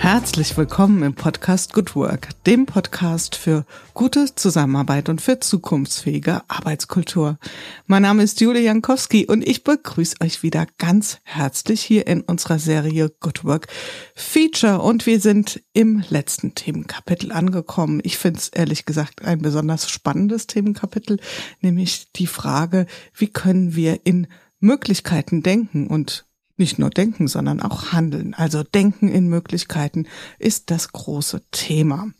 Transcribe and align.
Herzlich 0.00 0.56
willkommen 0.56 1.02
im 1.02 1.14
Podcast 1.14 1.74
Good 1.74 1.94
Work, 1.94 2.30
dem 2.46 2.64
Podcast 2.64 3.36
für 3.36 3.66
gute 3.92 4.34
Zusammenarbeit 4.34 5.10
und 5.10 5.20
für 5.20 5.40
zukunftsfähige 5.40 6.40
Arbeitskultur. 6.48 7.38
Mein 7.86 8.00
Name 8.00 8.22
ist 8.22 8.40
Julia 8.40 8.62
Jankowski 8.62 9.26
und 9.26 9.46
ich 9.46 9.62
begrüße 9.62 10.16
euch 10.22 10.42
wieder 10.42 10.66
ganz 10.78 11.18
herzlich 11.24 11.82
hier 11.82 12.06
in 12.06 12.22
unserer 12.22 12.58
Serie 12.58 13.10
Good 13.20 13.44
Work 13.44 13.68
Feature 14.14 14.80
und 14.80 15.04
wir 15.04 15.20
sind 15.20 15.60
im 15.74 16.02
letzten 16.08 16.54
Themenkapitel 16.54 17.30
angekommen. 17.30 18.00
Ich 18.02 18.16
finde 18.16 18.40
es 18.40 18.48
ehrlich 18.48 18.86
gesagt 18.86 19.22
ein 19.22 19.42
besonders 19.42 19.90
spannendes 19.90 20.46
Themenkapitel, 20.46 21.20
nämlich 21.60 22.10
die 22.16 22.26
Frage, 22.26 22.86
wie 23.14 23.28
können 23.28 23.76
wir 23.76 24.00
in 24.04 24.28
Möglichkeiten 24.60 25.42
denken 25.42 25.88
und 25.88 26.24
nicht 26.60 26.78
nur 26.78 26.90
denken, 26.90 27.26
sondern 27.26 27.60
auch 27.60 27.90
handeln. 27.90 28.34
Also 28.34 28.62
denken 28.62 29.08
in 29.08 29.28
Möglichkeiten 29.28 30.06
ist 30.38 30.70
das 30.70 30.92
große 30.92 31.42
Thema. 31.50 32.12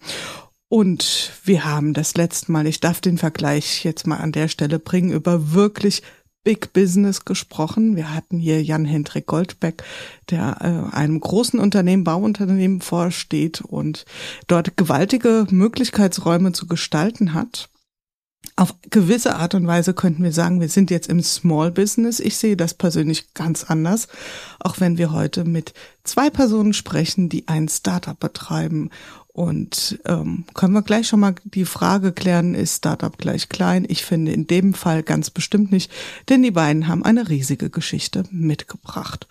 Und 0.69 1.33
wir 1.45 1.65
haben 1.65 1.95
das 1.95 2.15
letzte 2.15 2.51
Mal, 2.51 2.67
ich 2.67 2.81
darf 2.81 3.01
den 3.01 3.19
Vergleich 3.19 3.84
jetzt 3.84 4.07
mal 4.07 4.19
an 4.19 4.33
der 4.33 4.48
Stelle 4.48 4.79
bringen, 4.79 5.12
über 5.12 5.53
wirklich 5.53 6.03
Big 6.43 6.73
Business 6.73 7.25
gesprochen. 7.25 7.97
Wir 7.97 8.15
hatten 8.15 8.39
hier 8.39 8.62
Jan-Hendrik 8.62 9.27
Goldbeck, 9.27 9.83
der 10.31 10.57
äh, 10.93 10.97
einem 10.97 11.20
großen 11.20 11.61
Unternehmen, 11.61 12.05
Bauunternehmen 12.05 12.81
vorsteht 12.81 13.61
und 13.61 14.07
dort 14.47 14.77
gewaltige 14.77 15.47
Möglichkeitsräume 15.51 16.53
zu 16.53 16.67
gestalten 16.67 17.34
hat. 17.34 17.69
Auf 18.57 18.75
gewisse 18.91 19.37
Art 19.37 19.55
und 19.55 19.67
Weise 19.67 19.95
könnten 19.95 20.23
wir 20.23 20.33
sagen, 20.33 20.61
wir 20.61 20.69
sind 20.69 20.91
jetzt 20.91 21.09
im 21.09 21.23
Small 21.23 21.71
Business. 21.71 22.21
Ich 22.21 22.37
sehe 22.37 22.57
das 22.57 22.75
persönlich 22.75 23.33
ganz 23.33 23.65
anders, 23.65 24.09
auch 24.59 24.81
wenn 24.81 24.98
wir 24.98 25.12
heute 25.12 25.45
mit 25.45 25.73
zwei 26.05 26.28
Personen 26.28 26.75
sprechen, 26.75 27.29
die 27.29 27.48
ein 27.48 27.69
Startup 27.69 28.19
betreiben. 28.19 28.91
Und 29.33 29.98
ähm, 30.06 30.45
können 30.55 30.75
wir 30.75 30.83
gleich 30.83 31.09
schon 31.09 31.20
mal 31.20 31.34
die 31.45 31.64
Frage 31.64 32.12
klären, 32.12 32.55
ist 32.55 32.79
Startup 32.79 33.17
gleich 33.17 33.48
klein? 33.48 33.87
Ich 33.89 34.05
finde 34.05 34.33
in 34.33 34.47
dem 34.47 34.75
Fall 34.75 35.03
ganz 35.03 35.31
bestimmt 35.31 35.73
nicht, 35.73 35.91
denn 36.29 36.42
die 36.42 36.51
beiden 36.51 36.89
haben 36.89 37.05
eine 37.05 37.29
riesige 37.29 37.70
Geschichte 37.70 38.25
mitgebracht. 38.31 39.29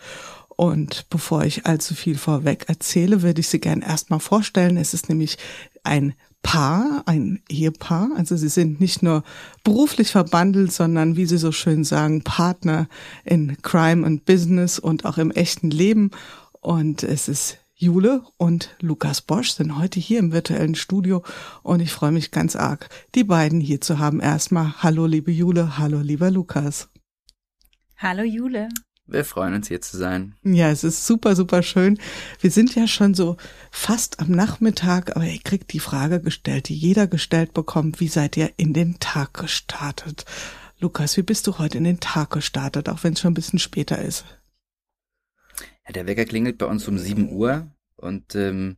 Und 0.59 1.05
bevor 1.09 1.45
ich 1.45 1.65
allzu 1.67 1.95
viel 1.95 2.17
vorweg 2.17 2.65
erzähle, 2.67 3.21
würde 3.21 3.39
ich 3.39 3.47
sie 3.47 3.61
gern 3.61 3.81
erstmal 3.81 4.19
vorstellen. 4.19 4.75
Es 4.75 4.93
ist 4.93 5.07
nämlich 5.07 5.37
ein 5.85 6.15
Paar, 6.41 7.03
ein 7.05 7.41
Ehepaar. 7.47 8.09
Also 8.17 8.35
sie 8.35 8.49
sind 8.49 8.81
nicht 8.81 9.01
nur 9.01 9.23
beruflich 9.63 10.11
verbandelt, 10.11 10.73
sondern 10.73 11.15
wie 11.15 11.25
sie 11.27 11.37
so 11.37 11.53
schön 11.53 11.85
sagen, 11.85 12.25
Partner 12.25 12.89
in 13.23 13.55
Crime 13.61 14.05
und 14.05 14.25
Business 14.25 14.79
und 14.79 15.05
auch 15.05 15.17
im 15.17 15.31
echten 15.31 15.71
Leben. 15.71 16.11
Und 16.59 17.03
es 17.03 17.29
ist 17.29 17.59
Jule 17.73 18.25
und 18.35 18.75
Lukas 18.81 19.21
Bosch 19.21 19.51
sind 19.51 19.77
heute 19.77 20.01
hier 20.01 20.19
im 20.19 20.33
virtuellen 20.33 20.75
Studio 20.75 21.23
und 21.63 21.79
ich 21.79 21.93
freue 21.93 22.11
mich 22.11 22.31
ganz 22.31 22.57
arg, 22.57 22.89
die 23.15 23.23
beiden 23.23 23.61
hier 23.61 23.79
zu 23.79 23.97
haben. 23.97 24.19
Erstmal 24.19 24.73
hallo 24.83 25.05
liebe 25.05 25.31
Jule, 25.31 25.77
hallo 25.77 26.01
lieber 26.01 26.29
Lukas. 26.29 26.89
Hallo 27.95 28.23
Jule. 28.23 28.67
Wir 29.11 29.25
freuen 29.25 29.55
uns 29.55 29.67
hier 29.67 29.81
zu 29.81 29.97
sein. 29.97 30.35
Ja, 30.43 30.69
es 30.69 30.83
ist 30.83 31.05
super, 31.07 31.35
super 31.35 31.63
schön. 31.63 31.99
Wir 32.39 32.51
sind 32.51 32.75
ja 32.75 32.87
schon 32.87 33.13
so 33.15 33.37
fast 33.71 34.19
am 34.19 34.31
Nachmittag, 34.31 35.15
aber 35.15 35.25
ihr 35.25 35.41
kriegt 35.41 35.73
die 35.73 35.79
Frage 35.79 36.21
gestellt, 36.21 36.69
die 36.69 36.75
jeder 36.75 37.07
gestellt 37.07 37.53
bekommt. 37.53 37.99
Wie 37.99 38.07
seid 38.07 38.37
ihr 38.37 38.51
in 38.57 38.73
den 38.73 38.99
Tag 38.99 39.33
gestartet? 39.33 40.25
Lukas, 40.79 41.17
wie 41.17 41.23
bist 41.23 41.47
du 41.47 41.57
heute 41.57 41.77
in 41.77 41.83
den 41.83 41.99
Tag 41.99 42.29
gestartet, 42.29 42.87
auch 42.87 43.03
wenn 43.03 43.13
es 43.13 43.19
schon 43.19 43.31
ein 43.31 43.35
bisschen 43.35 43.59
später 43.59 43.99
ist? 43.99 44.25
Ja, 45.85 45.93
der 45.93 46.05
Wecker 46.05 46.25
klingelt 46.25 46.57
bei 46.57 46.67
uns 46.67 46.87
um 46.87 46.97
7 46.97 47.31
Uhr 47.31 47.71
und 47.95 48.35
ähm, 48.35 48.77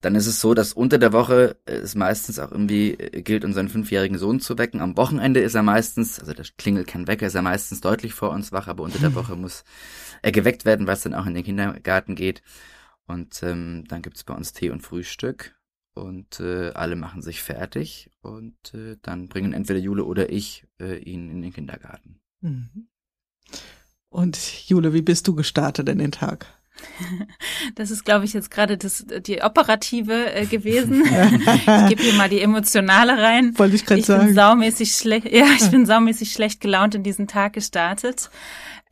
dann 0.00 0.14
ist 0.14 0.26
es 0.26 0.40
so, 0.40 0.54
dass 0.54 0.72
unter 0.72 0.98
der 0.98 1.12
Woche 1.12 1.56
es 1.64 1.94
meistens 1.94 2.38
auch 2.38 2.52
irgendwie 2.52 2.92
äh, 2.92 3.22
gilt, 3.22 3.44
unseren 3.44 3.68
fünfjährigen 3.68 4.18
Sohn 4.18 4.40
zu 4.40 4.58
wecken. 4.58 4.80
Am 4.80 4.96
Wochenende 4.96 5.40
ist 5.40 5.54
er 5.54 5.62
meistens, 5.62 6.20
also 6.20 6.32
der 6.32 6.44
klingelt 6.58 6.86
kein 6.86 7.06
Wecker, 7.06 7.26
ist 7.26 7.34
er 7.34 7.42
meistens 7.42 7.80
deutlich 7.80 8.14
vor 8.14 8.30
uns 8.30 8.52
wach, 8.52 8.68
aber 8.68 8.84
unter 8.84 8.98
der 8.98 9.14
Woche 9.16 9.36
muss 9.36 9.64
er 10.22 10.32
geweckt 10.32 10.64
werden, 10.64 10.86
weil 10.86 10.94
es 10.94 11.02
dann 11.02 11.14
auch 11.14 11.26
in 11.26 11.34
den 11.34 11.44
Kindergarten 11.44 12.14
geht. 12.14 12.42
Und 13.06 13.42
ähm, 13.42 13.84
dann 13.88 14.02
gibt's 14.02 14.24
bei 14.24 14.34
uns 14.34 14.52
Tee 14.52 14.70
und 14.70 14.82
Frühstück 14.82 15.56
und 15.94 16.40
äh, 16.40 16.70
alle 16.72 16.96
machen 16.96 17.22
sich 17.22 17.42
fertig 17.42 18.10
und 18.20 18.74
äh, 18.74 18.96
dann 19.02 19.28
bringen 19.28 19.52
entweder 19.52 19.78
Jule 19.78 20.04
oder 20.04 20.30
ich 20.30 20.66
äh, 20.78 20.98
ihn 20.98 21.30
in 21.30 21.42
den 21.42 21.52
Kindergarten. 21.52 22.20
Mhm. 22.40 22.88
Und 24.08 24.68
Jule, 24.68 24.92
wie 24.92 25.02
bist 25.02 25.26
du 25.28 25.34
gestartet 25.34 25.88
in 25.88 25.98
den 25.98 26.12
Tag? 26.12 26.46
Das 27.74 27.90
ist, 27.90 28.04
glaube 28.04 28.24
ich, 28.24 28.32
jetzt 28.32 28.50
gerade 28.50 28.78
das 28.78 29.04
die 29.20 29.42
operative 29.42 30.32
äh, 30.34 30.46
gewesen. 30.46 31.04
ich 31.04 31.88
gebe 31.88 32.02
hier 32.02 32.14
mal 32.14 32.28
die 32.28 32.40
emotionale 32.40 33.20
rein. 33.20 33.58
Wollte 33.58 33.76
ich 33.76 33.84
gerade 33.84 34.02
sagen. 34.02 34.20
Ich 34.20 34.26
bin 34.26 34.34
saumäßig 34.34 34.92
schlecht. 34.92 35.32
Ja, 35.32 35.46
ich 35.58 35.70
bin 35.70 35.86
saumäßig 35.86 36.32
schlecht 36.32 36.60
gelaunt 36.60 36.94
in 36.94 37.02
diesen 37.02 37.26
Tag 37.26 37.54
gestartet. 37.54 38.30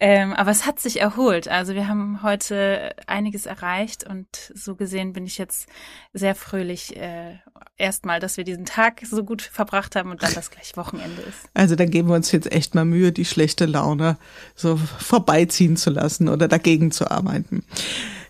Ähm, 0.01 0.33
aber 0.33 0.51
es 0.51 0.67
hat 0.67 0.81
sich 0.81 1.01
erholt. 1.01 1.49
Also 1.49 1.75
wir 1.75 1.89
haben 1.89 2.23
heute 2.23 2.95
einiges 3.07 3.47
erreicht 3.47 4.05
und 4.05 4.27
so 4.55 4.75
gesehen 4.75 5.13
bin 5.13 5.25
ich 5.25 5.39
jetzt 5.39 5.69
sehr 6.13 6.35
fröhlich. 6.35 6.97
Äh, 6.97 7.39
Erstmal, 7.77 8.21
dass 8.21 8.37
wir 8.37 8.45
diesen 8.45 8.67
Tag 8.67 9.03
so 9.05 9.25
gut 9.25 9.43
verbracht 9.43 9.97
haben 9.97 10.13
und 10.13 10.23
dann 10.23 10.33
das 10.33 10.53
gleich 10.53 10.77
Wochenende 10.77 11.23
ist. 11.23 11.49
Also 11.55 11.75
dann 11.75 11.91
geben 11.91 12.09
wir 12.09 12.15
uns 12.15 12.31
jetzt 12.31 12.53
echt 12.53 12.77
mal 12.77 12.85
Mühe, 12.85 13.11
die 13.11 13.25
schlechte 13.25 13.67
Laune 13.67 14.17
so 14.55 14.77
vorbeiziehen 14.77 15.77
zu 15.77 15.91
lassen 15.91 16.29
oder 16.29 16.47
dagegen 16.47 16.93
zu 16.93 17.11
arbeiten. 17.11 17.65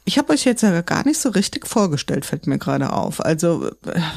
Ich 0.06 0.18
habe 0.18 0.34
euch 0.34 0.44
jetzt 0.44 0.62
ja 0.62 0.82
gar 0.82 1.06
nicht 1.06 1.18
so 1.18 1.30
richtig 1.30 1.66
vorgestellt, 1.66 2.26
fällt 2.26 2.46
mir 2.46 2.58
gerade 2.58 2.92
auf. 2.92 3.24
Also 3.24 3.70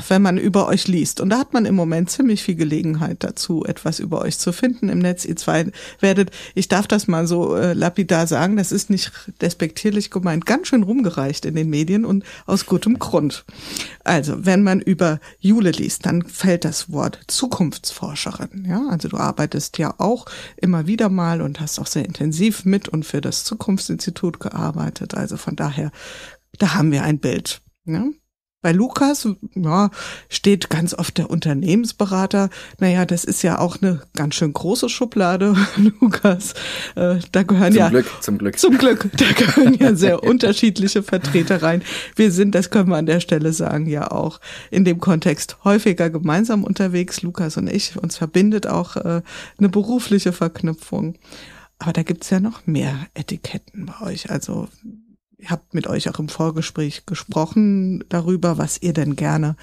wenn 0.09 0.21
man 0.21 0.37
über 0.37 0.67
euch 0.67 0.89
liest, 0.89 1.21
und 1.21 1.29
da 1.29 1.39
hat 1.39 1.53
man 1.53 1.65
im 1.65 1.75
Moment 1.75 2.09
ziemlich 2.09 2.43
viel 2.43 2.55
Gelegenheit 2.55 3.23
dazu, 3.23 3.63
etwas 3.63 3.99
über 3.99 4.21
euch 4.21 4.37
zu 4.37 4.51
finden 4.51 4.89
im 4.89 4.99
Netz. 4.99 5.23
Ihr 5.23 5.37
zwei 5.37 5.71
werdet, 6.01 6.31
ich 6.55 6.67
darf 6.67 6.87
das 6.87 7.07
mal 7.07 7.25
so 7.25 7.55
äh, 7.55 7.71
lapidar 7.71 8.27
sagen, 8.27 8.57
das 8.57 8.73
ist 8.73 8.89
nicht 8.89 9.13
despektierlich 9.39 10.11
gemeint, 10.11 10.45
ganz 10.45 10.67
schön 10.67 10.83
rumgereicht 10.83 11.45
in 11.45 11.55
den 11.55 11.69
Medien 11.69 12.03
und 12.03 12.25
aus 12.45 12.65
gutem 12.65 12.99
Grund. 12.99 13.45
Also 14.03 14.45
wenn 14.45 14.63
man 14.63 14.81
über 14.81 15.21
Jule 15.39 15.71
liest, 15.71 16.05
dann 16.05 16.23
fällt 16.23 16.65
das 16.65 16.91
Wort 16.91 17.21
Zukunftsforscherin. 17.27 18.65
Ja, 18.67 18.87
also 18.89 19.07
du 19.07 19.15
arbeitest 19.15 19.77
ja 19.77 19.95
auch 19.99 20.25
immer 20.57 20.85
wieder 20.85 21.07
mal 21.07 21.41
und 21.41 21.61
hast 21.61 21.79
auch 21.79 21.87
sehr 21.87 22.03
intensiv 22.03 22.65
mit 22.65 22.89
und 22.89 23.05
für 23.05 23.21
das 23.21 23.45
Zukunftsinstitut 23.45 24.41
gearbeitet. 24.41 25.15
Also 25.15 25.37
von 25.37 25.55
daher 25.55 25.76
daher, 25.77 25.91
da 26.59 26.73
haben 26.73 26.91
wir 26.91 27.03
ein 27.03 27.19
Bild. 27.19 27.61
Ne? 27.85 28.13
Bei 28.63 28.71
Lukas 28.71 29.29
ja, 29.53 29.91
steht 30.29 30.69
ganz 30.69 30.95
oft 30.95 31.19
der 31.19 31.29
Unternehmensberater. 31.29 32.49
Naja, 32.79 33.05
das 33.05 33.23
ist 33.23 33.43
ja 33.43 33.59
auch 33.59 33.81
eine 33.81 34.01
ganz 34.15 34.33
schön 34.35 34.51
große 34.51 34.89
Schublade, 34.89 35.55
Lukas. 36.01 36.53
Äh, 36.95 37.19
da 37.31 37.43
gehören 37.43 37.71
zum 37.71 37.79
ja 37.79 37.89
Glück, 37.89 38.07
zum 38.19 38.37
Glück. 38.39 38.59
Zum 38.59 38.77
Glück, 38.77 39.09
da 39.15 39.31
gehören 39.31 39.75
ja 39.75 39.95
sehr 39.95 40.23
unterschiedliche 40.23 41.03
Vertreter 41.03 41.61
rein. 41.61 41.83
Wir 42.15 42.31
sind, 42.31 42.55
das 42.55 42.71
können 42.71 42.89
wir 42.89 42.97
an 42.97 43.05
der 43.05 43.19
Stelle 43.19 43.53
sagen, 43.53 43.85
ja 43.85 44.09
auch 44.09 44.41
in 44.71 44.83
dem 44.85 44.99
Kontext 44.99 45.63
häufiger 45.63 46.09
gemeinsam 46.09 46.63
unterwegs, 46.63 47.21
Lukas 47.21 47.57
und 47.57 47.67
ich. 47.67 47.95
Uns 47.95 48.17
verbindet 48.17 48.65
auch 48.65 48.95
äh, 48.95 49.21
eine 49.59 49.69
berufliche 49.69 50.33
Verknüpfung. 50.33 51.15
Aber 51.77 51.93
da 51.93 52.01
gibt's 52.01 52.31
ja 52.31 52.39
noch 52.39 52.65
mehr 52.65 52.95
Etiketten 53.13 53.85
bei 53.85 54.07
euch. 54.07 54.31
Also 54.31 54.67
habt 55.45 55.73
mit 55.73 55.87
euch 55.87 56.09
auch 56.09 56.19
im 56.19 56.29
Vorgespräch 56.29 57.05
gesprochen 57.05 58.03
darüber, 58.09 58.57
was 58.57 58.81
ihr 58.81 58.93
denn 58.93 59.15
gerne 59.15 59.55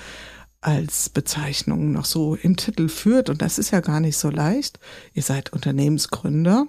als 0.61 1.09
Bezeichnung 1.09 1.93
noch 1.93 2.07
so 2.07 2.37
im 2.37 2.57
Titel 2.57 2.89
führt. 2.89 3.29
Und 3.29 3.43
das 3.43 3.59
ist 3.59 3.71
ja 3.71 3.81
gar 3.81 4.01
nicht 4.01 4.17
so 4.17 4.31
leicht. 4.31 4.79
Ihr 5.13 5.23
seid 5.23 5.53
Unternehmensgründer, 5.53 6.67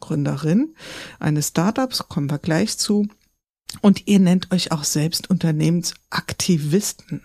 Gründerin 0.00 0.74
eines 1.18 1.48
Startups, 1.48 2.06
kommen 2.08 2.30
wir 2.30 2.38
gleich 2.38 2.76
zu. 2.76 3.06
Und 3.80 4.08
ihr 4.08 4.18
nennt 4.18 4.52
euch 4.52 4.72
auch 4.72 4.84
selbst 4.84 5.30
Unternehmensaktivisten. 5.30 7.22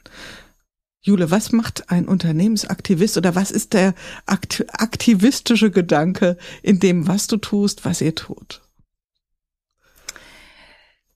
Jule, 1.02 1.32
was 1.32 1.52
macht 1.52 1.92
ein 1.92 2.08
Unternehmensaktivist 2.08 3.18
oder 3.18 3.36
was 3.36 3.52
ist 3.52 3.74
der 3.74 3.94
aktivistische 4.26 5.70
Gedanke 5.70 6.38
in 6.64 6.80
dem, 6.80 7.08
was 7.08 7.28
du 7.28 7.38
tust, 7.38 7.86
was 7.86 8.02
ihr 8.02 8.16
tut? 8.16 8.65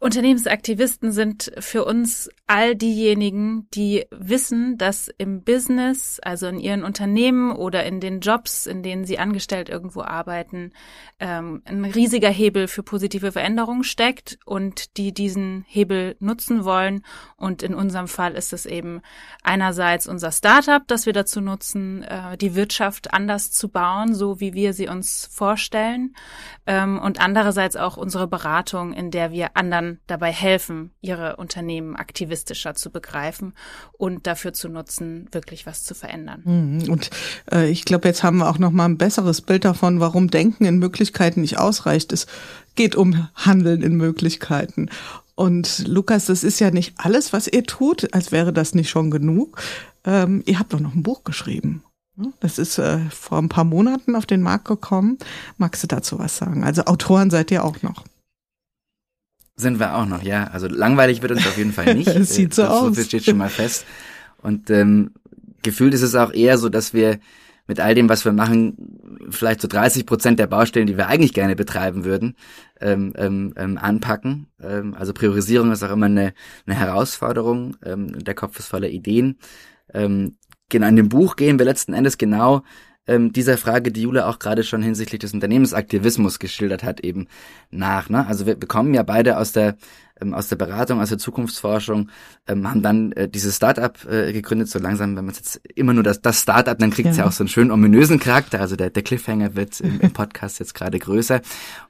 Unternehmensaktivisten 0.01 1.11
sind 1.11 1.51
für 1.59 1.83
uns 1.83 2.29
all 2.47 2.73
diejenigen, 2.73 3.67
die 3.73 4.05
wissen, 4.11 4.77
dass 4.77 5.09
im 5.17 5.43
Business, 5.43 6.21
also 6.23 6.47
in 6.47 6.57
ihren 6.57 6.85
Unternehmen 6.85 7.51
oder 7.51 7.83
in 7.83 7.99
den 7.99 8.21
Jobs, 8.21 8.65
in 8.65 8.81
denen 8.81 9.03
sie 9.03 9.19
angestellt 9.19 9.67
irgendwo 9.67 10.01
arbeiten, 10.01 10.71
ähm, 11.19 11.61
ein 11.65 11.83
riesiger 11.83 12.29
Hebel 12.29 12.69
für 12.69 12.81
positive 12.81 13.33
Veränderungen 13.33 13.83
steckt 13.83 14.39
und 14.45 14.95
die 14.95 15.13
diesen 15.13 15.65
Hebel 15.67 16.15
nutzen 16.21 16.63
wollen. 16.63 17.01
Und 17.35 17.61
in 17.61 17.75
unserem 17.75 18.07
Fall 18.07 18.35
ist 18.35 18.53
es 18.53 18.65
eben 18.65 19.01
einerseits 19.43 20.07
unser 20.07 20.31
Startup, 20.31 20.87
das 20.87 21.07
wir 21.07 21.13
dazu 21.13 21.41
nutzen, 21.41 22.03
äh, 22.03 22.37
die 22.37 22.55
Wirtschaft 22.55 23.13
anders 23.13 23.51
zu 23.51 23.67
bauen, 23.67 24.15
so 24.15 24.39
wie 24.39 24.53
wir 24.53 24.71
sie 24.71 24.87
uns 24.87 25.29
vorstellen. 25.29 26.15
Ähm, 26.65 26.99
und 26.99 27.19
andererseits 27.19 27.75
auch 27.75 27.97
unsere 27.97 28.27
Beratung, 28.27 28.93
in 28.93 29.11
der 29.11 29.33
wir 29.33 29.57
anderen 29.57 29.88
dabei 30.07 30.31
helfen, 30.31 30.91
ihre 31.01 31.37
Unternehmen 31.37 31.95
aktivistischer 31.95 32.75
zu 32.75 32.91
begreifen 32.91 33.53
und 33.93 34.27
dafür 34.27 34.53
zu 34.53 34.69
nutzen, 34.69 35.27
wirklich 35.31 35.65
was 35.65 35.83
zu 35.83 35.95
verändern. 35.95 36.41
Mhm. 36.45 36.91
Und 36.91 37.09
äh, 37.51 37.69
ich 37.69 37.85
glaube, 37.85 38.07
jetzt 38.07 38.23
haben 38.23 38.37
wir 38.37 38.49
auch 38.49 38.59
noch 38.59 38.71
mal 38.71 38.85
ein 38.85 38.97
besseres 38.97 39.41
Bild 39.41 39.65
davon, 39.65 39.99
warum 39.99 40.29
Denken 40.29 40.65
in 40.65 40.77
Möglichkeiten 40.77 41.41
nicht 41.41 41.57
ausreicht. 41.57 42.13
Es 42.13 42.27
geht 42.75 42.95
um 42.95 43.27
Handeln 43.35 43.81
in 43.81 43.95
Möglichkeiten. 43.95 44.89
Und 45.35 45.87
Lukas, 45.87 46.25
das 46.25 46.43
ist 46.43 46.59
ja 46.59 46.69
nicht 46.69 46.93
alles, 46.97 47.31
was 47.31 47.47
ihr 47.47 47.63
tut, 47.63 48.13
als 48.13 48.31
wäre 48.31 48.51
das 48.51 48.75
nicht 48.75 48.89
schon 48.89 49.09
genug. 49.09 49.61
Ähm, 50.03 50.43
ihr 50.45 50.59
habt 50.59 50.73
doch 50.73 50.79
noch 50.79 50.95
ein 50.95 51.03
Buch 51.03 51.23
geschrieben. 51.23 51.83
Das 52.41 52.57
ist 52.57 52.77
äh, 52.77 52.99
vor 53.09 53.37
ein 53.37 53.49
paar 53.49 53.63
Monaten 53.63 54.15
auf 54.15 54.25
den 54.25 54.41
Markt 54.41 54.65
gekommen. 54.65 55.17
Magst 55.57 55.83
du 55.83 55.87
dazu 55.87 56.19
was 56.19 56.37
sagen? 56.37 56.63
Also 56.63 56.83
Autoren 56.83 57.29
seid 57.29 57.51
ihr 57.51 57.63
auch 57.63 57.81
noch. 57.81 58.03
Sind 59.59 59.77
wir 59.79 59.95
auch 59.95 60.05
noch, 60.05 60.23
ja. 60.23 60.45
Also 60.45 60.67
langweilig 60.67 61.21
wird 61.21 61.33
uns 61.33 61.45
auf 61.45 61.57
jeden 61.57 61.73
Fall 61.73 61.93
nicht. 61.95 62.07
Es 62.07 62.33
sieht 62.33 62.53
so 62.53 62.61
das, 62.61 62.71
aus. 62.71 62.95
So 62.95 63.03
steht 63.03 63.25
schon 63.25 63.37
mal 63.37 63.49
fest. 63.49 63.85
Und 64.41 64.69
ähm, 64.69 65.11
gefühlt 65.63 65.93
ist 65.93 66.01
es 66.01 66.15
auch 66.15 66.31
eher 66.31 66.57
so, 66.57 66.69
dass 66.69 66.93
wir 66.93 67.19
mit 67.67 67.81
all 67.81 67.93
dem, 67.93 68.07
was 68.07 68.23
wir 68.23 68.31
machen, 68.31 69.27
vielleicht 69.29 69.59
so 69.61 69.67
30 69.67 70.05
Prozent 70.05 70.39
der 70.39 70.47
Baustellen, 70.47 70.87
die 70.87 70.95
wir 70.95 71.07
eigentlich 71.07 71.33
gerne 71.33 71.57
betreiben 71.57 72.05
würden, 72.05 72.35
ähm, 72.79 73.11
ähm, 73.17 73.53
ähm, 73.57 73.77
anpacken. 73.77 74.47
Ähm, 74.63 74.95
also 74.95 75.13
Priorisierung 75.13 75.71
ist 75.73 75.83
auch 75.83 75.91
immer 75.91 76.05
eine, 76.05 76.33
eine 76.65 76.75
Herausforderung. 76.75 77.75
Ähm, 77.85 78.17
der 78.23 78.33
Kopf 78.33 78.57
ist 78.59 78.69
voller 78.69 78.89
Ideen. 78.89 79.37
Ähm, 79.93 80.37
genau, 80.69 80.87
in 80.87 80.95
dem 80.95 81.09
Buch 81.09 81.35
gehen 81.35 81.59
wir 81.59 81.65
letzten 81.65 81.93
Endes 81.93 82.17
genau 82.17 82.63
ähm, 83.07 83.33
dieser 83.33 83.57
Frage, 83.57 83.91
die 83.91 84.03
Jule 84.03 84.27
auch 84.27 84.39
gerade 84.39 84.63
schon 84.63 84.81
hinsichtlich 84.81 85.19
des 85.19 85.33
Unternehmensaktivismus 85.33 86.39
geschildert 86.39 86.83
hat, 86.83 86.99
eben 86.99 87.27
nach. 87.71 88.09
Ne? 88.09 88.25
Also 88.27 88.45
wir, 88.45 88.59
wir 88.59 88.67
kommen 88.67 88.93
ja 88.93 89.03
beide 89.03 89.37
aus 89.37 89.51
der 89.51 89.77
ähm, 90.21 90.33
aus 90.33 90.49
der 90.49 90.55
Beratung, 90.55 90.99
aus 90.99 91.09
der 91.09 91.17
Zukunftsforschung, 91.17 92.09
ähm, 92.47 92.69
haben 92.69 92.81
dann 92.81 93.11
äh, 93.13 93.29
dieses 93.29 93.55
Startup 93.55 93.97
äh, 94.05 94.33
gegründet. 94.33 94.69
So 94.69 94.79
langsam, 94.79 95.15
wenn 95.15 95.25
man 95.25 95.35
jetzt 95.35 95.61
immer 95.75 95.93
nur 95.93 96.03
das, 96.03 96.21
das 96.21 96.41
Startup, 96.41 96.77
dann 96.77 96.91
kriegt 96.91 97.09
es 97.09 97.17
ja. 97.17 97.23
ja. 97.23 97.29
auch 97.29 97.33
so 97.33 97.43
einen 97.43 97.49
schönen 97.49 97.71
ominösen 97.71 98.19
Charakter. 98.19 98.59
Also 98.59 98.75
der, 98.75 98.89
der 98.89 99.03
Cliffhanger 99.03 99.55
wird 99.55 99.79
im, 99.79 99.99
im 100.01 100.11
Podcast 100.11 100.59
jetzt 100.59 100.73
gerade 100.73 100.99
größer. 100.99 101.41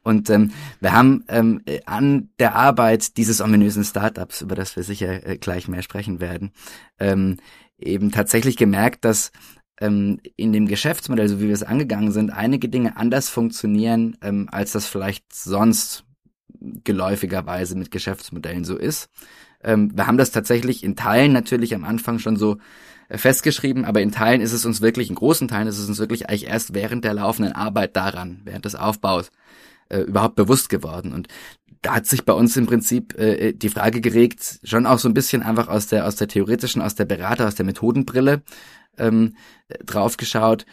Und 0.03 0.29
ähm, 0.29 0.51
wir 0.79 0.93
haben 0.93 1.23
ähm, 1.27 1.61
an 1.85 2.29
der 2.39 2.55
Arbeit 2.55 3.17
dieses 3.17 3.41
ominösen 3.41 3.83
Startups, 3.83 4.41
über 4.41 4.55
das 4.55 4.75
wir 4.75 4.83
sicher 4.83 5.25
äh, 5.25 5.37
gleich 5.37 5.67
mehr 5.67 5.81
sprechen 5.81 6.19
werden, 6.19 6.51
ähm, 6.99 7.37
eben 7.77 8.11
tatsächlich 8.11 8.57
gemerkt, 8.57 9.05
dass 9.05 9.31
ähm, 9.79 10.19
in 10.35 10.53
dem 10.53 10.67
Geschäftsmodell, 10.67 11.29
so 11.29 11.39
wie 11.39 11.47
wir 11.47 11.53
es 11.53 11.63
angegangen 11.63 12.11
sind, 12.11 12.31
einige 12.31 12.69
Dinge 12.69 12.97
anders 12.97 13.29
funktionieren, 13.29 14.17
ähm, 14.21 14.47
als 14.51 14.73
das 14.73 14.85
vielleicht 14.85 15.33
sonst 15.33 16.03
geläufigerweise 16.59 17.75
mit 17.75 17.91
Geschäftsmodellen 17.91 18.65
so 18.65 18.77
ist. 18.77 19.09
Ähm, 19.63 19.91
wir 19.95 20.07
haben 20.07 20.17
das 20.17 20.31
tatsächlich 20.31 20.83
in 20.83 20.95
Teilen 20.95 21.33
natürlich 21.33 21.73
am 21.75 21.85
Anfang 21.85 22.19
schon 22.19 22.35
so 22.35 22.57
äh, 23.07 23.17
festgeschrieben, 23.17 23.85
aber 23.85 24.01
in 24.01 24.11
Teilen 24.11 24.41
ist 24.41 24.53
es 24.53 24.65
uns 24.65 24.81
wirklich, 24.81 25.09
in 25.09 25.15
großen 25.15 25.47
Teilen 25.47 25.67
ist 25.67 25.79
es 25.79 25.87
uns 25.87 25.99
wirklich 25.99 26.29
eigentlich 26.29 26.47
erst 26.47 26.73
während 26.73 27.03
der 27.03 27.13
laufenden 27.13 27.53
Arbeit 27.53 27.95
daran, 27.95 28.41
während 28.43 28.65
des 28.65 28.75
Aufbaus, 28.75 29.31
äh, 29.89 30.01
überhaupt 30.01 30.35
bewusst 30.35 30.69
geworden. 30.69 31.13
Und 31.13 31.27
da 31.81 31.95
hat 31.95 32.05
sich 32.07 32.25
bei 32.25 32.33
uns 32.33 32.57
im 32.57 32.67
Prinzip 32.67 33.17
äh, 33.17 33.53
die 33.53 33.69
Frage 33.69 34.01
geregt, 34.01 34.59
schon 34.63 34.85
auch 34.85 34.99
so 34.99 35.07
ein 35.07 35.13
bisschen 35.13 35.41
einfach 35.41 35.69
aus 35.69 35.87
der, 35.87 36.05
aus 36.05 36.17
der 36.17 36.27
theoretischen, 36.27 36.81
aus 36.81 36.95
der 36.95 37.05
Berater, 37.05 37.47
aus 37.47 37.55
der 37.55 37.65
Methodenbrille, 37.65 38.41
ähm, 38.99 39.35
drauf 39.85 40.17
geschaut, 40.17 40.65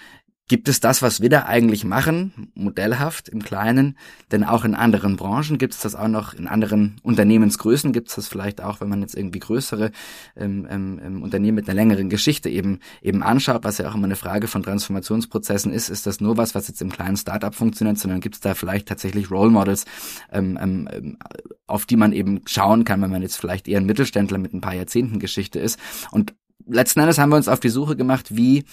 Gibt 0.49 0.69
es 0.69 0.79
das, 0.79 1.03
was 1.03 1.21
wir 1.21 1.29
da 1.29 1.47
eigentlich 1.47 1.85
machen, 1.85 2.53
modellhaft 2.55 3.29
im 3.29 3.43
Kleinen, 3.43 3.99
denn 4.31 4.45
auch 4.45 4.65
in 4.65 4.77
anderen 4.77 5.17
Branchen 5.17 5.59
gibt 5.59 5.75
es 5.75 5.81
das 5.81 5.97
auch 5.97 6.07
noch, 6.07 6.35
in 6.35 6.47
anderen 6.47 7.01
Unternehmensgrößen 7.03 7.93
gibt 7.93 8.11
es 8.11 8.15
das 8.15 8.29
vielleicht 8.29 8.61
auch, 8.61 8.81
wenn 8.81 8.89
man 8.89 9.01
jetzt 9.01 9.17
irgendwie 9.17 9.41
größere 9.41 9.91
ähm, 10.37 10.69
ähm, 10.71 11.01
ähm, 11.05 11.23
Unternehmen 11.25 11.57
mit 11.57 11.69
einer 11.69 11.75
längeren 11.75 12.11
Geschichte 12.11 12.49
eben 12.49 12.79
eben 13.03 13.25
anschaut, 13.25 13.65
was 13.65 13.79
ja 13.79 13.91
auch 13.91 13.97
immer 13.97 14.05
eine 14.05 14.15
Frage 14.15 14.47
von 14.47 14.63
Transformationsprozessen 14.63 15.73
ist, 15.73 15.89
ist 15.89 16.07
das 16.07 16.21
nur 16.21 16.37
was, 16.37 16.55
was 16.55 16.69
jetzt 16.69 16.81
im 16.81 16.93
kleinen 16.93 17.17
Startup 17.17 17.53
funktioniert, 17.53 17.99
sondern 17.99 18.21
gibt 18.21 18.37
es 18.37 18.41
da 18.41 18.55
vielleicht 18.55 18.87
tatsächlich 18.87 19.33
Role 19.33 19.51
Models, 19.51 19.85
ähm, 20.31 20.57
ähm, 20.63 21.19
auf 21.67 21.87
die 21.87 21.97
man 21.97 22.13
eben 22.13 22.43
schauen 22.47 22.85
kann, 22.85 23.03
wenn 23.03 23.11
man 23.11 23.23
jetzt 23.23 23.37
vielleicht 23.37 23.67
eher 23.67 23.81
ein 23.81 23.87
Mittelständler 23.87 24.39
mit 24.39 24.55
ein 24.55 24.61
paar 24.61 24.75
Jahrzehnten 24.75 25.19
Geschichte 25.19 25.59
ist. 25.59 25.77
Und 26.13 26.35
letzten 26.67 27.01
Endes 27.01 27.19
haben 27.19 27.31
wir 27.31 27.37
uns 27.37 27.49
auf 27.49 27.61
die 27.61 27.69
Suche 27.69 27.97
gemacht, 27.97 28.37
wie 28.37 28.65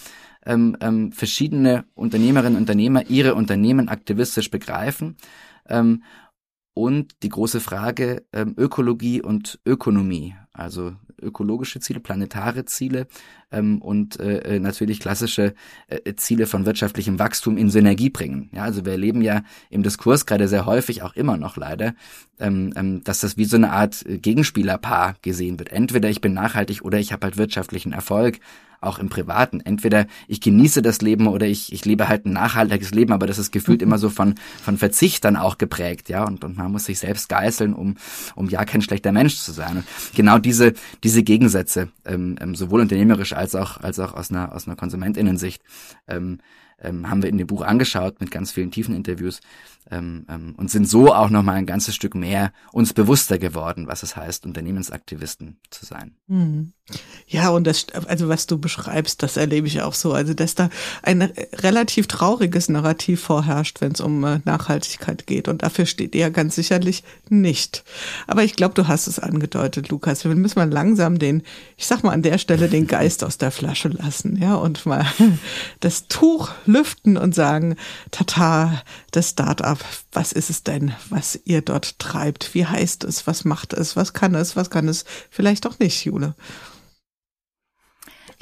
ähm, 0.46 0.76
ähm, 0.80 1.12
verschiedene 1.12 1.84
Unternehmerinnen 1.94 2.56
und 2.56 2.62
Unternehmer 2.62 3.08
ihre 3.08 3.34
Unternehmen 3.34 3.88
aktivistisch 3.88 4.50
begreifen. 4.50 5.16
Ähm, 5.68 6.02
und 6.74 7.22
die 7.22 7.28
große 7.28 7.60
Frage 7.60 8.24
ähm, 8.32 8.54
Ökologie 8.58 9.22
und 9.22 9.60
Ökonomie, 9.64 10.34
also 10.52 10.96
ökologische 11.22 11.78
Ziele, 11.80 12.00
planetare 12.00 12.64
Ziele 12.64 13.06
ähm, 13.54 13.80
und 13.80 14.18
äh, 14.20 14.56
äh, 14.56 14.60
natürlich 14.60 15.00
klassische 15.00 15.54
äh, 15.88 16.14
Ziele 16.16 16.46
von 16.46 16.66
wirtschaftlichem 16.66 17.18
Wachstum 17.18 17.56
in 17.56 17.70
Synergie 17.70 18.10
bringen. 18.10 18.50
Ja, 18.52 18.62
also 18.62 18.84
wir 18.84 18.92
erleben 18.92 19.22
ja 19.22 19.42
im 19.70 19.82
Diskurs 19.82 20.26
gerade 20.26 20.48
sehr 20.48 20.66
häufig, 20.66 21.02
auch 21.02 21.14
immer 21.14 21.36
noch 21.36 21.56
leider, 21.56 21.94
ähm, 22.40 22.72
ähm, 22.76 23.04
dass 23.04 23.20
das 23.20 23.36
wie 23.36 23.44
so 23.44 23.56
eine 23.56 23.70
Art 23.70 24.04
Gegenspielerpaar 24.06 25.16
gesehen 25.22 25.58
wird. 25.58 25.70
Entweder 25.70 26.10
ich 26.10 26.20
bin 26.20 26.34
nachhaltig 26.34 26.82
oder 26.82 26.98
ich 26.98 27.12
habe 27.12 27.24
halt 27.24 27.36
wirtschaftlichen 27.36 27.92
Erfolg 27.92 28.40
auch 28.84 28.98
im 28.98 29.08
Privaten. 29.08 29.60
Entweder 29.60 30.06
ich 30.28 30.40
genieße 30.40 30.82
das 30.82 31.00
Leben 31.00 31.26
oder 31.26 31.46
ich, 31.46 31.72
ich 31.72 31.84
lebe 31.84 32.08
halt 32.08 32.26
ein 32.26 32.32
nachhaltiges 32.32 32.92
Leben, 32.92 33.12
aber 33.12 33.26
das 33.26 33.38
ist 33.38 33.50
gefühlt 33.50 33.80
mhm. 33.80 33.88
immer 33.88 33.98
so 33.98 34.10
von, 34.10 34.34
von 34.62 34.78
Verzicht 34.78 35.24
dann 35.24 35.36
auch 35.36 35.58
geprägt, 35.58 36.08
ja, 36.08 36.24
und, 36.24 36.44
und 36.44 36.56
man 36.56 36.70
muss 36.70 36.84
sich 36.84 36.98
selbst 36.98 37.28
geißeln, 37.28 37.74
um, 37.74 37.96
um 38.34 38.48
ja 38.48 38.64
kein 38.64 38.82
schlechter 38.82 39.12
Mensch 39.12 39.36
zu 39.36 39.52
sein. 39.52 39.78
Und 39.78 39.84
genau 40.14 40.38
diese, 40.38 40.74
diese 41.02 41.22
Gegensätze, 41.22 41.88
ähm, 42.04 42.36
ähm, 42.40 42.54
sowohl 42.54 42.80
unternehmerisch 42.80 43.32
als 43.32 43.43
auch, 43.54 43.78
als 43.78 43.98
auch 43.98 44.14
aus 44.14 44.30
einer, 44.30 44.54
aus 44.54 44.66
einer 44.66 44.76
Konsumentinnensicht, 44.76 45.62
ähm, 46.08 46.38
ähm, 46.80 47.10
haben 47.10 47.22
wir 47.22 47.30
in 47.30 47.38
dem 47.38 47.46
Buch 47.46 47.62
angeschaut 47.62 48.20
mit 48.20 48.30
ganz 48.30 48.52
vielen 48.52 48.70
tiefen 48.70 48.94
Interviews 48.94 49.40
ähm, 49.90 50.26
ähm, 50.28 50.54
und 50.56 50.70
sind 50.70 50.88
so 50.88 51.12
auch 51.12 51.30
nochmal 51.30 51.56
ein 51.56 51.66
ganzes 51.66 51.94
Stück 51.94 52.14
mehr 52.14 52.52
uns 52.72 52.92
bewusster 52.92 53.38
geworden, 53.38 53.86
was 53.86 54.02
es 54.02 54.16
heißt, 54.16 54.46
Unternehmensaktivisten 54.46 55.58
zu 55.70 55.84
sein. 55.84 56.16
Mhm. 56.26 56.72
Ja, 57.26 57.48
und 57.48 57.66
das, 57.66 57.86
also 58.06 58.28
was 58.28 58.46
du 58.46 58.58
beschreibst, 58.58 59.22
das 59.22 59.38
erlebe 59.38 59.66
ich 59.66 59.80
auch 59.80 59.94
so. 59.94 60.12
Also, 60.12 60.34
dass 60.34 60.54
da 60.54 60.68
ein 61.02 61.22
relativ 61.22 62.06
trauriges 62.06 62.68
Narrativ 62.68 63.22
vorherrscht, 63.22 63.80
wenn 63.80 63.92
es 63.92 64.00
um 64.00 64.22
äh, 64.24 64.40
Nachhaltigkeit 64.44 65.26
geht. 65.26 65.48
Und 65.48 65.62
dafür 65.62 65.86
steht 65.86 66.14
ihr 66.14 66.30
ganz 66.30 66.54
sicherlich 66.54 67.02
nicht. 67.30 67.84
Aber 68.26 68.44
ich 68.44 68.54
glaube, 68.54 68.74
du 68.74 68.86
hast 68.86 69.06
es 69.06 69.18
angedeutet, 69.18 69.88
Lukas. 69.88 70.24
Wir 70.24 70.34
müssen 70.34 70.58
mal 70.58 70.70
langsam 70.70 71.18
den, 71.18 71.42
ich 71.78 71.86
sag 71.86 72.02
mal 72.02 72.12
an 72.12 72.22
der 72.22 72.36
Stelle, 72.36 72.68
den 72.68 72.86
Geist 72.86 73.24
aus 73.24 73.38
der 73.38 73.50
Flasche 73.50 73.88
lassen, 73.88 74.36
ja, 74.36 74.54
und 74.54 74.84
mal 74.84 75.06
das 75.80 76.06
Tuch 76.08 76.50
lüften 76.66 77.16
und 77.16 77.34
sagen, 77.34 77.76
tata, 78.10 78.82
das 79.10 79.30
Start-up, 79.30 79.73
was 80.12 80.32
ist 80.32 80.50
es 80.50 80.62
denn, 80.62 80.94
was 81.10 81.38
ihr 81.44 81.62
dort 81.62 81.98
treibt? 81.98 82.54
Wie 82.54 82.66
heißt 82.66 83.04
es? 83.04 83.26
Was 83.26 83.44
macht 83.44 83.72
es? 83.72 83.96
Was 83.96 84.12
kann 84.12 84.34
es? 84.34 84.56
Was 84.56 84.70
kann 84.70 84.88
es? 84.88 85.04
Vielleicht 85.30 85.66
auch 85.66 85.78
nicht, 85.78 86.04
Jule. 86.04 86.34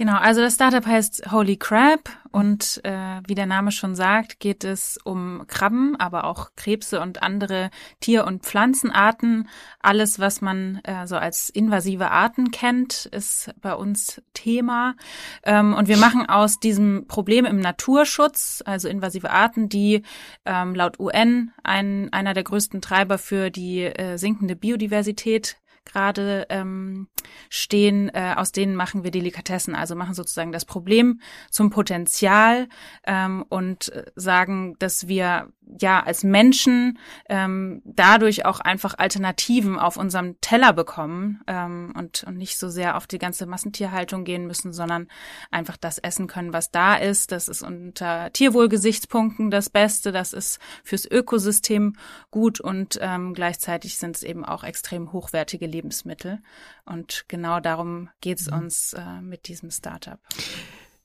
Genau, 0.02 0.16
also 0.16 0.40
das 0.40 0.54
Startup 0.54 0.84
heißt 0.84 1.30
Holy 1.30 1.56
Crab 1.56 2.10
und 2.32 2.80
äh, 2.82 3.20
wie 3.28 3.36
der 3.36 3.46
Name 3.46 3.70
schon 3.70 3.94
sagt, 3.94 4.40
geht 4.40 4.64
es 4.64 4.98
um 5.04 5.44
Krabben, 5.46 5.94
aber 5.94 6.24
auch 6.24 6.50
Krebse 6.56 7.00
und 7.00 7.22
andere 7.22 7.70
Tier- 8.00 8.26
und 8.26 8.42
Pflanzenarten. 8.42 9.48
Alles, 9.78 10.18
was 10.18 10.40
man 10.40 10.80
äh, 10.82 11.06
so 11.06 11.14
als 11.14 11.50
invasive 11.50 12.10
Arten 12.10 12.50
kennt, 12.50 13.06
ist 13.06 13.54
bei 13.60 13.76
uns 13.76 14.20
Thema. 14.34 14.96
Ähm, 15.44 15.72
und 15.72 15.86
wir 15.86 15.98
machen 15.98 16.28
aus 16.28 16.58
diesem 16.58 17.06
Problem 17.06 17.44
im 17.44 17.60
Naturschutz, 17.60 18.60
also 18.66 18.88
invasive 18.88 19.30
Arten, 19.30 19.68
die 19.68 20.02
ähm, 20.44 20.74
laut 20.74 20.98
UN 20.98 21.52
ein, 21.62 22.12
einer 22.12 22.34
der 22.34 22.42
größten 22.42 22.80
Treiber 22.80 23.18
für 23.18 23.50
die 23.50 23.82
äh, 23.82 24.16
sinkende 24.16 24.56
Biodiversität 24.56 25.58
gerade 25.84 26.46
ähm, 26.48 27.08
stehen, 27.50 28.08
äh, 28.14 28.34
aus 28.36 28.52
denen 28.52 28.76
machen 28.76 29.04
wir 29.04 29.10
Delikatessen, 29.10 29.74
also 29.74 29.94
machen 29.94 30.14
sozusagen 30.14 30.52
das 30.52 30.64
Problem 30.64 31.20
zum 31.50 31.70
Potenzial 31.70 32.68
ähm, 33.04 33.44
und 33.48 33.92
äh, 33.92 34.04
sagen, 34.14 34.76
dass 34.78 35.08
wir 35.08 35.48
ja 35.80 36.02
als 36.02 36.24
Menschen 36.24 36.98
ähm, 37.28 37.82
dadurch 37.84 38.44
auch 38.44 38.60
einfach 38.60 38.94
Alternativen 38.98 39.78
auf 39.78 39.96
unserem 39.96 40.40
Teller 40.40 40.72
bekommen 40.72 41.40
ähm, 41.46 41.92
und, 41.96 42.24
und 42.24 42.36
nicht 42.36 42.58
so 42.58 42.68
sehr 42.68 42.96
auf 42.96 43.06
die 43.06 43.18
ganze 43.18 43.46
Massentierhaltung 43.46 44.24
gehen 44.24 44.46
müssen, 44.46 44.72
sondern 44.72 45.08
einfach 45.50 45.76
das 45.76 45.98
essen 45.98 46.26
können, 46.26 46.52
was 46.52 46.70
da 46.70 46.96
ist. 46.96 47.32
Das 47.32 47.48
ist 47.48 47.62
unter 47.62 48.32
Tierwohlgesichtspunkten 48.32 49.50
das 49.50 49.70
Beste, 49.70 50.12
das 50.12 50.32
ist 50.32 50.58
fürs 50.84 51.10
Ökosystem 51.10 51.94
gut 52.30 52.60
und 52.60 52.98
ähm, 53.00 53.34
gleichzeitig 53.34 53.98
sind 53.98 54.16
es 54.16 54.22
eben 54.22 54.44
auch 54.44 54.64
extrem 54.64 55.12
hochwertige 55.12 55.66
Lebensmittel. 55.72 56.40
Und 56.84 57.24
genau 57.28 57.60
darum 57.60 58.08
geht 58.20 58.40
es 58.40 58.50
mhm. 58.50 58.58
uns 58.58 58.92
äh, 58.92 59.20
mit 59.20 59.48
diesem 59.48 59.70
Startup. 59.70 60.18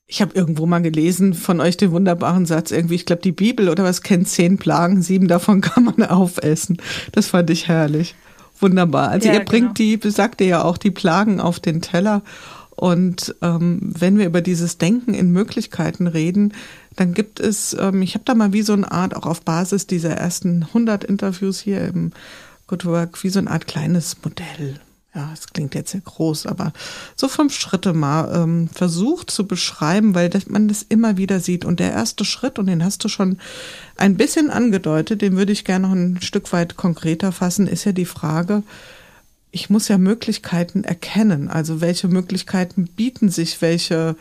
Ich 0.06 0.22
habe 0.22 0.34
irgendwo 0.34 0.64
mal 0.64 0.80
gelesen 0.80 1.34
von 1.34 1.60
euch 1.60 1.76
den 1.76 1.90
wunderbaren 1.90 2.46
Satz, 2.46 2.70
irgendwie, 2.70 2.94
ich 2.94 3.04
glaube, 3.04 3.22
die 3.22 3.32
Bibel 3.32 3.68
oder 3.68 3.84
was 3.84 4.02
kennt 4.02 4.28
zehn 4.28 4.56
Plagen, 4.56 5.02
sieben 5.02 5.28
davon 5.28 5.60
kann 5.62 5.84
man 5.84 6.02
aufessen. 6.04 6.78
Das 7.12 7.28
fand 7.28 7.50
ich 7.50 7.68
herrlich. 7.68 8.14
Wunderbar. 8.60 9.10
Also 9.10 9.28
ja, 9.28 9.34
ihr 9.34 9.44
bringt 9.44 9.76
genau. 9.76 9.98
die, 10.00 10.10
sagt 10.10 10.40
ihr 10.40 10.46
ja 10.46 10.64
auch, 10.64 10.78
die 10.78 10.90
Plagen 10.90 11.40
auf 11.40 11.60
den 11.60 11.80
Teller. 11.80 12.22
Und 12.70 13.34
ähm, 13.42 13.80
wenn 13.82 14.18
wir 14.18 14.26
über 14.26 14.40
dieses 14.40 14.78
Denken 14.78 15.12
in 15.12 15.32
Möglichkeiten 15.32 16.06
reden, 16.06 16.54
dann 16.94 17.12
gibt 17.12 17.40
es, 17.40 17.76
ähm, 17.78 18.02
ich 18.02 18.14
habe 18.14 18.24
da 18.24 18.34
mal 18.34 18.52
wie 18.52 18.62
so 18.62 18.72
eine 18.72 18.90
Art, 18.90 19.16
auch 19.16 19.26
auf 19.26 19.42
Basis 19.42 19.86
dieser 19.88 20.12
ersten 20.12 20.62
100 20.62 21.02
Interviews 21.04 21.60
hier 21.60 21.82
im 21.82 22.12
Good 22.68 22.84
Work, 22.84 23.24
wie 23.24 23.30
so 23.30 23.40
eine 23.40 23.50
Art 23.50 23.66
kleines 23.66 24.16
Modell 24.22 24.80
ja, 25.18 25.30
es 25.32 25.48
klingt 25.48 25.74
jetzt 25.74 25.90
sehr 25.90 26.00
groß, 26.00 26.46
aber 26.46 26.72
so 27.16 27.28
fünf 27.28 27.58
Schritte 27.58 27.92
mal 27.92 28.32
ähm, 28.34 28.68
versucht 28.68 29.30
zu 29.30 29.46
beschreiben, 29.46 30.14
weil 30.14 30.28
das, 30.28 30.48
man 30.48 30.68
das 30.68 30.82
immer 30.82 31.16
wieder 31.16 31.40
sieht. 31.40 31.64
Und 31.64 31.80
der 31.80 31.92
erste 31.92 32.24
Schritt, 32.24 32.58
und 32.58 32.66
den 32.66 32.84
hast 32.84 33.02
du 33.02 33.08
schon 33.08 33.38
ein 33.96 34.16
bisschen 34.16 34.50
angedeutet, 34.50 35.20
den 35.20 35.36
würde 35.36 35.52
ich 35.52 35.64
gerne 35.64 35.88
noch 35.88 35.94
ein 35.94 36.20
Stück 36.22 36.52
weit 36.52 36.76
konkreter 36.76 37.32
fassen, 37.32 37.66
ist 37.66 37.84
ja 37.84 37.92
die 37.92 38.04
Frage, 38.04 38.62
ich 39.50 39.70
muss 39.70 39.88
ja 39.88 39.98
Möglichkeiten 39.98 40.84
erkennen. 40.84 41.48
Also 41.48 41.80
welche 41.80 42.06
Möglichkeiten 42.08 42.84
bieten 42.84 43.28
sich, 43.28 43.60
welche 43.60 44.14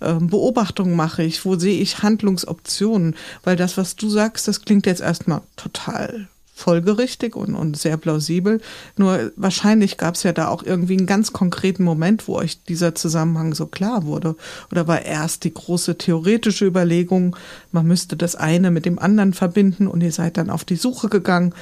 ähm, 0.00 0.28
Beobachtungen 0.28 0.96
mache 0.96 1.24
ich, 1.24 1.44
wo 1.44 1.58
sehe 1.58 1.80
ich 1.80 2.02
Handlungsoptionen? 2.02 3.16
Weil 3.44 3.56
das, 3.56 3.76
was 3.76 3.96
du 3.96 4.08
sagst, 4.08 4.48
das 4.48 4.62
klingt 4.62 4.86
jetzt 4.86 5.02
erstmal 5.02 5.42
total 5.56 6.28
folgerichtig 6.58 7.36
und, 7.36 7.54
und 7.54 7.76
sehr 7.76 7.96
plausibel. 7.96 8.60
Nur 8.96 9.32
wahrscheinlich 9.36 9.96
gab 9.96 10.14
es 10.16 10.24
ja 10.24 10.32
da 10.32 10.48
auch 10.48 10.62
irgendwie 10.62 10.98
einen 10.98 11.06
ganz 11.06 11.32
konkreten 11.32 11.84
Moment, 11.84 12.28
wo 12.28 12.34
euch 12.34 12.62
dieser 12.64 12.94
Zusammenhang 12.94 13.54
so 13.54 13.66
klar 13.66 14.04
wurde. 14.04 14.36
Oder 14.70 14.88
war 14.88 15.02
erst 15.02 15.44
die 15.44 15.54
große 15.54 15.98
theoretische 15.98 16.66
Überlegung, 16.66 17.36
man 17.72 17.86
müsste 17.86 18.16
das 18.16 18.34
eine 18.34 18.70
mit 18.70 18.86
dem 18.86 18.98
anderen 18.98 19.32
verbinden 19.32 19.86
und 19.86 20.02
ihr 20.02 20.12
seid 20.12 20.36
dann 20.36 20.50
auf 20.50 20.64
die 20.64 20.76
Suche 20.76 21.08
gegangen. 21.08 21.54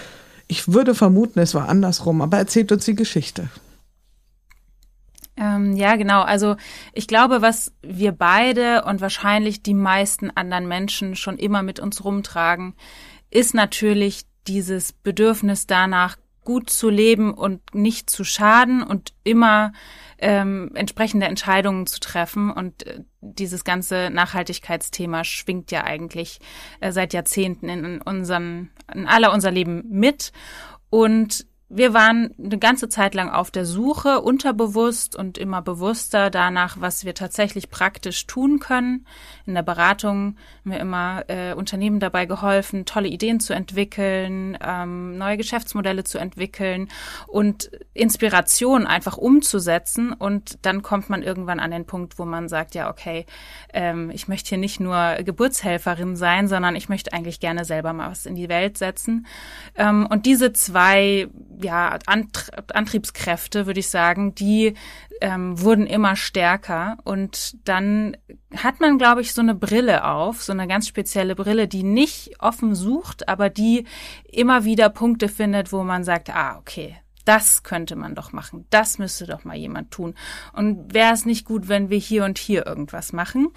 Ich 0.49 0.73
würde 0.73 0.95
vermuten, 0.95 1.41
es 1.41 1.55
war 1.55 1.69
andersrum, 1.69 2.23
aber 2.23 2.38
erzählt 2.38 2.73
uns 2.73 2.85
die 2.85 2.95
Geschichte. 2.95 3.49
Ähm, 5.37 5.76
ja, 5.76 5.97
genau. 5.97 6.23
Also 6.23 6.57
ich 6.95 7.07
glaube, 7.07 7.43
was 7.43 7.73
wir 7.83 8.12
beide 8.12 8.85
und 8.85 9.00
wahrscheinlich 9.03 9.62
die 9.62 9.75
meisten 9.75 10.31
anderen 10.31 10.67
Menschen 10.67 11.15
schon 11.15 11.37
immer 11.37 11.62
mit 11.62 11.79
uns 11.79 12.05
rumtragen, 12.05 12.75
ist 13.31 13.55
natürlich 13.55 14.25
dieses 14.49 14.93
Bedürfnis 14.93 15.67
danach, 15.67 16.17
gut 16.47 16.71
zu 16.71 16.88
leben 16.88 17.35
und 17.35 17.75
nicht 17.75 18.09
zu 18.09 18.25
schaden 18.25 18.83
und 18.83 19.12
immer 19.25 19.73
ähm, 20.19 20.71
entsprechende 20.75 21.26
Entscheidungen 21.26 21.87
zu 21.87 22.00
treffen. 22.00 22.50
Und 22.50 22.87
äh, 22.87 23.00
dieses 23.21 23.65
ganze 23.65 24.11
Nachhaltigkeitsthema 24.11 25.25
schwingt 25.25 25.71
ja 25.73 25.85
eigentlich 25.85 26.38
äh, 26.81 26.93
seit 26.93 27.12
Jahrzehnten 27.12 27.69
in, 27.69 28.00
unseren, 28.00 28.71
in 28.95 29.07
aller 29.07 29.33
unser 29.33 29.50
Leben 29.50 29.85
mit. 29.91 30.33
Und 30.88 31.47
wir 31.69 31.93
waren 31.93 32.33
eine 32.38 32.59
ganze 32.59 32.88
Zeit 32.88 33.15
lang 33.15 33.29
auf 33.29 33.50
der 33.50 33.67
Suche, 33.67 34.21
unterbewusst 34.21 35.17
und 35.17 35.37
immer 35.37 35.62
bewusster 35.62 36.31
danach, 36.31 36.81
was 36.81 37.05
wir 37.05 37.15
tatsächlich 37.15 37.71
praktisch 37.71 38.26
tun 38.26 38.61
können. 38.61 39.05
In 39.47 39.55
der 39.55 39.62
Beratung 39.62 40.37
wir 40.65 40.81
immer 40.81 41.25
äh, 41.29 41.55
Unternehmen 41.55 42.00
dabei 42.00 42.26
geholfen, 42.26 42.85
tolle 42.85 43.09
Ideen 43.09 43.38
zu 43.38 43.53
entwickeln, 43.53 44.59
ähm, 44.61 45.17
neue 45.19 45.37
Geschäftsmodelle 45.37 46.03
zu 46.05 46.19
entwickeln 46.19 46.88
und 47.29 47.71
Inspiration 47.95 48.87
einfach 48.87 49.17
umzusetzen. 49.17 50.12
Und 50.12 50.59
dann 50.62 50.83
kommt 50.83 51.09
man 51.09 51.23
irgendwann 51.23 51.61
an 51.61 51.71
den 51.71 51.87
Punkt, 51.87 52.19
wo 52.19 52.25
man 52.25 52.49
sagt, 52.49 52.75
ja, 52.75 52.91
okay, 52.91 53.25
ähm, 53.73 54.11
ich 54.11 54.26
möchte 54.26 54.50
hier 54.50 54.59
nicht 54.59 54.81
nur 54.81 55.17
Geburtshelferin 55.25 56.17
sein, 56.17 56.49
sondern 56.49 56.75
ich 56.75 56.88
möchte 56.88 57.12
eigentlich 57.12 57.38
gerne 57.38 57.65
selber 57.65 57.93
mal 57.93 58.11
was 58.11 58.26
in 58.26 58.35
die 58.35 58.49
Welt 58.49 58.79
setzen. 58.79 59.26
Ähm, 59.76 60.07
und 60.11 60.26
diese 60.26 60.53
zwei 60.53 61.29
ja, 61.61 61.99
Antriebskräfte, 62.07 63.67
würde 63.67 63.81
ich 63.81 63.88
sagen, 63.88 64.35
die 64.35 64.75
ähm, 65.21 65.61
wurden 65.61 65.87
immer 65.87 66.17
stärker. 66.17 66.99
Und 67.05 67.57
dann 67.69 68.17
hat 68.62 68.80
man, 68.80 68.98
glaube 68.98 69.20
ich, 69.20 69.32
so 69.32 69.40
eine 69.40 69.54
Brille 69.54 70.04
auf, 70.04 70.42
so 70.42 70.52
eine 70.52 70.66
ganz 70.66 70.88
spezielle 70.88 71.34
Brille, 71.34 71.68
die 71.68 71.82
nicht 71.82 72.40
offen 72.40 72.75
sucht, 72.75 73.28
aber 73.28 73.50
die 73.50 73.84
immer 74.25 74.64
wieder 74.64 74.88
Punkte 74.88 75.28
findet, 75.28 75.72
wo 75.72 75.82
man 75.82 76.04
sagt, 76.04 76.30
ah, 76.30 76.56
okay, 76.58 76.96
das 77.25 77.62
könnte 77.62 77.96
man 77.96 78.14
doch 78.14 78.32
machen, 78.32 78.66
das 78.70 78.98
müsste 78.98 79.26
doch 79.26 79.44
mal 79.44 79.56
jemand 79.56 79.90
tun. 79.90 80.14
Und 80.52 80.94
wäre 80.94 81.12
es 81.12 81.26
nicht 81.26 81.44
gut, 81.44 81.68
wenn 81.68 81.90
wir 81.90 81.98
hier 81.98 82.25
und 82.25 82.38
hier 82.38 82.66
irgendwas 82.66 83.12
machen? 83.12 83.48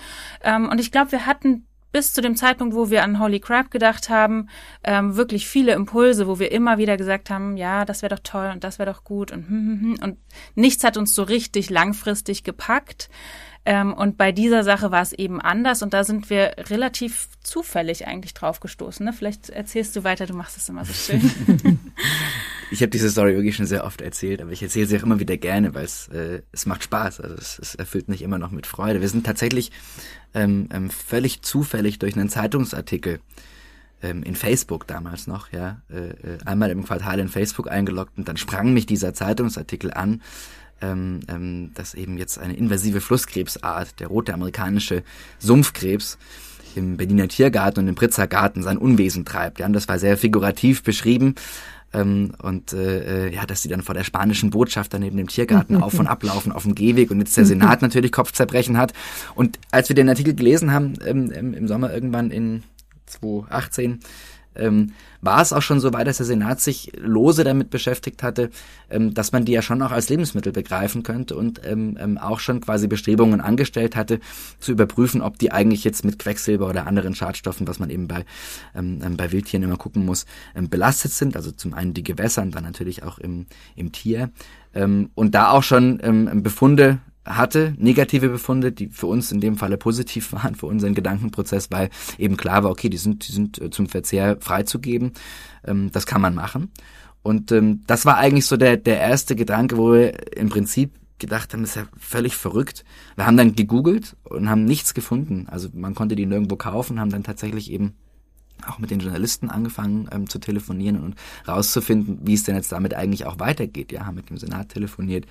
Ähm, 0.43 0.67
und 0.69 0.79
ich 0.79 0.91
glaube, 0.91 1.11
wir 1.11 1.25
hatten 1.25 1.67
bis 1.91 2.13
zu 2.13 2.21
dem 2.21 2.35
Zeitpunkt, 2.35 2.75
wo 2.75 2.89
wir 2.89 3.03
an 3.03 3.19
Holy 3.19 3.39
Crap 3.39 3.71
gedacht 3.71 4.09
haben, 4.09 4.49
ähm, 4.83 5.15
wirklich 5.15 5.47
viele 5.47 5.73
Impulse, 5.73 6.27
wo 6.27 6.39
wir 6.39 6.51
immer 6.51 6.77
wieder 6.77 6.97
gesagt 6.97 7.29
haben, 7.29 7.57
ja, 7.57 7.85
das 7.85 8.01
wäre 8.01 8.15
doch 8.15 8.23
toll 8.23 8.51
und 8.53 8.63
das 8.63 8.79
wäre 8.79 8.91
doch 8.91 9.03
gut 9.03 9.31
und 9.31 9.47
hm, 9.47 9.49
hm, 9.49 9.81
hm. 9.81 9.97
und 10.03 10.17
nichts 10.55 10.83
hat 10.83 10.97
uns 10.97 11.15
so 11.15 11.23
richtig 11.23 11.69
langfristig 11.69 12.43
gepackt. 12.43 13.09
Ähm, 13.69 13.93
und 13.93 14.17
bei 14.17 14.31
dieser 14.31 14.63
Sache 14.63 14.89
war 14.89 15.03
es 15.03 15.13
eben 15.13 15.39
anders 15.39 15.83
und 15.83 15.93
da 15.93 16.03
sind 16.03 16.31
wir 16.31 16.55
relativ 16.71 17.27
zufällig 17.43 18.07
eigentlich 18.07 18.33
drauf 18.33 18.61
gestoßen. 18.61 19.05
Ne? 19.05 19.13
Vielleicht 19.13 19.51
erzählst 19.51 19.95
du 19.95 20.03
weiter, 20.03 20.25
du 20.25 20.33
machst 20.33 20.57
es 20.57 20.67
immer 20.69 20.83
so 20.85 20.93
schön. 20.93 21.21
ich 22.71 22.81
habe 22.81 22.89
diese 22.89 23.11
Story 23.11 23.35
wirklich 23.35 23.55
schon 23.55 23.67
sehr 23.67 23.83
oft 23.83 24.01
erzählt, 24.01 24.41
aber 24.41 24.49
ich 24.49 24.63
erzähle 24.63 24.87
sie 24.87 24.97
auch 24.97 25.03
immer 25.03 25.19
wieder 25.19 25.37
gerne, 25.37 25.75
weil 25.75 25.85
es, 25.85 26.07
äh, 26.07 26.41
es 26.51 26.65
macht 26.65 26.81
Spaß. 26.83 27.21
Also 27.21 27.35
es, 27.35 27.59
es 27.59 27.75
erfüllt 27.75 28.07
mich 28.07 28.23
immer 28.23 28.39
noch 28.39 28.49
mit 28.49 28.65
Freude. 28.65 29.01
Wir 29.01 29.07
sind 29.07 29.23
tatsächlich 29.23 29.71
ähm, 30.33 30.67
ähm, 30.73 30.89
völlig 30.89 31.43
zufällig 31.43 31.99
durch 31.99 32.15
einen 32.15 32.29
Zeitungsartikel 32.29 33.19
ähm, 34.01 34.23
in 34.23 34.33
Facebook 34.33 34.87
damals 34.87 35.27
noch, 35.27 35.51
ja, 35.51 35.83
äh, 35.91 36.09
äh, 36.09 36.37
einmal 36.43 36.71
im 36.71 36.85
Quartal 36.85 37.19
in 37.19 37.27
Facebook 37.27 37.69
eingeloggt 37.69 38.17
und 38.17 38.27
dann 38.27 38.37
sprang 38.37 38.73
mich 38.73 38.87
dieser 38.87 39.13
Zeitungsartikel 39.13 39.93
an 39.93 40.23
ähm, 40.81 41.19
ähm, 41.27 41.71
dass 41.73 41.93
eben 41.93 42.17
jetzt 42.17 42.39
eine 42.39 42.55
invasive 42.55 43.01
Flusskrebsart, 43.01 43.99
der 43.99 44.07
rote 44.07 44.33
amerikanische 44.33 45.03
Sumpfkrebs, 45.39 46.17
im 46.75 46.97
Berliner 46.97 47.27
Tiergarten 47.27 47.79
und 47.79 47.87
im 47.87 47.95
Pritzer 47.95 48.27
Garten 48.27 48.61
sein 48.61 48.77
Unwesen 48.77 49.25
treibt. 49.25 49.59
Ja, 49.59 49.65
und 49.65 49.73
das 49.73 49.87
war 49.87 49.99
sehr 49.99 50.17
figurativ 50.17 50.83
beschrieben. 50.83 51.35
Ähm, 51.91 52.33
und 52.41 52.73
äh, 52.73 53.27
äh 53.27 53.33
ja, 53.33 53.45
dass 53.45 53.63
sie 53.63 53.69
dann 53.69 53.81
vor 53.81 53.95
der 53.95 54.03
spanischen 54.03 54.51
Botschaft 54.51 54.93
dann 54.93 55.01
neben 55.01 55.17
dem 55.17 55.27
Tiergarten 55.27 55.77
auf 55.81 55.99
und 55.99 56.07
ablaufen 56.07 56.51
auf 56.51 56.63
dem 56.63 56.75
Gehweg 56.75 57.09
und 57.09 57.19
jetzt 57.19 57.35
der 57.35 57.45
Senat 57.45 57.81
natürlich 57.81 58.11
Kopfzerbrechen 58.11 58.77
hat. 58.77 58.93
Und 59.35 59.57
als 59.71 59.89
wir 59.89 59.95
den 59.95 60.09
Artikel 60.09 60.35
gelesen 60.35 60.71
haben, 60.71 60.93
ähm, 61.03 61.31
im 61.31 61.67
Sommer 61.67 61.91
irgendwann 61.91 62.29
in 62.29 62.63
2018, 63.07 63.99
ähm, 64.55 64.93
war 65.21 65.41
es 65.41 65.53
auch 65.53 65.61
schon 65.61 65.79
so 65.79 65.93
weit, 65.93 66.07
dass 66.07 66.17
der 66.17 66.25
Senat 66.25 66.61
sich 66.61 66.91
lose 66.97 67.43
damit 67.43 67.69
beschäftigt 67.69 68.23
hatte, 68.23 68.49
ähm, 68.89 69.13
dass 69.13 69.31
man 69.31 69.45
die 69.45 69.51
ja 69.51 69.61
schon 69.61 69.81
auch 69.81 69.91
als 69.91 70.09
Lebensmittel 70.09 70.51
begreifen 70.51 71.03
könnte 71.03 71.35
und 71.35 71.61
ähm, 71.65 71.97
ähm, 71.99 72.17
auch 72.17 72.39
schon 72.39 72.61
quasi 72.61 72.87
Bestrebungen 72.87 73.41
angestellt 73.41 73.95
hatte, 73.95 74.19
zu 74.59 74.71
überprüfen, 74.71 75.21
ob 75.21 75.37
die 75.37 75.51
eigentlich 75.51 75.83
jetzt 75.83 76.05
mit 76.05 76.19
Quecksilber 76.19 76.67
oder 76.67 76.87
anderen 76.87 77.15
Schadstoffen, 77.15 77.67
was 77.67 77.79
man 77.79 77.89
eben 77.89 78.07
bei, 78.07 78.25
ähm, 78.75 79.01
ähm 79.03 79.17
bei 79.17 79.31
Wildtieren 79.31 79.63
immer 79.63 79.77
gucken 79.77 80.05
muss, 80.05 80.25
belastet 80.69 81.11
sind. 81.11 81.35
Also 81.35 81.51
zum 81.51 81.73
einen 81.73 81.93
die 81.93 82.03
Gewässer 82.03 82.41
und 82.41 82.55
dann 82.55 82.63
natürlich 82.63 83.03
auch 83.03 83.17
im, 83.19 83.45
im 83.75 83.91
Tier. 83.91 84.29
Und 84.73 85.31
da 85.31 85.49
auch 85.49 85.63
schon 85.63 85.99
Befunde 86.43 86.99
hatte, 87.29 87.75
negative 87.77 88.29
Befunde, 88.29 88.71
die 88.71 88.87
für 88.87 89.07
uns 89.07 89.31
in 89.31 89.39
dem 89.39 89.55
Falle 89.55 89.77
positiv 89.77 90.33
waren, 90.33 90.55
für 90.55 90.65
unseren 90.65 90.95
Gedankenprozess, 90.95 91.71
weil 91.71 91.89
eben 92.17 92.37
klar 92.37 92.63
war, 92.63 92.71
okay, 92.71 92.89
die 92.89 92.97
sind, 92.97 93.27
die 93.27 93.31
sind 93.31 93.61
äh, 93.61 93.69
zum 93.69 93.87
Verzehr 93.87 94.37
freizugeben. 94.39 95.13
Ähm, 95.65 95.91
das 95.93 96.05
kann 96.05 96.21
man 96.21 96.35
machen. 96.35 96.71
Und 97.21 97.51
ähm, 97.51 97.81
das 97.85 98.05
war 98.05 98.17
eigentlich 98.17 98.45
so 98.45 98.57
der, 98.57 98.77
der 98.77 98.99
erste 98.99 99.35
Gedanke, 99.35 99.77
wo 99.77 99.93
wir 99.93 100.35
im 100.37 100.49
Prinzip 100.49 100.93
gedacht 101.19 101.53
haben, 101.53 101.61
das 101.61 101.71
ist 101.71 101.75
ja 101.75 101.87
völlig 101.97 102.35
verrückt. 102.35 102.83
Wir 103.15 103.25
haben 103.25 103.37
dann 103.37 103.55
gegoogelt 103.55 104.15
und 104.23 104.49
haben 104.49 104.65
nichts 104.65 104.93
gefunden. 104.93 105.47
Also 105.49 105.69
man 105.73 105.93
konnte 105.95 106.15
die 106.15 106.25
nirgendwo 106.25 106.55
kaufen, 106.55 106.99
haben 106.99 107.11
dann 107.11 107.23
tatsächlich 107.23 107.71
eben 107.71 107.93
auch 108.67 108.79
mit 108.79 108.91
den 108.91 108.99
Journalisten 108.99 109.49
angefangen 109.49 110.09
ähm, 110.11 110.29
zu 110.29 110.39
telefonieren 110.39 110.99
und 110.99 111.15
rauszufinden, 111.47 112.19
wie 112.23 112.33
es 112.33 112.43
denn 112.43 112.55
jetzt 112.55 112.71
damit 112.71 112.93
eigentlich 112.93 113.25
auch 113.25 113.39
weitergeht. 113.39 113.91
Ja, 113.91 114.05
haben 114.05 114.15
mit 114.15 114.29
dem 114.29 114.37
Senat 114.37 114.69
telefoniert. 114.69 115.25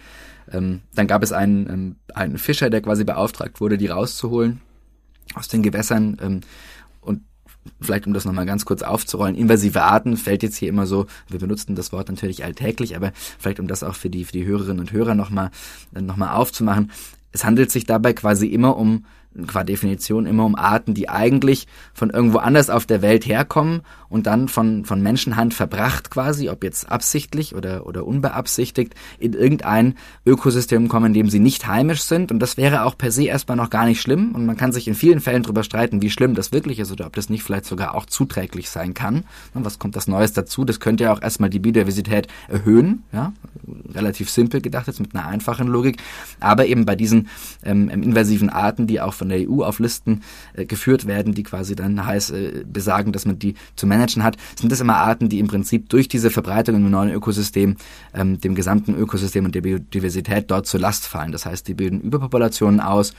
Ähm, 0.50 0.80
dann 0.94 1.06
gab 1.06 1.22
es 1.22 1.32
einen, 1.32 1.68
ähm, 1.68 1.96
einen 2.14 2.38
Fischer, 2.38 2.70
der 2.70 2.82
quasi 2.82 3.04
beauftragt 3.04 3.60
wurde, 3.60 3.78
die 3.78 3.88
rauszuholen 3.88 4.60
aus 5.34 5.48
den 5.48 5.62
Gewässern. 5.62 6.16
Ähm, 6.20 6.40
und 7.00 7.22
vielleicht 7.80 8.06
um 8.06 8.14
das 8.14 8.24
nochmal 8.24 8.46
ganz 8.46 8.64
kurz 8.64 8.82
aufzurollen, 8.82 9.34
invasive 9.34 9.82
Arten 9.82 10.16
fällt 10.16 10.42
jetzt 10.42 10.56
hier 10.56 10.68
immer 10.68 10.86
so, 10.86 11.06
wir 11.28 11.38
benutzen 11.38 11.74
das 11.74 11.92
Wort 11.92 12.08
natürlich 12.08 12.44
alltäglich, 12.44 12.96
aber 12.96 13.12
vielleicht 13.38 13.60
um 13.60 13.68
das 13.68 13.82
auch 13.82 13.94
für 13.94 14.10
die, 14.10 14.24
für 14.24 14.32
die 14.32 14.46
Hörerinnen 14.46 14.80
und 14.80 14.92
Hörer 14.92 15.14
nochmal 15.14 15.50
noch 15.92 16.16
mal 16.16 16.34
aufzumachen. 16.34 16.90
Es 17.30 17.44
handelt 17.44 17.70
sich 17.70 17.84
dabei 17.84 18.14
quasi 18.14 18.46
immer 18.46 18.76
um 18.76 19.04
qua 19.46 19.64
Definition 19.64 20.26
immer 20.26 20.44
um 20.44 20.56
Arten, 20.56 20.94
die 20.94 21.08
eigentlich 21.08 21.66
von 21.94 22.10
irgendwo 22.10 22.38
anders 22.38 22.70
auf 22.70 22.86
der 22.86 23.02
Welt 23.02 23.26
herkommen 23.26 23.82
und 24.08 24.26
dann 24.26 24.48
von, 24.48 24.84
von 24.84 25.02
Menschenhand 25.02 25.54
verbracht 25.54 26.10
quasi, 26.10 26.48
ob 26.48 26.64
jetzt 26.64 26.90
absichtlich 26.90 27.54
oder, 27.54 27.86
oder 27.86 28.06
unbeabsichtigt, 28.06 28.94
in 29.18 29.34
irgendein 29.34 29.94
Ökosystem 30.24 30.88
kommen, 30.88 31.06
in 31.06 31.14
dem 31.14 31.30
sie 31.30 31.38
nicht 31.38 31.66
heimisch 31.66 32.02
sind. 32.02 32.32
Und 32.32 32.40
das 32.40 32.56
wäre 32.56 32.84
auch 32.84 32.96
per 32.96 33.12
se 33.12 33.24
erstmal 33.24 33.56
noch 33.56 33.70
gar 33.70 33.84
nicht 33.84 34.00
schlimm. 34.00 34.34
Und 34.34 34.46
man 34.46 34.56
kann 34.56 34.72
sich 34.72 34.88
in 34.88 34.94
vielen 34.94 35.20
Fällen 35.20 35.42
darüber 35.42 35.62
streiten, 35.62 36.02
wie 36.02 36.10
schlimm 36.10 36.34
das 36.34 36.52
wirklich 36.52 36.78
ist 36.78 36.92
oder 36.92 37.06
ob 37.06 37.14
das 37.16 37.28
nicht 37.28 37.42
vielleicht 37.42 37.66
sogar 37.66 37.94
auch 37.94 38.06
zuträglich 38.06 38.70
sein 38.70 38.94
kann. 38.94 39.24
Und 39.54 39.64
was 39.64 39.78
kommt 39.78 39.96
das 39.96 40.08
Neues 40.08 40.32
dazu? 40.32 40.64
Das 40.64 40.80
könnte 40.80 41.04
ja 41.04 41.12
auch 41.12 41.22
erstmal 41.22 41.50
die 41.50 41.58
Biodiversität 41.58 42.28
erhöhen. 42.48 43.04
Ja? 43.12 43.32
Relativ 43.94 44.30
simpel 44.30 44.60
gedacht 44.60 44.86
jetzt 44.86 45.00
mit 45.00 45.14
einer 45.14 45.26
einfachen 45.26 45.68
Logik. 45.68 45.98
Aber 46.40 46.66
eben 46.66 46.86
bei 46.86 46.96
diesen 46.96 47.28
ähm, 47.64 47.88
invasiven 47.88 48.50
Arten, 48.50 48.86
die 48.86 49.00
auch 49.00 49.14
von 49.14 49.28
der 49.28 49.48
EU 49.48 49.62
auf 49.62 49.78
Listen 49.78 50.22
äh, 50.54 50.64
geführt 50.64 51.06
werden, 51.06 51.34
die 51.34 51.42
quasi 51.42 51.76
dann 51.76 52.04
heiß 52.04 52.30
äh, 52.30 52.64
besagen, 52.66 53.12
dass 53.12 53.26
man 53.26 53.38
die 53.38 53.54
zu 53.76 53.86
managen 53.98 54.22
hat, 54.22 54.36
sind 54.58 54.72
das 54.72 54.80
immer 54.80 54.96
Arten, 54.96 55.28
die 55.28 55.38
im 55.38 55.48
Prinzip 55.48 55.88
durch 55.88 56.08
diese 56.08 56.30
Verbreitung 56.30 56.76
im 56.76 56.90
neuen 56.90 57.10
Ökosystem 57.10 57.76
ähm, 58.14 58.40
dem 58.40 58.54
gesamten 58.54 58.94
Ökosystem 58.94 59.44
und 59.44 59.54
der 59.54 59.62
Biodiversität 59.62 60.50
dort 60.50 60.66
zur 60.66 60.80
Last 60.80 61.06
fallen. 61.06 61.32
Das 61.32 61.46
heißt, 61.46 61.66
die 61.68 61.74
bilden 61.74 62.00
Überpopulationen 62.00 62.80
aus. 62.80 63.12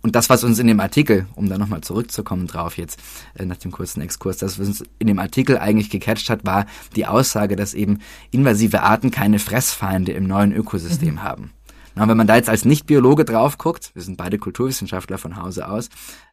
Und 0.00 0.14
das, 0.14 0.30
was 0.30 0.44
uns 0.44 0.58
in 0.60 0.68
dem 0.68 0.78
Artikel, 0.78 1.26
um 1.34 1.48
da 1.48 1.58
nochmal 1.58 1.80
zurückzukommen 1.80 2.46
drauf 2.46 2.78
jetzt, 2.78 3.00
äh, 3.34 3.44
nach 3.44 3.56
dem 3.56 3.72
kurzen 3.72 4.00
Exkurs, 4.00 4.38
das, 4.38 4.58
was 4.58 4.68
uns 4.68 4.84
in 4.98 5.08
dem 5.08 5.18
Artikel 5.18 5.58
eigentlich 5.58 5.90
gecatcht 5.90 6.30
hat, 6.30 6.46
war 6.46 6.66
die 6.94 7.06
Aussage, 7.06 7.56
dass 7.56 7.74
eben 7.74 7.98
invasive 8.30 8.82
Arten 8.82 9.10
keine 9.10 9.38
Fressfeinde 9.38 10.12
im 10.12 10.24
neuen 10.24 10.52
Ökosystem 10.52 11.14
mhm. 11.14 11.22
haben. 11.22 11.50
Na, 11.96 12.06
wenn 12.06 12.16
man 12.16 12.28
da 12.28 12.36
jetzt 12.36 12.48
als 12.48 12.64
Nicht-Biologe 12.64 13.24
drauf 13.24 13.58
guckt, 13.58 13.90
wir 13.94 14.02
sind 14.02 14.16
beide 14.16 14.38
Kulturwissenschaftler 14.38 15.18
von 15.18 15.36
Hause 15.36 15.68
aus, 15.68 15.88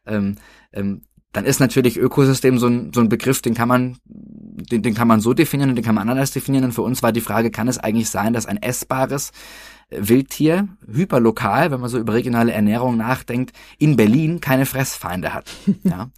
ähm, 0.06 0.36
ähm, 0.72 1.02
dann 1.36 1.44
ist 1.44 1.60
natürlich 1.60 1.98
Ökosystem 1.98 2.58
so 2.58 2.66
ein, 2.66 2.92
so 2.94 3.00
ein 3.00 3.10
Begriff, 3.10 3.42
den 3.42 3.52
kann 3.52 3.68
man, 3.68 3.98
den, 4.06 4.80
den 4.80 4.94
kann 4.94 5.06
man 5.06 5.20
so 5.20 5.34
definieren 5.34 5.68
und 5.68 5.76
den 5.76 5.84
kann 5.84 5.94
man 5.94 6.08
anders 6.08 6.30
definieren. 6.30 6.64
Und 6.64 6.72
für 6.72 6.80
uns 6.80 7.02
war 7.02 7.12
die 7.12 7.20
Frage, 7.20 7.50
kann 7.50 7.68
es 7.68 7.76
eigentlich 7.76 8.08
sein, 8.08 8.32
dass 8.32 8.46
ein 8.46 8.56
essbares 8.56 9.32
Wildtier, 9.90 10.66
hyperlokal, 10.90 11.70
wenn 11.70 11.80
man 11.80 11.90
so 11.90 11.98
über 11.98 12.14
regionale 12.14 12.52
Ernährung 12.52 12.96
nachdenkt, 12.96 13.54
in 13.76 13.96
Berlin 13.96 14.40
keine 14.40 14.64
Fressfeinde 14.64 15.34
hat. 15.34 15.50
Ja. 15.84 16.08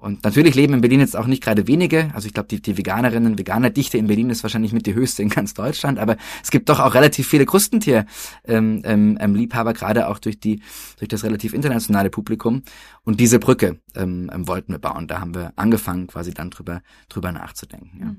Und 0.00 0.24
natürlich 0.24 0.54
leben 0.54 0.72
in 0.72 0.80
Berlin 0.80 1.00
jetzt 1.00 1.14
auch 1.14 1.26
nicht 1.26 1.42
gerade 1.42 1.66
wenige. 1.66 2.10
Also 2.14 2.26
ich 2.26 2.32
glaube, 2.32 2.48
die, 2.48 2.62
die 2.62 2.78
Veganerinnen, 2.78 3.38
Veganerdichte 3.38 3.98
in 3.98 4.06
Berlin 4.06 4.30
ist 4.30 4.42
wahrscheinlich 4.42 4.72
mit 4.72 4.86
die 4.86 4.94
höchste 4.94 5.22
in 5.22 5.28
ganz 5.28 5.52
Deutschland. 5.52 5.98
Aber 5.98 6.16
es 6.42 6.50
gibt 6.50 6.70
doch 6.70 6.80
auch 6.80 6.94
relativ 6.94 7.28
viele 7.28 7.44
Krustentier-Liebhaber, 7.44 8.10
ähm, 8.44 8.82
ähm, 8.84 9.18
ähm 9.20 9.74
gerade 9.74 10.08
auch 10.08 10.18
durch 10.18 10.40
die 10.40 10.62
durch 10.98 11.08
das 11.08 11.22
relativ 11.22 11.52
internationale 11.52 12.08
Publikum. 12.08 12.62
Und 13.04 13.20
diese 13.20 13.38
Brücke 13.38 13.78
ähm, 13.94 14.30
ähm, 14.32 14.48
wollten 14.48 14.72
wir 14.72 14.78
bauen. 14.78 15.06
Da 15.06 15.20
haben 15.20 15.34
wir 15.34 15.52
angefangen, 15.56 16.06
quasi 16.06 16.32
dann 16.32 16.50
drüber 16.50 16.80
drüber 17.10 17.30
nachzudenken. 17.30 18.00
Ja. 18.00 18.16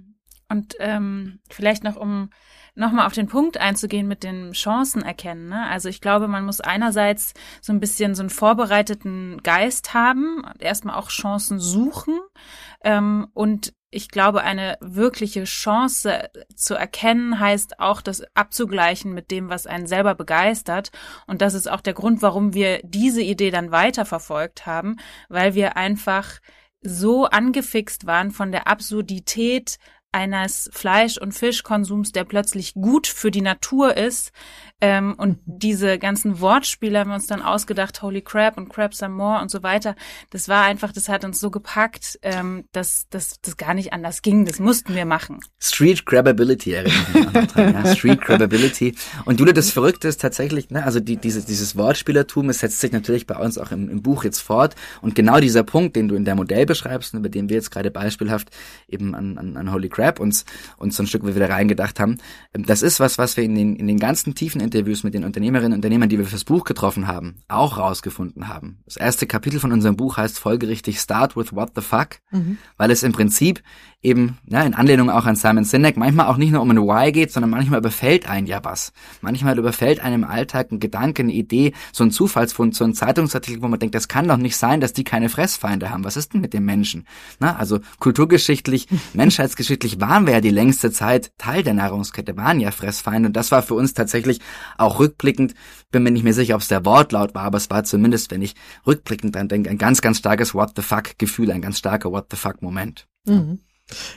Und 0.55 0.75
ähm, 0.79 1.39
vielleicht 1.49 1.83
noch 1.83 1.95
um 1.95 2.29
nochmal 2.75 3.05
auf 3.07 3.13
den 3.13 3.27
Punkt 3.27 3.57
einzugehen 3.57 4.07
mit 4.07 4.23
den 4.23 4.51
Chancen 4.53 5.01
erkennen. 5.01 5.49
Ne? 5.49 5.67
Also 5.67 5.89
ich 5.89 6.01
glaube, 6.01 6.27
man 6.27 6.45
muss 6.45 6.61
einerseits 6.61 7.33
so 7.61 7.73
ein 7.73 7.79
bisschen 7.79 8.15
so 8.15 8.23
einen 8.23 8.29
vorbereiteten 8.29 9.41
Geist 9.43 9.93
haben, 9.93 10.43
erstmal 10.59 10.95
auch 10.95 11.09
Chancen 11.09 11.59
suchen 11.59 12.19
ähm, 12.83 13.27
und 13.33 13.73
ich 13.93 14.07
glaube, 14.07 14.41
eine 14.41 14.77
wirkliche 14.79 15.43
Chance 15.43 16.29
zu 16.55 16.75
erkennen 16.75 17.39
heißt 17.41 17.79
auch, 17.79 18.01
das 18.01 18.23
abzugleichen 18.33 19.13
mit 19.13 19.31
dem, 19.31 19.49
was 19.49 19.67
einen 19.67 19.85
selber 19.85 20.15
begeistert. 20.15 20.91
Und 21.27 21.41
das 21.41 21.53
ist 21.53 21.69
auch 21.69 21.81
der 21.81 21.93
Grund, 21.93 22.21
warum 22.21 22.53
wir 22.53 22.79
diese 22.83 23.21
Idee 23.21 23.51
dann 23.51 23.71
weiterverfolgt 23.71 24.65
haben, 24.65 24.95
weil 25.27 25.55
wir 25.55 25.75
einfach 25.75 26.39
so 26.81 27.25
angefixt 27.25 28.07
waren 28.07 28.31
von 28.31 28.53
der 28.53 28.67
Absurdität 28.67 29.77
eines 30.11 30.69
Fleisch- 30.73 31.17
und 31.17 31.33
Fischkonsums, 31.33 32.11
der 32.11 32.23
plötzlich 32.25 32.73
gut 32.73 33.07
für 33.07 33.31
die 33.31 33.41
Natur 33.41 33.95
ist. 33.95 34.31
Ähm, 34.81 35.15
und 35.17 35.39
diese 35.45 35.97
ganzen 35.97 36.41
Wortspiele 36.41 36.99
haben 36.99 37.09
wir 37.09 37.15
uns 37.15 37.27
dann 37.27 37.41
ausgedacht, 37.41 38.01
Holy 38.01 38.21
Crap 38.21 38.57
und 38.57 38.69
Crab 38.69 38.93
Some 38.93 39.15
More 39.15 39.41
und 39.41 39.49
so 39.49 39.63
weiter. 39.63 39.95
Das 40.29 40.49
war 40.49 40.63
einfach, 40.63 40.91
das 40.91 41.07
hat 41.07 41.23
uns 41.23 41.39
so 41.39 41.49
gepackt, 41.49 42.19
ähm, 42.21 42.65
dass 42.73 43.07
das 43.09 43.39
gar 43.57 43.73
nicht 43.73 43.93
anders 43.93 44.21
ging. 44.21 44.45
Das 44.45 44.59
mussten 44.59 44.95
wir 44.95 45.05
machen. 45.05 45.39
Street 45.59 46.05
Crabability 46.05 46.73
erinnert. 46.73 47.55
Ja, 47.55 47.95
Street 47.95 48.21
Crabability. 48.21 48.95
Und 49.25 49.39
Jule, 49.39 49.53
das 49.53 49.71
Verrückte 49.71 50.09
ist 50.09 50.19
tatsächlich, 50.19 50.69
ne, 50.69 50.83
also 50.83 50.99
die, 50.99 51.15
diese, 51.15 51.45
dieses 51.45 51.77
Wortspielertum, 51.77 52.49
es 52.49 52.59
setzt 52.59 52.81
sich 52.81 52.91
natürlich 52.91 53.27
bei 53.27 53.37
uns 53.37 53.57
auch 53.57 53.71
im, 53.71 53.89
im 53.89 54.01
Buch 54.01 54.25
jetzt 54.25 54.39
fort. 54.39 54.75
Und 55.01 55.15
genau 55.15 55.39
dieser 55.39 55.63
Punkt, 55.63 55.95
den 55.95 56.09
du 56.09 56.15
in 56.15 56.25
der 56.25 56.35
Modell 56.35 56.65
beschreibst, 56.65 57.13
über 57.13 57.29
den 57.29 57.49
wir 57.49 57.55
jetzt 57.55 57.71
gerade 57.71 57.91
beispielhaft 57.91 58.49
eben 58.87 59.15
an, 59.15 59.37
an, 59.37 59.55
an 59.55 59.71
Holy 59.71 59.87
Crap 59.87 60.01
Crap 60.01 60.19
uns, 60.19 60.45
uns 60.77 60.95
so 60.95 61.03
ein 61.03 61.07
Stück 61.07 61.25
wieder 61.25 61.49
reingedacht 61.49 61.99
haben. 61.99 62.17
Das 62.53 62.81
ist 62.81 62.99
was, 62.99 63.19
was 63.19 63.37
wir 63.37 63.43
in 63.43 63.53
den, 63.53 63.75
in 63.75 63.85
den 63.85 63.99
ganzen 63.99 64.33
tiefen 64.33 64.59
Interviews 64.71 65.03
mit 65.03 65.13
den 65.13 65.25
Unternehmerinnen 65.25 65.73
und 65.73 65.79
Unternehmern, 65.79 66.07
die 66.07 66.17
wir 66.17 66.25
fürs 66.25 66.45
Buch 66.45 66.63
getroffen 66.63 67.07
haben, 67.07 67.35
auch 67.47 67.77
rausgefunden 67.77 68.47
haben. 68.47 68.79
Das 68.85 68.95
erste 68.95 69.27
Kapitel 69.27 69.59
von 69.59 69.71
unserem 69.71 69.97
Buch 69.97 70.17
heißt 70.17 70.39
folgerichtig 70.39 70.99
Start 70.99 71.35
with 71.35 71.53
What 71.53 71.71
the 71.75 71.81
Fuck, 71.81 72.19
mhm. 72.31 72.57
weil 72.77 72.91
es 72.91 73.03
im 73.03 73.11
Prinzip 73.11 73.61
eben, 74.03 74.39
ja, 74.47 74.63
in 74.63 74.73
Anlehnung 74.73 75.09
auch 75.09 75.25
an 75.25 75.35
Simon 75.35 75.63
Sinek, 75.63 75.95
manchmal 75.95 76.27
auch 76.27 76.37
nicht 76.37 76.51
nur 76.51 76.61
um 76.61 76.71
ein 76.71 76.77
Why 76.77 77.11
geht, 77.11 77.31
sondern 77.31 77.51
manchmal 77.51 77.79
überfällt 77.79 78.27
einen 78.27 78.47
ja 78.47 78.63
was. 78.63 78.93
Manchmal 79.21 79.57
überfällt 79.57 79.99
einem 79.99 80.23
im 80.23 80.29
Alltag 80.29 80.71
ein 80.71 80.79
Gedanke, 80.79 81.21
eine 81.21 81.31
Idee, 81.31 81.73
so 81.93 82.03
ein 82.03 82.11
Zufallsfund, 82.11 82.75
so 82.75 82.83
ein 82.83 82.93
Zeitungsartikel, 82.93 83.61
wo 83.61 83.67
man 83.67 83.79
denkt, 83.79 83.95
das 83.95 84.07
kann 84.07 84.27
doch 84.27 84.37
nicht 84.37 84.57
sein, 84.57 84.81
dass 84.81 84.93
die 84.93 85.03
keine 85.03 85.29
Fressfeinde 85.29 85.91
haben. 85.91 86.03
Was 86.03 86.17
ist 86.17 86.33
denn 86.33 86.41
mit 86.41 86.53
den 86.53 86.65
Menschen? 86.65 87.05
Na, 87.39 87.55
also 87.55 87.79
kulturgeschichtlich, 87.99 88.87
menschheitsgeschichtlich 89.13 89.99
waren 89.99 90.25
wir 90.25 90.33
ja 90.33 90.41
die 90.41 90.49
längste 90.49 90.91
Zeit 90.91 91.31
Teil 91.37 91.63
der 91.63 91.73
Nahrungskette, 91.73 92.35
waren 92.37 92.59
ja 92.59 92.71
Fressfeinde 92.71 93.27
und 93.27 93.33
das 93.35 93.51
war 93.51 93.61
für 93.61 93.75
uns 93.75 93.93
tatsächlich 93.93 94.39
auch 94.77 94.99
rückblickend, 94.99 95.53
bin 95.91 96.03
mir 96.03 96.11
nicht 96.11 96.23
mehr 96.23 96.33
sicher, 96.33 96.55
ob 96.55 96.61
es 96.61 96.67
der 96.67 96.85
Wortlaut 96.85 97.35
war, 97.35 97.43
aber 97.43 97.57
es 97.57 97.69
war 97.69 97.83
zumindest, 97.83 98.31
wenn 98.31 98.41
ich 98.41 98.55
rückblickend 98.87 99.35
dran 99.35 99.47
denke, 99.47 99.69
ein 99.69 99.77
ganz, 99.77 100.01
ganz 100.01 100.17
starkes 100.17 100.55
What 100.55 100.71
the 100.75 100.81
fuck 100.81 101.17
Gefühl, 101.17 101.51
ein 101.51 101.61
ganz 101.61 101.77
starker 101.77 102.11
What 102.11 102.27
the 102.31 102.37
fuck 102.37 102.61
Moment. 102.61 103.07
Mhm. 103.25 103.59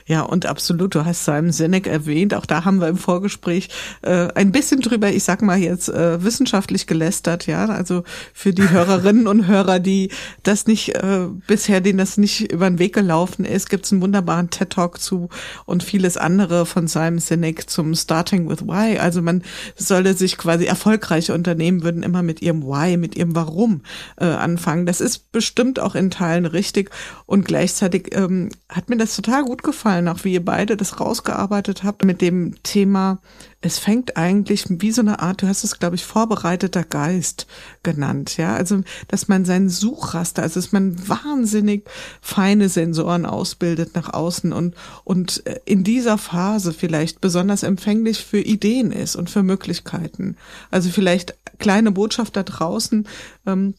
Ja, 0.05 0.21
und 0.21 0.45
absolut, 0.45 0.95
du 0.95 1.05
hast 1.05 1.25
Simon 1.25 1.51
Sinek 1.51 1.87
erwähnt, 1.87 2.33
auch 2.33 2.45
da 2.45 2.65
haben 2.65 2.79
wir 2.79 2.87
im 2.87 2.97
Vorgespräch 2.97 3.69
äh, 4.01 4.27
ein 4.35 4.51
bisschen 4.51 4.81
drüber, 4.81 5.09
ich 5.11 5.23
sag 5.23 5.41
mal 5.41 5.57
jetzt, 5.57 5.89
äh, 5.89 6.23
wissenschaftlich 6.23 6.87
gelästert, 6.87 7.47
ja, 7.47 7.65
also 7.65 8.03
für 8.33 8.53
die 8.53 8.69
Hörerinnen 8.69 9.27
und 9.27 9.47
Hörer, 9.47 9.79
die 9.79 10.09
das 10.43 10.67
nicht, 10.67 10.95
äh, 10.95 11.27
bisher 11.47 11.81
denen 11.81 11.97
das 11.99 12.17
nicht 12.17 12.51
über 12.51 12.69
den 12.69 12.79
Weg 12.79 12.93
gelaufen 12.93 13.45
ist, 13.45 13.69
gibt's 13.69 13.91
einen 13.91 14.01
wunderbaren 14.01 14.49
TED-Talk 14.49 14.99
zu 14.99 15.29
und 15.65 15.83
vieles 15.83 16.17
andere 16.17 16.65
von 16.65 16.87
Simon 16.87 17.19
Sinek 17.19 17.69
zum 17.69 17.95
Starting 17.95 18.49
with 18.49 18.61
Why, 18.63 18.97
also 18.99 19.21
man 19.21 19.43
solle 19.75 20.13
sich 20.13 20.37
quasi, 20.37 20.65
erfolgreiche 20.65 21.33
Unternehmen 21.33 21.83
würden 21.83 22.03
immer 22.03 22.23
mit 22.23 22.41
ihrem 22.41 22.63
Why, 22.63 22.97
mit 22.97 23.15
ihrem 23.15 23.35
Warum 23.35 23.81
äh, 24.17 24.25
anfangen, 24.25 24.85
das 24.85 25.01
ist 25.01 25.31
bestimmt 25.31 25.79
auch 25.79 25.95
in 25.95 26.09
Teilen 26.11 26.45
richtig. 26.45 26.91
Und 27.25 27.45
gleichzeitig 27.45 28.15
ähm, 28.15 28.49
hat 28.69 28.89
mir 28.89 28.97
das 28.97 29.15
total 29.15 29.43
gut 29.43 29.63
gefallen, 29.65 30.07
auch 30.07 30.23
wie 30.23 30.33
ihr 30.33 30.45
beide 30.45 30.77
das 30.77 31.01
rausgearbeitet 31.01 31.83
habt 31.83 32.05
mit 32.05 32.21
dem 32.21 32.55
Thema, 32.63 33.19
es 33.65 33.79
fängt 33.79 34.15
eigentlich 34.15 34.65
wie 34.69 34.91
so 34.91 35.01
eine 35.01 35.19
Art, 35.19 35.41
du 35.41 35.47
hast 35.47 35.63
es, 35.63 35.79
glaube 35.79 35.95
ich, 35.95 36.05
vorbereiteter 36.05 36.83
Geist 36.83 37.47
genannt, 37.83 38.37
ja. 38.37 38.55
Also, 38.55 38.83
dass 39.07 39.27
man 39.27 39.43
seinen 39.43 39.69
Suchraster, 39.69 40.43
also 40.43 40.59
dass 40.61 40.71
man 40.71 41.07
wahnsinnig 41.09 41.89
feine 42.21 42.69
Sensoren 42.69 43.25
ausbildet 43.25 43.95
nach 43.95 44.13
außen 44.13 44.53
und, 44.53 44.75
und 45.03 45.43
in 45.65 45.83
dieser 45.83 46.17
Phase 46.17 46.73
vielleicht 46.73 47.21
besonders 47.21 47.63
empfänglich 47.63 48.23
für 48.23 48.39
Ideen 48.39 48.91
ist 48.91 49.15
und 49.15 49.29
für 49.29 49.43
Möglichkeiten. 49.43 50.37
Also 50.69 50.89
vielleicht 50.89 51.35
kleine 51.57 51.91
Botschaft 51.91 52.37
da 52.37 52.43
draußen, 52.43 53.07
ähm, 53.47 53.73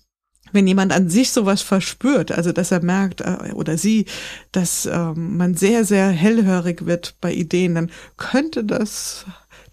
wenn 0.53 0.67
jemand 0.67 0.93
an 0.93 1.09
sich 1.09 1.33
sowas 1.33 1.63
verspürt, 1.63 2.33
also 2.33 2.53
dass 2.53 2.71
er 2.71 2.83
merkt 2.83 3.21
äh, 3.21 3.53
oder 3.55 3.77
sie, 3.79 4.07
dass 4.53 4.87
ähm, 4.87 5.37
man 5.37 5.55
sehr, 5.55 5.85
sehr 5.85 6.09
hellhörig 6.09 6.87
wird 6.87 7.17
bei 7.21 7.33
Ideen, 7.33 7.75
dann 7.75 7.91
könnte 8.17 8.65
das 8.65 9.27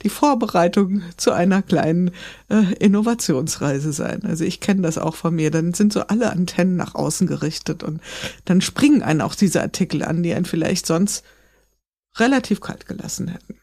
die 0.03 0.09
Vorbereitung 0.09 1.01
zu 1.17 1.31
einer 1.31 1.61
kleinen 1.61 2.11
äh, 2.49 2.73
Innovationsreise 2.79 3.93
sein. 3.93 4.23
Also 4.23 4.43
ich 4.43 4.59
kenne 4.59 4.81
das 4.81 4.97
auch 4.97 5.15
von 5.15 5.33
mir. 5.33 5.49
Dann 5.49 5.73
sind 5.73 5.93
so 5.93 6.01
alle 6.01 6.31
Antennen 6.31 6.75
nach 6.75 6.93
außen 6.95 7.25
gerichtet 7.25 7.83
und 7.83 8.01
dann 8.45 8.61
springen 8.61 9.01
einen 9.01 9.21
auch 9.21 9.35
diese 9.35 9.61
Artikel 9.61 10.03
an, 10.03 10.21
die 10.21 10.33
einen 10.33 10.45
vielleicht 10.45 10.85
sonst 10.85 11.23
relativ 12.17 12.61
kalt 12.61 12.85
gelassen 12.85 13.29
hätten. 13.29 13.55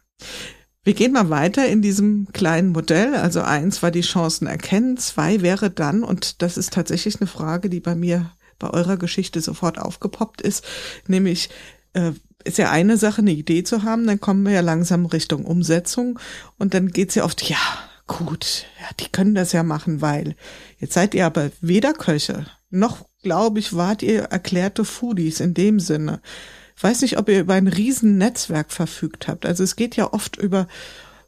Wir 0.82 0.94
gehen 0.94 1.12
mal 1.12 1.28
weiter 1.28 1.68
in 1.68 1.82
diesem 1.82 2.28
kleinen 2.32 2.70
Modell. 2.70 3.14
Also 3.14 3.42
eins 3.42 3.82
war 3.82 3.90
die 3.90 4.00
Chancen 4.00 4.46
erkennen, 4.46 4.96
zwei 4.96 5.42
wäre 5.42 5.70
dann, 5.70 6.02
und 6.02 6.40
das 6.42 6.56
ist 6.56 6.72
tatsächlich 6.72 7.20
eine 7.20 7.26
Frage, 7.28 7.68
die 7.68 7.80
bei 7.80 7.94
mir 7.94 8.30
bei 8.58 8.70
eurer 8.70 8.96
Geschichte 8.96 9.40
sofort 9.40 9.78
aufgepoppt 9.78 10.40
ist, 10.40 10.64
nämlich 11.06 11.50
äh, 11.94 12.12
ist 12.44 12.58
ja 12.58 12.70
eine 12.70 12.96
Sache, 12.96 13.20
eine 13.20 13.32
Idee 13.32 13.64
zu 13.64 13.82
haben, 13.82 14.06
dann 14.06 14.20
kommen 14.20 14.44
wir 14.44 14.52
ja 14.52 14.60
langsam 14.60 15.06
Richtung 15.06 15.44
Umsetzung 15.44 16.18
und 16.58 16.74
dann 16.74 16.88
geht's 16.88 17.14
ja 17.14 17.24
oft, 17.24 17.42
ja, 17.48 17.58
gut, 18.06 18.66
ja, 18.80 18.88
die 18.98 19.10
können 19.10 19.34
das 19.34 19.52
ja 19.52 19.62
machen, 19.62 20.00
weil 20.00 20.36
jetzt 20.78 20.94
seid 20.94 21.14
ihr 21.14 21.26
aber 21.26 21.50
weder 21.60 21.92
Köche, 21.92 22.46
noch, 22.70 23.06
glaube 23.22 23.58
ich, 23.58 23.74
wart 23.74 24.02
ihr 24.02 24.22
erklärte 24.24 24.84
Foodies 24.84 25.40
in 25.40 25.54
dem 25.54 25.80
Sinne. 25.80 26.20
Ich 26.80 26.84
weiß 26.84 27.02
nicht, 27.02 27.18
ob 27.18 27.28
ihr 27.28 27.40
über 27.40 27.52
ein 27.52 27.66
Riesennetzwerk 27.66 28.72
verfügt 28.72 29.28
habt. 29.28 29.44
Also 29.44 29.62
es 29.62 29.76
geht 29.76 29.96
ja 29.96 30.14
oft 30.14 30.36
über 30.38 30.66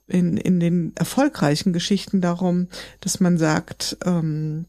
in, 0.07 0.39
in 0.39 0.61
den 0.61 0.97
erfolgreichen 0.97 1.75
Geschichten 1.75 2.23
darum, 2.23 2.69
dass 3.01 3.21
man 3.21 3.37
sagt, 3.37 3.99
ähm, 4.07 4.65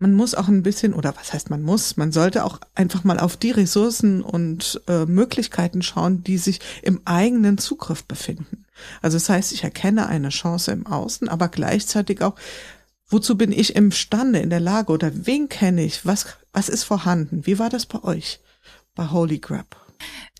man 0.00 0.12
muss 0.12 0.34
auch 0.34 0.48
ein 0.48 0.64
bisschen, 0.64 0.92
oder 0.92 1.14
was 1.16 1.32
heißt 1.32 1.50
man 1.50 1.62
muss, 1.62 1.96
man 1.96 2.10
sollte 2.10 2.44
auch 2.44 2.58
einfach 2.74 3.04
mal 3.04 3.20
auf 3.20 3.36
die 3.36 3.52
Ressourcen 3.52 4.22
und 4.22 4.80
äh, 4.88 5.06
Möglichkeiten 5.06 5.82
schauen, 5.82 6.24
die 6.24 6.38
sich 6.38 6.58
im 6.82 7.02
eigenen 7.04 7.56
Zugriff 7.56 8.02
befinden. 8.02 8.64
Also 9.02 9.18
das 9.18 9.28
heißt, 9.28 9.52
ich 9.52 9.62
erkenne 9.62 10.08
eine 10.08 10.30
Chance 10.30 10.72
im 10.72 10.84
Außen, 10.84 11.28
aber 11.28 11.46
gleichzeitig 11.46 12.22
auch, 12.22 12.34
wozu 13.06 13.38
bin 13.38 13.52
ich 13.52 13.76
imstande, 13.76 14.40
in 14.40 14.50
der 14.50 14.58
Lage 14.58 14.90
oder 14.90 15.12
wen 15.28 15.48
kenne 15.48 15.84
ich, 15.84 16.04
was, 16.04 16.26
was 16.52 16.68
ist 16.68 16.82
vorhanden? 16.82 17.46
Wie 17.46 17.60
war 17.60 17.70
das 17.70 17.86
bei 17.86 18.02
euch, 18.02 18.40
bei 19.00 19.10
Holy 19.10 19.38
Grab? 19.38 19.76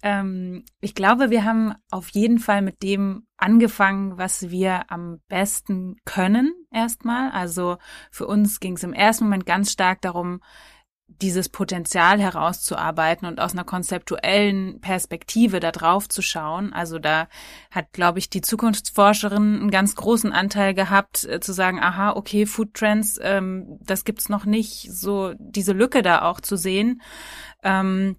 Ähm, 0.02 0.66
ich 0.82 0.94
glaube, 0.94 1.30
wir 1.30 1.46
haben 1.46 1.74
auf 1.90 2.10
jeden 2.10 2.38
Fall 2.38 2.60
mit 2.60 2.82
dem 2.82 3.26
angefangen, 3.38 4.18
was 4.18 4.50
wir 4.50 4.90
am 4.92 5.20
besten 5.28 5.96
können 6.04 6.52
erstmal. 6.70 7.30
Also 7.30 7.78
für 8.10 8.26
uns 8.26 8.60
ging 8.60 8.74
es 8.74 8.82
im 8.82 8.92
ersten 8.92 9.24
Moment 9.24 9.46
ganz 9.46 9.72
stark 9.72 10.02
darum, 10.02 10.42
dieses 11.06 11.48
Potenzial 11.48 12.20
herauszuarbeiten 12.20 13.26
und 13.26 13.40
aus 13.40 13.52
einer 13.52 13.64
konzeptuellen 13.64 14.80
Perspektive 14.82 15.58
da 15.58 15.72
drauf 15.72 16.06
zu 16.06 16.20
schauen. 16.20 16.74
Also 16.74 16.98
da 16.98 17.28
hat, 17.70 17.92
glaube 17.92 18.18
ich, 18.18 18.28
die 18.28 18.42
Zukunftsforscherin 18.42 19.60
einen 19.60 19.70
ganz 19.70 19.96
großen 19.96 20.32
Anteil 20.32 20.74
gehabt, 20.74 21.24
äh, 21.24 21.40
zu 21.40 21.54
sagen, 21.54 21.80
aha, 21.80 22.12
okay, 22.12 22.44
Food 22.44 22.74
Trends, 22.74 23.18
ähm, 23.22 23.78
das 23.80 24.04
gibt's 24.04 24.28
noch 24.28 24.44
nicht, 24.44 24.92
so 24.92 25.32
diese 25.38 25.72
Lücke 25.72 26.02
da 26.02 26.22
auch 26.22 26.42
zu 26.42 26.56
sehen. 26.56 27.00
Ähm, 27.62 28.16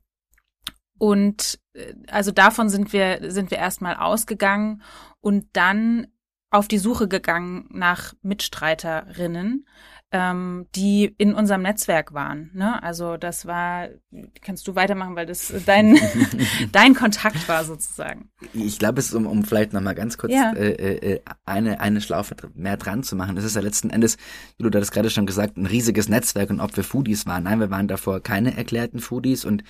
und 1.01 1.57
äh, 1.73 1.95
also 2.11 2.29
davon 2.29 2.69
sind 2.69 2.93
wir, 2.93 3.31
sind 3.31 3.49
wir 3.49 3.57
erstmal 3.57 3.95
ausgegangen 3.95 4.83
und 5.19 5.47
dann 5.53 6.05
auf 6.51 6.67
die 6.67 6.77
Suche 6.77 7.07
gegangen 7.07 7.67
nach 7.71 8.13
Mitstreiterinnen, 8.21 9.65
ähm, 10.11 10.67
die 10.75 11.05
in 11.17 11.33
unserem 11.33 11.63
Netzwerk 11.63 12.13
waren. 12.13 12.51
Ne? 12.53 12.83
Also 12.83 13.17
das 13.17 13.47
war, 13.47 13.87
kannst 14.41 14.67
du 14.67 14.75
weitermachen, 14.75 15.15
weil 15.15 15.25
das 15.25 15.51
dein, 15.65 15.97
dein 16.71 16.93
Kontakt 16.93 17.47
war 17.49 17.63
sozusagen. 17.63 18.29
Ich 18.53 18.77
glaube, 18.77 18.99
es 18.99 19.07
ist, 19.07 19.15
um, 19.15 19.25
um 19.25 19.43
vielleicht 19.43 19.73
nochmal 19.73 19.95
ganz 19.95 20.19
kurz 20.19 20.33
ja. 20.33 20.53
äh, 20.53 21.13
äh, 21.13 21.21
eine, 21.45 21.79
eine 21.79 22.01
Schlaufe 22.01 22.35
mehr 22.53 22.77
dran 22.77 23.01
zu 23.01 23.15
machen. 23.15 23.35
Das 23.35 23.43
ist 23.43 23.55
ja 23.55 23.61
letzten 23.63 23.89
Endes, 23.89 24.17
wie 24.57 24.63
du 24.63 24.69
das 24.69 24.91
gerade 24.91 25.09
schon 25.09 25.25
gesagt, 25.25 25.57
ein 25.57 25.65
riesiges 25.65 26.09
Netzwerk 26.09 26.51
und 26.51 26.59
ob 26.59 26.77
wir 26.77 26.83
Foodies 26.83 27.25
waren. 27.25 27.45
Nein, 27.45 27.59
wir 27.59 27.71
waren 27.71 27.87
davor 27.87 28.21
keine 28.21 28.55
erklärten 28.55 28.99
Foodies 28.99 29.45
und 29.45 29.63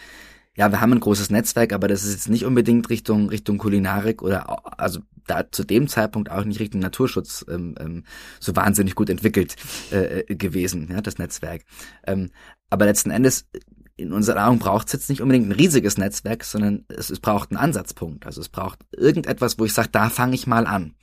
ja, 0.57 0.69
wir 0.71 0.81
haben 0.81 0.93
ein 0.93 0.99
großes 0.99 1.29
Netzwerk, 1.29 1.73
aber 1.73 1.87
das 1.87 2.03
ist 2.03 2.13
jetzt 2.13 2.29
nicht 2.29 2.45
unbedingt 2.45 2.89
Richtung 2.89 3.29
Richtung 3.29 3.57
Kulinarik 3.57 4.21
oder 4.21 4.79
also 4.79 4.99
da 5.25 5.49
zu 5.49 5.63
dem 5.63 5.87
Zeitpunkt 5.87 6.29
auch 6.29 6.43
nicht 6.43 6.59
Richtung 6.59 6.81
Naturschutz 6.81 7.45
ähm, 7.49 7.75
ähm, 7.79 8.03
so 8.39 8.55
wahnsinnig 8.55 8.95
gut 8.95 9.09
entwickelt 9.09 9.55
äh, 9.91 10.21
äh 10.21 10.35
gewesen, 10.35 10.89
ja, 10.91 11.01
das 11.01 11.17
Netzwerk. 11.17 11.63
Ähm, 12.05 12.31
aber 12.69 12.85
letzten 12.85 13.11
Endes 13.11 13.47
in 13.95 14.11
unserer 14.11 14.47
Augen 14.47 14.59
braucht 14.59 14.87
es 14.87 14.93
jetzt 14.93 15.09
nicht 15.09 15.21
unbedingt 15.21 15.47
ein 15.47 15.53
riesiges 15.53 15.97
Netzwerk, 15.97 16.43
sondern 16.43 16.85
es, 16.89 17.09
es 17.09 17.19
braucht 17.19 17.51
einen 17.51 17.59
Ansatzpunkt. 17.59 18.25
Also 18.25 18.41
es 18.41 18.49
braucht 18.49 18.79
irgendetwas, 18.91 19.59
wo 19.59 19.65
ich 19.65 19.73
sage, 19.73 19.89
da 19.91 20.09
fange 20.09 20.35
ich 20.35 20.47
mal 20.47 20.65
an. 20.65 20.95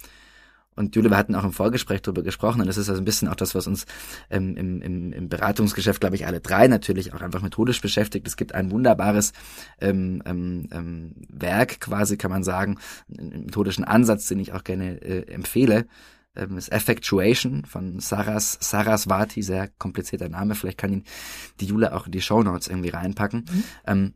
Und 0.79 0.95
Jule, 0.95 1.11
wir 1.11 1.17
hatten 1.17 1.35
auch 1.35 1.45
im 1.45 1.53
Vorgespräch 1.53 2.03
darüber 2.03 2.23
gesprochen 2.23 2.61
und 2.61 2.67
das 2.67 2.77
ist 2.77 2.89
also 2.89 3.01
ein 3.01 3.05
bisschen 3.05 3.29
auch 3.29 3.35
das, 3.35 3.55
was 3.55 3.67
uns 3.67 3.87
ähm, 4.31 4.57
im, 4.57 4.81
im, 4.81 5.13
im 5.13 5.29
Beratungsgeschäft, 5.29 6.01
glaube 6.01 6.17
ich, 6.17 6.27
alle 6.27 6.41
drei 6.41 6.69
natürlich 6.69 7.13
auch 7.13 7.21
einfach 7.21 7.43
methodisch 7.43 7.81
beschäftigt. 7.81 8.27
Es 8.27 8.37
gibt 8.37 8.55
ein 8.55 8.71
wunderbares 8.71 9.33
ähm, 9.81 10.23
ähm, 10.25 10.69
ähm 10.73 11.15
Werk 11.29 11.81
quasi, 11.81 12.17
kann 12.17 12.31
man 12.31 12.45
sagen, 12.45 12.79
einen 13.17 13.47
methodischen 13.47 13.85
Ansatz, 13.85 14.27
den 14.27 14.39
ich 14.39 14.53
auch 14.53 14.65
gerne 14.65 15.03
äh, 15.03 15.33
empfehle. 15.33 15.87
Ähm, 16.37 16.55
das 16.55 16.69
Effectuation 16.69 17.65
von 17.65 18.01
Saras, 18.01 18.59
Saraswati, 18.61 19.43
sehr 19.43 19.69
komplizierter 19.79 20.29
Name, 20.29 20.55
vielleicht 20.55 20.79
kann 20.79 20.93
ihn 20.93 21.05
die 21.61 21.67
Jule 21.67 21.95
auch 21.95 22.07
in 22.07 22.13
die 22.13 22.23
Show 22.23 22.43
Notes 22.43 22.69
irgendwie 22.69 22.91
reinpacken. 22.91 23.45
Mhm. 23.51 23.65
Ähm, 23.87 24.15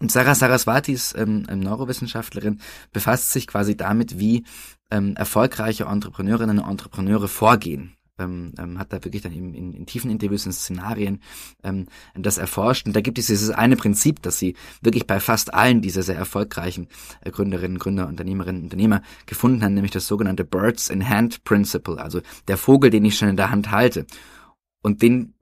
Sarah 0.00 0.34
Saraswati 0.34 0.92
ist 0.92 1.16
ähm, 1.16 1.42
Neurowissenschaftlerin, 1.42 2.60
befasst 2.92 3.32
sich 3.32 3.46
quasi 3.46 3.76
damit, 3.76 4.18
wie 4.18 4.44
ähm, 4.90 5.16
erfolgreiche 5.16 5.84
Entrepreneurinnen 5.84 6.58
und 6.58 6.70
Entrepreneure 6.70 7.28
vorgehen. 7.28 7.96
Ähm, 8.16 8.52
ähm, 8.58 8.78
hat 8.78 8.92
da 8.92 9.02
wirklich 9.02 9.22
dann 9.22 9.32
eben 9.32 9.54
in, 9.54 9.72
in 9.72 9.86
tiefen 9.86 10.08
Interviews, 10.08 10.46
in 10.46 10.52
Szenarien 10.52 11.20
ähm, 11.64 11.86
das 12.14 12.38
erforscht. 12.38 12.86
Und 12.86 12.94
da 12.94 13.00
gibt 13.00 13.18
es 13.18 13.26
dieses 13.26 13.50
eine 13.50 13.74
Prinzip, 13.74 14.22
das 14.22 14.38
sie 14.38 14.54
wirklich 14.82 15.08
bei 15.08 15.18
fast 15.18 15.52
allen 15.52 15.82
dieser 15.82 16.04
sehr 16.04 16.14
erfolgreichen 16.14 16.86
äh, 17.22 17.32
Gründerinnen, 17.32 17.78
Gründer, 17.78 18.06
Unternehmerinnen, 18.06 18.62
Unternehmer 18.62 19.02
gefunden 19.26 19.64
haben, 19.64 19.74
nämlich 19.74 19.90
das 19.90 20.06
sogenannte 20.06 20.44
Birds 20.44 20.90
in 20.90 21.08
Hand 21.08 21.42
Principle, 21.42 22.00
also 22.00 22.20
der 22.46 22.56
Vogel, 22.56 22.90
den 22.90 23.04
ich 23.04 23.18
schon 23.18 23.30
in 23.30 23.36
der 23.36 23.50
Hand 23.50 23.72
halte. 23.72 24.06
Und 24.80 25.02
den 25.02 25.33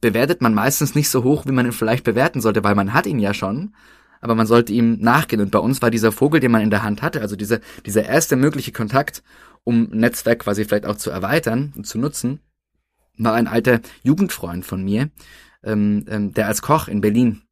bewertet 0.00 0.40
man 0.40 0.54
meistens 0.54 0.94
nicht 0.94 1.08
so 1.08 1.24
hoch, 1.24 1.46
wie 1.46 1.52
man 1.52 1.66
ihn 1.66 1.72
vielleicht 1.72 2.04
bewerten 2.04 2.40
sollte, 2.40 2.64
weil 2.64 2.74
man 2.74 2.92
hat 2.94 3.06
ihn 3.06 3.18
ja 3.18 3.34
schon 3.34 3.74
aber 4.20 4.34
man 4.34 4.46
sollte 4.46 4.72
ihm 4.72 4.98
nachgehen. 5.00 5.40
Und 5.40 5.50
bei 5.50 5.58
uns 5.58 5.82
war 5.82 5.90
dieser 5.90 6.12
Vogel, 6.12 6.40
den 6.40 6.50
man 6.50 6.62
in 6.62 6.70
der 6.70 6.82
Hand 6.82 7.02
hatte, 7.02 7.20
also 7.20 7.36
dieser, 7.36 7.60
dieser 7.84 8.04
erste 8.04 8.36
mögliche 8.36 8.72
Kontakt, 8.72 9.22
um 9.64 9.84
Netzwerk 9.90 10.40
quasi 10.40 10.64
vielleicht 10.64 10.86
auch 10.86 10.96
zu 10.96 11.10
erweitern 11.10 11.72
und 11.76 11.86
zu 11.86 11.98
nutzen, 11.98 12.40
war 13.18 13.34
ein 13.34 13.48
alter 13.48 13.80
Jugendfreund 14.02 14.64
von 14.64 14.82
mir, 14.82 15.10
ähm, 15.62 16.04
ähm, 16.08 16.34
der 16.34 16.46
als 16.46 16.62
Koch 16.62 16.88
in 16.88 17.00
Berlin 17.00 17.42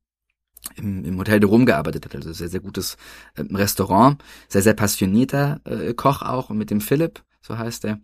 im, 0.76 1.04
im 1.04 1.18
Hotel 1.18 1.40
de 1.40 1.48
Rum 1.48 1.66
gearbeitet 1.66 2.04
hat, 2.06 2.14
also 2.14 2.32
sehr, 2.32 2.48
sehr 2.48 2.60
gutes 2.60 2.96
äh, 3.34 3.42
Restaurant, 3.42 4.22
sehr, 4.48 4.62
sehr 4.62 4.74
passionierter 4.74 5.60
äh, 5.64 5.94
Koch 5.94 6.22
auch 6.22 6.50
und 6.50 6.58
mit 6.58 6.70
dem 6.70 6.80
Philipp, 6.80 7.22
so 7.40 7.58
heißt 7.58 7.84
er, 7.84 8.00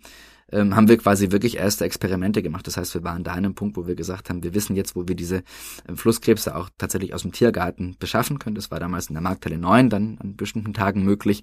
ähm, 0.52 0.76
haben 0.76 0.88
wir 0.88 0.98
quasi 0.98 1.30
wirklich 1.30 1.56
erste 1.56 1.84
Experimente 1.84 2.42
gemacht. 2.42 2.66
Das 2.66 2.76
heißt, 2.76 2.94
wir 2.94 3.04
waren 3.04 3.24
da 3.24 3.32
an 3.32 3.38
einem 3.38 3.54
Punkt, 3.54 3.76
wo 3.76 3.86
wir 3.86 3.94
gesagt 3.94 4.30
haben, 4.30 4.42
wir 4.42 4.54
wissen 4.54 4.76
jetzt, 4.76 4.96
wo 4.96 5.06
wir 5.08 5.14
diese 5.14 5.42
ähm, 5.88 5.96
Flusskrebse 5.96 6.54
auch 6.56 6.70
tatsächlich 6.78 7.14
aus 7.14 7.22
dem 7.22 7.32
Tiergarten 7.32 7.96
beschaffen 7.98 8.38
können. 8.38 8.56
Das 8.56 8.70
war 8.70 8.80
damals 8.80 9.08
in 9.08 9.14
der 9.14 9.22
Markthalle 9.22 9.58
9 9.58 9.90
dann 9.90 10.18
an 10.18 10.36
bestimmten 10.36 10.74
Tagen 10.74 11.04
möglich. 11.04 11.42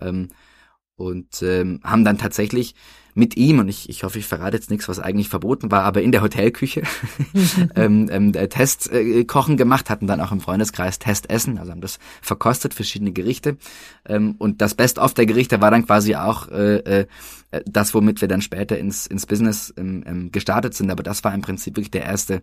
Ähm, 0.00 0.28
und 0.96 1.42
ähm, 1.42 1.80
haben 1.82 2.04
dann 2.04 2.18
tatsächlich 2.18 2.74
mit 3.14 3.36
ihm, 3.36 3.60
und 3.60 3.68
ich, 3.68 3.88
ich 3.88 4.02
hoffe, 4.02 4.18
ich 4.18 4.26
verrate 4.26 4.56
jetzt 4.56 4.70
nichts, 4.70 4.88
was 4.88 4.98
eigentlich 4.98 5.28
verboten 5.28 5.70
war, 5.70 5.84
aber 5.84 6.02
in 6.02 6.12
der 6.12 6.22
Hotelküche 6.22 6.82
ähm, 7.76 8.08
ähm, 8.10 8.32
Testkochen 8.32 9.54
äh, 9.54 9.56
gemacht, 9.56 9.90
hatten 9.90 10.06
dann 10.06 10.20
auch 10.20 10.32
im 10.32 10.40
Freundeskreis 10.40 10.98
Testessen, 10.98 11.58
also 11.58 11.72
haben 11.72 11.80
das 11.80 11.98
verkostet, 12.22 12.74
verschiedene 12.74 13.12
Gerichte. 13.12 13.56
Ähm, 14.04 14.34
und 14.38 14.60
das 14.60 14.74
Best-of 14.74 15.14
der 15.14 15.26
Gerichte 15.26 15.60
war 15.60 15.70
dann 15.70 15.86
quasi 15.86 16.16
auch 16.16 16.48
äh, 16.48 17.06
äh, 17.54 17.62
das, 17.66 17.94
womit 17.94 18.20
wir 18.20 18.28
dann 18.28 18.42
später 18.42 18.78
ins, 18.78 19.06
ins 19.06 19.26
Business 19.26 19.72
ähm, 19.76 20.04
ähm, 20.06 20.32
gestartet 20.32 20.74
sind. 20.74 20.90
Aber 20.90 21.02
das 21.02 21.24
war 21.24 21.34
im 21.34 21.42
Prinzip 21.42 21.76
wirklich 21.76 21.90
der 21.90 22.04
erste, 22.04 22.42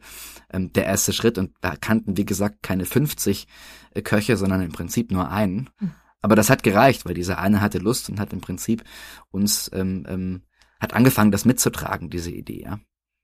ähm, 0.51 0.71
der 0.73 0.85
erste 0.85 1.13
Schritt. 1.13 1.37
Und 1.37 1.51
da 1.61 1.75
kannten, 1.75 2.17
wie 2.17 2.25
gesagt, 2.25 2.63
keine 2.63 2.85
50 2.85 3.47
äh, 3.93 4.01
Köche, 4.01 4.37
sondern 4.37 4.61
im 4.61 4.71
Prinzip 4.71 5.11
nur 5.11 5.29
einen. 5.29 5.69
Mhm. 5.79 5.91
Aber 6.21 6.35
das 6.35 6.49
hat 6.49 6.63
gereicht, 6.63 7.05
weil 7.05 7.15
dieser 7.15 7.39
eine 7.39 7.61
hatte 7.61 7.79
Lust 7.79 8.09
und 8.09 8.19
hat 8.19 8.31
im 8.31 8.41
Prinzip 8.41 8.83
uns 9.31 9.71
ähm, 9.73 10.05
ähm, 10.07 10.41
hat 10.81 10.93
angefangen, 10.93 11.31
das 11.31 11.45
mitzutragen, 11.45 12.09
diese 12.09 12.31
Idee. 12.31 12.63
Ja. 12.63 12.79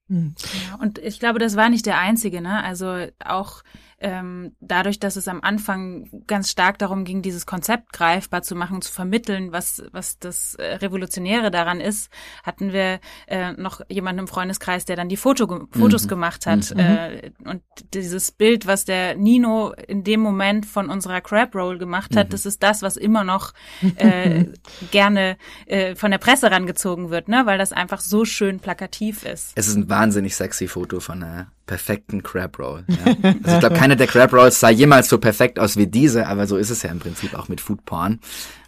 Ja, 0.10 0.76
und 0.80 1.00
ich 1.00 1.20
glaube, 1.20 1.38
das 1.40 1.58
war 1.58 1.70
nicht 1.70 1.86
der 1.86 1.98
einzige, 1.98 2.40
ne? 2.40 2.64
Also 2.64 3.08
auch 3.26 3.62
ähm, 4.00 4.56
dadurch, 4.60 5.00
dass 5.00 5.16
es 5.16 5.28
am 5.28 5.42
Anfang 5.42 6.10
ganz 6.28 6.52
stark 6.52 6.78
darum 6.78 7.04
ging, 7.04 7.22
dieses 7.22 7.46
Konzept 7.46 7.94
greifbar 7.94 8.44
zu 8.44 8.56
machen, 8.56 8.82
zu 8.82 8.92
vermitteln, 8.92 9.52
was, 9.52 9.84
was 9.92 10.20
das 10.20 10.56
äh, 10.56 10.76
Revolutionäre 10.76 11.50
daran 11.50 11.82
ist, 11.82 12.12
hatten 12.44 12.74
wir 12.74 13.00
äh, 13.28 13.54
noch 13.54 13.82
jemanden 13.90 14.20
im 14.20 14.28
Freundeskreis, 14.28 14.86
der 14.86 14.96
dann 14.96 15.10
die 15.10 15.18
Foto, 15.18 15.68
Fotos 15.72 16.04
mhm. 16.04 16.10
gemacht 16.10 16.46
hat. 16.46 16.74
Mhm. 16.76 16.80
Äh, 16.80 17.32
und 17.44 17.64
dieses 17.94 18.32
Bild, 18.32 18.68
was 18.68 18.86
der 18.86 19.16
Nino 19.16 19.74
in 19.88 20.04
dem 20.04 20.20
Moment 20.20 20.66
von 20.66 20.90
unserer 20.90 21.22
Crab 21.22 21.56
Roll 21.56 21.80
gemacht 21.80 22.16
hat, 22.16 22.28
mhm. 22.28 22.32
das 22.32 22.46
ist 22.46 22.62
das, 22.62 22.84
was 22.84 22.98
immer 22.98 23.24
noch 23.24 23.54
äh, 23.98 24.46
gerne 24.92 25.38
äh, 25.66 25.96
von 25.96 26.12
der 26.12 26.20
Presse 26.20 26.52
rangezogen 26.52 27.10
wird, 27.10 27.30
ne? 27.30 27.46
weil 27.46 27.58
das 27.58 27.74
einfach 27.74 28.02
so 28.02 28.26
schön 28.26 28.60
plakativ 28.60 29.26
ist. 29.26 29.54
Es 29.56 29.68
ist 29.68 29.76
ein 29.76 29.90
wahnsinnig 29.90 30.36
sexy 30.36 30.68
Foto 30.68 31.00
von 31.00 31.24
einer 31.24 31.52
perfekten 31.68 32.24
Crab 32.24 32.58
Roll. 32.58 32.84
Ja. 32.88 33.32
Also 33.44 33.56
ich 33.56 33.60
glaube, 33.60 33.76
keine 33.76 33.96
der 33.96 34.08
Crab 34.08 34.34
Rolls 34.34 34.60
sah 34.60 34.70
jemals 34.70 35.10
so 35.10 35.20
perfekt 35.20 35.60
aus 35.60 35.78
wie 35.78 35.86
diese, 35.86 36.28
aber 36.28 36.48
so 36.48 36.58
ist 36.58 36.72
es 36.72 36.82
ja 36.82 36.90
im 36.90 37.00
Prinzip 37.00 37.36
auch 37.36 37.48
mit 37.48 37.62
Food 37.62 37.86
Porn. 37.86 38.20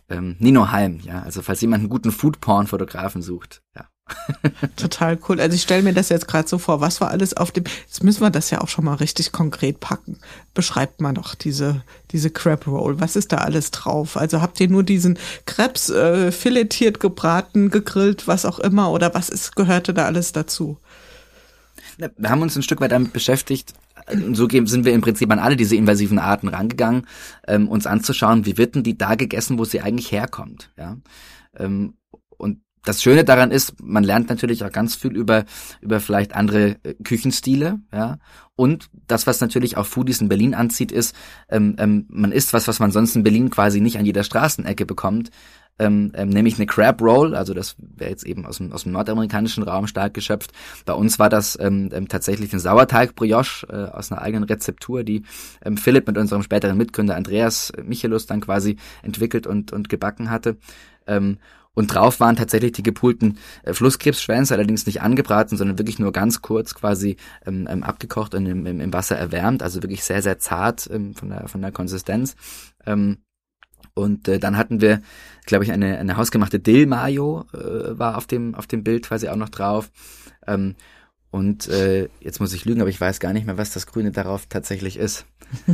Ähm, 0.09 0.35
Nino 0.39 0.71
Halm, 0.71 0.99
ja. 1.01 1.21
Also 1.23 1.41
falls 1.41 1.61
jemand 1.61 1.81
einen 1.81 1.89
guten 1.89 2.11
Food 2.11 2.41
Porn 2.41 2.67
Fotografen 2.67 3.21
sucht, 3.21 3.61
ja, 3.75 3.87
Total 4.75 5.17
cool. 5.27 5.39
Also 5.39 5.55
ich 5.55 5.61
stelle 5.61 5.83
mir 5.83 5.93
das 5.93 6.09
jetzt 6.09 6.27
gerade 6.27 6.47
so 6.47 6.57
vor, 6.57 6.81
was 6.81 7.01
war 7.01 7.09
alles 7.09 7.35
auf 7.35 7.51
dem, 7.51 7.65
jetzt 7.85 8.03
müssen 8.03 8.21
wir 8.21 8.29
das 8.29 8.49
ja 8.49 8.61
auch 8.61 8.67
schon 8.67 8.85
mal 8.85 8.95
richtig 8.95 9.31
konkret 9.31 9.79
packen. 9.79 10.19
Beschreibt 10.53 11.01
mal 11.01 11.13
doch 11.13 11.35
diese, 11.35 11.83
diese 12.11 12.29
Crab 12.29 12.67
Roll. 12.67 12.99
Was 12.99 13.15
ist 13.15 13.31
da 13.31 13.37
alles 13.37 13.71
drauf? 13.71 14.17
Also 14.17 14.41
habt 14.41 14.59
ihr 14.59 14.69
nur 14.69 14.83
diesen 14.83 15.17
Krebs 15.45 15.89
äh, 15.89 16.31
filetiert, 16.31 16.99
gebraten, 16.99 17.69
gegrillt, 17.69 18.27
was 18.27 18.45
auch 18.45 18.59
immer, 18.59 18.91
oder 18.91 19.13
was 19.13 19.29
ist, 19.29 19.55
gehörte 19.55 19.93
da 19.93 20.05
alles 20.05 20.31
dazu? 20.31 20.77
Wir 21.99 22.29
haben 22.29 22.41
uns 22.41 22.55
ein 22.55 22.63
Stück 22.63 22.79
weit 22.79 22.93
damit 22.93 23.11
beschäftigt, 23.11 23.73
so 24.31 24.47
sind 24.49 24.85
wir 24.85 24.93
im 24.93 25.01
Prinzip 25.01 25.29
an 25.31 25.39
alle 25.39 25.57
diese 25.57 25.75
invasiven 25.75 26.17
Arten 26.17 26.47
rangegangen, 26.47 27.05
ähm, 27.47 27.67
uns 27.67 27.85
anzuschauen, 27.85 28.45
wie 28.45 28.57
wird 28.57 28.75
denn 28.75 28.83
die 28.83 28.97
da 28.97 29.15
gegessen, 29.15 29.59
wo 29.59 29.65
sie 29.65 29.81
eigentlich 29.81 30.11
herkommt. 30.11 30.71
Ja? 30.77 30.97
Ähm, 31.57 31.95
und 32.37 32.61
das 32.85 33.03
Schöne 33.03 33.25
daran 33.25 33.51
ist, 33.51 33.83
man 33.83 34.03
lernt 34.03 34.29
natürlich 34.29 34.63
auch 34.63 34.71
ganz 34.71 34.95
viel 34.95 35.15
über, 35.15 35.43
über 35.81 35.99
vielleicht 35.99 36.33
andere 36.33 36.77
äh, 36.83 36.93
Küchenstile, 37.03 37.79
ja. 37.93 38.17
Und 38.55 38.89
das, 39.07 39.25
was 39.25 39.39
natürlich 39.39 39.77
auch 39.77 39.85
Foodies 39.85 40.19
in 40.19 40.27
Berlin 40.27 40.53
anzieht, 40.53 40.91
ist, 40.91 41.15
ähm, 41.49 41.75
ähm, 41.77 42.05
man 42.09 42.33
isst 42.33 42.51
was, 42.51 42.67
was 42.67 42.79
man 42.79 42.91
sonst 42.91 43.15
in 43.15 43.23
Berlin 43.23 43.49
quasi 43.49 43.79
nicht 43.79 43.97
an 43.97 44.05
jeder 44.05 44.23
Straßenecke 44.23 44.85
bekommt. 44.85 45.29
Ähm, 45.79 46.11
ähm, 46.13 46.29
nämlich 46.29 46.57
eine 46.57 46.65
Crab 46.65 47.01
Roll, 47.01 47.35
also 47.35 47.53
das 47.53 47.75
wäre 47.79 48.09
jetzt 48.09 48.25
eben 48.25 48.45
aus 48.45 48.57
dem, 48.57 48.71
aus 48.73 48.83
dem 48.83 48.91
nordamerikanischen 48.91 49.63
Raum 49.63 49.87
stark 49.87 50.13
geschöpft. 50.13 50.51
Bei 50.85 50.93
uns 50.93 51.19
war 51.19 51.29
das 51.29 51.57
ähm, 51.59 51.89
ähm, 51.93 52.07
tatsächlich 52.07 52.51
ein 52.53 52.59
Sauerteig 52.59 53.15
Brioche 53.15 53.65
äh, 53.69 53.95
aus 53.95 54.11
einer 54.11 54.21
eigenen 54.21 54.43
Rezeptur, 54.43 55.03
die 55.03 55.23
ähm, 55.63 55.77
Philipp 55.77 56.07
mit 56.07 56.17
unserem 56.17 56.43
späteren 56.43 56.77
Mitgründer 56.77 57.15
Andreas 57.15 57.71
Michelus 57.81 58.25
dann 58.25 58.41
quasi 58.41 58.75
entwickelt 59.03 59.47
und, 59.47 59.71
und 59.71 59.89
gebacken 59.89 60.29
hatte. 60.29 60.57
Ähm, 61.07 61.37
und 61.79 61.87
drauf 61.93 62.19
waren 62.19 62.35
tatsächlich 62.35 62.73
die 62.73 62.83
gepulten 62.83 63.37
äh, 63.63 63.73
Flusskrebsschwänze, 63.73 64.53
allerdings 64.53 64.85
nicht 64.85 65.01
angebraten, 65.01 65.55
sondern 65.55 65.77
wirklich 65.77 65.97
nur 65.97 66.11
ganz 66.11 66.41
kurz 66.41 66.75
quasi 66.75 67.15
ähm, 67.45 67.67
ähm, 67.69 67.83
abgekocht 67.83 68.35
und 68.35 68.45
im, 68.45 68.65
im, 68.65 68.81
im 68.81 68.93
Wasser 68.93 69.17
erwärmt, 69.17 69.63
also 69.63 69.81
wirklich 69.81 70.03
sehr, 70.03 70.21
sehr 70.21 70.39
zart 70.39 70.89
ähm, 70.91 71.13
von, 71.13 71.29
der, 71.29 71.47
von 71.47 71.61
der 71.61 71.71
Konsistenz. 71.71 72.35
Ähm, 72.85 73.19
und 73.93 74.27
äh, 74.27 74.39
dann 74.39 74.57
hatten 74.57 74.81
wir, 74.81 75.01
glaube 75.45 75.63
ich, 75.63 75.71
eine, 75.71 75.97
eine 75.97 76.17
hausgemachte 76.17 76.59
Dill-Mayo 76.59 77.45
äh, 77.53 77.97
war 77.97 78.17
auf 78.17 78.27
dem, 78.27 78.55
auf 78.55 78.67
dem 78.67 78.83
Bild 78.83 79.07
quasi 79.07 79.27
auch 79.29 79.35
noch 79.35 79.49
drauf. 79.49 79.91
Ähm, 80.47 80.75
und 81.31 81.67
äh, 81.67 82.09
jetzt 82.21 82.39
muss 82.39 82.53
ich 82.53 82.65
lügen, 82.65 82.81
aber 82.81 82.89
ich 82.89 82.99
weiß 82.99 83.19
gar 83.19 83.33
nicht 83.33 83.45
mehr, 83.45 83.57
was 83.57 83.71
das 83.71 83.85
Grüne 83.85 84.11
darauf 84.11 84.47
tatsächlich 84.47 84.97
ist. 84.97 85.25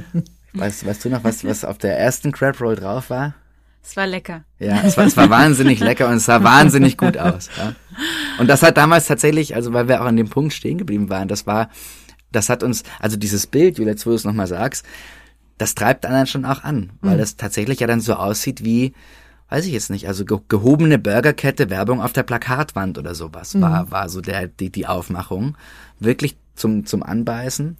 weißt, 0.53 0.85
weißt 0.85 1.05
du 1.05 1.09
noch, 1.09 1.23
was, 1.23 1.43
was 1.45 1.63
auf 1.63 1.77
der 1.77 1.97
ersten 1.97 2.31
Crab 2.31 2.59
Roll 2.59 2.75
drauf 2.75 3.09
war? 3.09 3.35
Es 3.81 3.95
war 3.95 4.07
lecker. 4.07 4.43
Ja, 4.57 4.81
es 4.83 4.97
war, 4.97 5.05
es 5.05 5.15
war 5.15 5.29
wahnsinnig 5.29 5.79
lecker 5.79 6.07
und 6.07 6.15
es 6.15 6.25
sah 6.25 6.43
wahnsinnig 6.43 6.97
gut 6.97 7.17
aus. 7.17 7.49
Ja. 7.55 7.75
Und 8.39 8.47
das 8.47 8.63
hat 8.63 8.77
damals 8.77 9.05
tatsächlich, 9.05 9.55
also 9.55 9.73
weil 9.73 9.87
wir 9.87 10.01
auch 10.01 10.05
an 10.05 10.17
dem 10.17 10.29
Punkt 10.29 10.53
stehen 10.53 10.79
geblieben 10.79 11.09
waren, 11.09 11.27
das 11.27 11.45
war, 11.45 11.69
das 12.31 12.49
hat 12.49 12.63
uns, 12.63 12.83
also 12.99 13.15
dieses 13.15 13.45
Bild, 13.45 13.77
Julia, 13.77 13.91
jetzt 13.91 14.05
wo 14.05 14.09
du 14.09 14.15
es 14.15 14.23
nochmal 14.23 14.47
sagst, 14.47 14.85
das 15.57 15.75
treibt 15.75 16.05
einen 16.05 16.27
schon 16.27 16.45
auch 16.45 16.63
an, 16.63 16.91
weil 17.01 17.15
mhm. 17.15 17.19
das 17.19 17.37
tatsächlich 17.37 17.79
ja 17.79 17.87
dann 17.87 18.01
so 18.01 18.13
aussieht 18.15 18.63
wie, 18.63 18.93
weiß 19.49 19.65
ich 19.65 19.73
jetzt 19.73 19.89
nicht, 19.89 20.07
also 20.07 20.25
gehobene 20.25 20.99
Burgerkette, 20.99 21.69
Werbung 21.69 22.01
auf 22.01 22.13
der 22.13 22.23
Plakatwand 22.23 22.97
oder 22.97 23.15
sowas, 23.15 23.53
mhm. 23.53 23.61
war, 23.61 23.91
war 23.91 24.09
so 24.09 24.21
der, 24.21 24.47
die, 24.47 24.69
die 24.69 24.87
Aufmachung. 24.87 25.57
Wirklich 25.99 26.37
zum, 26.55 26.85
zum 26.85 27.03
Anbeißen. 27.03 27.77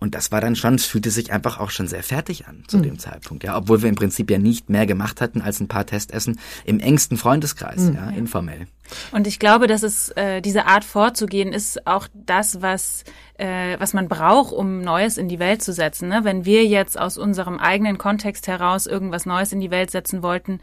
Und 0.00 0.14
das 0.14 0.30
war 0.30 0.40
dann 0.40 0.54
schon, 0.54 0.76
es 0.76 0.86
fühlte 0.86 1.10
sich 1.10 1.32
einfach 1.32 1.58
auch 1.58 1.70
schon 1.70 1.88
sehr 1.88 2.02
fertig 2.02 2.46
an 2.46 2.62
zu 2.68 2.78
mhm. 2.78 2.82
dem 2.82 2.98
Zeitpunkt, 2.98 3.42
ja, 3.42 3.56
obwohl 3.56 3.82
wir 3.82 3.88
im 3.88 3.96
Prinzip 3.96 4.30
ja 4.30 4.38
nicht 4.38 4.70
mehr 4.70 4.86
gemacht 4.86 5.20
hatten 5.20 5.40
als 5.40 5.60
ein 5.60 5.68
paar 5.68 5.86
Testessen 5.86 6.38
im 6.64 6.78
engsten 6.78 7.16
Freundeskreis, 7.16 7.80
mhm. 7.80 7.94
ja, 7.94 8.10
informell. 8.10 8.66
Und 9.10 9.26
ich 9.26 9.38
glaube, 9.38 9.66
dass 9.66 9.82
es 9.82 10.10
äh, 10.10 10.40
diese 10.40 10.66
Art 10.66 10.84
vorzugehen 10.84 11.52
ist 11.52 11.86
auch 11.86 12.06
das, 12.14 12.62
was 12.62 13.04
äh, 13.38 13.78
was 13.78 13.92
man 13.92 14.08
braucht, 14.08 14.52
um 14.52 14.80
Neues 14.80 15.18
in 15.18 15.28
die 15.28 15.38
Welt 15.38 15.62
zu 15.62 15.72
setzen. 15.72 16.08
Ne? 16.08 16.20
Wenn 16.22 16.44
wir 16.44 16.64
jetzt 16.64 16.98
aus 16.98 17.18
unserem 17.18 17.58
eigenen 17.58 17.98
Kontext 17.98 18.46
heraus 18.48 18.86
irgendwas 18.86 19.26
Neues 19.26 19.52
in 19.52 19.60
die 19.60 19.70
Welt 19.70 19.90
setzen 19.90 20.22
wollten, 20.22 20.60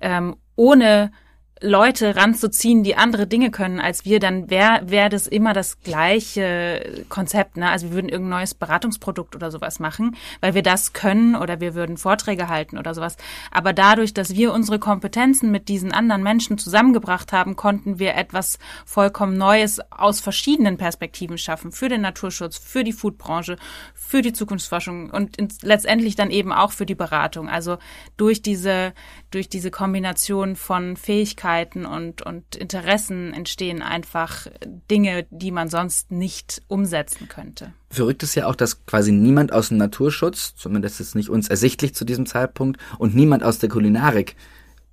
ähm, 0.00 0.36
ohne 0.56 1.12
Leute 1.60 2.16
ranzuziehen, 2.16 2.84
die 2.84 2.96
andere 2.96 3.26
Dinge 3.26 3.50
können 3.50 3.80
als 3.80 4.04
wir, 4.04 4.20
dann 4.20 4.50
wäre 4.50 4.80
wär 4.84 5.08
das 5.08 5.26
immer 5.26 5.52
das 5.52 5.80
gleiche 5.80 7.04
Konzept. 7.08 7.56
Ne? 7.56 7.68
Also 7.68 7.88
wir 7.88 7.94
würden 7.94 8.08
irgendein 8.08 8.40
neues 8.40 8.54
Beratungsprodukt 8.54 9.34
oder 9.34 9.50
sowas 9.50 9.80
machen, 9.80 10.16
weil 10.40 10.54
wir 10.54 10.62
das 10.62 10.92
können 10.92 11.34
oder 11.34 11.60
wir 11.60 11.74
würden 11.74 11.96
Vorträge 11.96 12.48
halten 12.48 12.78
oder 12.78 12.94
sowas. 12.94 13.16
Aber 13.50 13.72
dadurch, 13.72 14.14
dass 14.14 14.34
wir 14.34 14.52
unsere 14.52 14.78
Kompetenzen 14.78 15.50
mit 15.50 15.68
diesen 15.68 15.92
anderen 15.92 16.22
Menschen 16.22 16.58
zusammengebracht 16.58 17.32
haben, 17.32 17.56
konnten 17.56 17.98
wir 17.98 18.14
etwas 18.14 18.58
vollkommen 18.84 19.36
Neues 19.36 19.80
aus 19.90 20.20
verschiedenen 20.20 20.76
Perspektiven 20.76 21.38
schaffen. 21.38 21.72
Für 21.72 21.88
den 21.88 22.02
Naturschutz, 22.02 22.58
für 22.58 22.84
die 22.84 22.92
Foodbranche, 22.92 23.56
für 23.94 24.22
die 24.22 24.32
Zukunftsforschung 24.32 25.10
und 25.10 25.36
letztendlich 25.62 26.14
dann 26.14 26.30
eben 26.30 26.52
auch 26.52 26.72
für 26.72 26.86
die 26.86 26.94
Beratung. 26.94 27.48
Also 27.48 27.78
durch 28.16 28.42
diese, 28.42 28.92
durch 29.30 29.48
diese 29.48 29.70
Kombination 29.70 30.56
von 30.56 30.96
Fähigkeiten, 30.96 31.86
und, 31.86 32.22
und 32.22 32.56
Interessen 32.56 33.32
entstehen 33.32 33.82
einfach 33.82 34.46
Dinge, 34.90 35.26
die 35.30 35.50
man 35.50 35.68
sonst 35.68 36.10
nicht 36.10 36.62
umsetzen 36.68 37.28
könnte. 37.28 37.72
Verrückt 37.90 38.22
ist 38.22 38.34
ja 38.34 38.46
auch, 38.46 38.54
dass 38.54 38.84
quasi 38.86 39.12
niemand 39.12 39.52
aus 39.52 39.68
dem 39.68 39.78
Naturschutz, 39.78 40.54
zumindest 40.56 41.00
ist 41.00 41.14
nicht 41.14 41.30
uns 41.30 41.48
ersichtlich 41.48 41.94
zu 41.94 42.04
diesem 42.04 42.26
Zeitpunkt, 42.26 42.80
und 42.98 43.14
niemand 43.14 43.42
aus 43.42 43.58
der 43.58 43.68
Kulinarik 43.68 44.36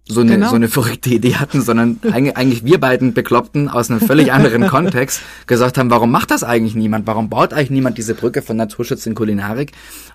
so 0.08 0.22
eine, 0.22 0.34
genau. 0.34 0.50
so 0.50 0.56
eine 0.56 0.68
verrückte 0.68 1.10
Idee 1.10 1.36
hatten, 1.36 1.62
sondern 1.62 2.00
eigentlich 2.04 2.64
wir 2.64 2.80
beiden 2.80 3.14
Bekloppten 3.14 3.70
aus 3.70 3.90
einem 3.90 4.00
völlig 4.00 4.32
anderen 4.32 4.68
Kontext 4.70 5.22
gesagt 5.48 5.80
haben, 5.80 5.90
warum 5.90 6.12
macht 6.12 6.30
das 6.30 6.44
eigentlich 6.44 6.76
niemand? 6.76 7.08
Warum 7.08 7.30
baut 7.30 7.54
eigentlich 7.54 7.72
niemand 7.72 7.98
diese 7.98 8.14
Brücke 8.14 8.44
von 8.44 8.56
Naturschutz 8.56 9.06
in 9.08 9.16
Kulinarik? 9.16 9.72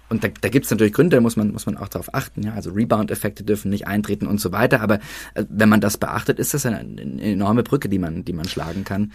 Und 0.08 0.22
da, 0.22 0.28
da 0.40 0.48
gibt 0.48 0.66
es 0.66 0.70
natürlich 0.70 0.92
Gründe, 0.92 1.16
da 1.16 1.20
muss 1.20 1.36
man, 1.36 1.50
muss 1.50 1.66
man 1.66 1.76
auch 1.76 1.88
darauf 1.88 2.14
achten. 2.14 2.44
Ja? 2.44 2.54
Also 2.54 2.70
Rebound-Effekte 2.70 3.42
dürfen 3.42 3.70
nicht 3.70 3.88
eintreten 3.88 4.28
und 4.28 4.40
so 4.40 4.52
weiter. 4.52 4.80
Aber 4.80 5.00
äh, 5.34 5.44
wenn 5.48 5.68
man 5.68 5.80
das 5.80 5.98
beachtet, 5.98 6.38
ist 6.38 6.54
das 6.54 6.66
eine, 6.66 6.78
eine 6.78 7.20
enorme 7.22 7.64
Brücke, 7.64 7.88
die 7.88 7.98
man, 7.98 8.24
die 8.24 8.32
man 8.32 8.46
schlagen 8.46 8.84
kann 8.84 9.10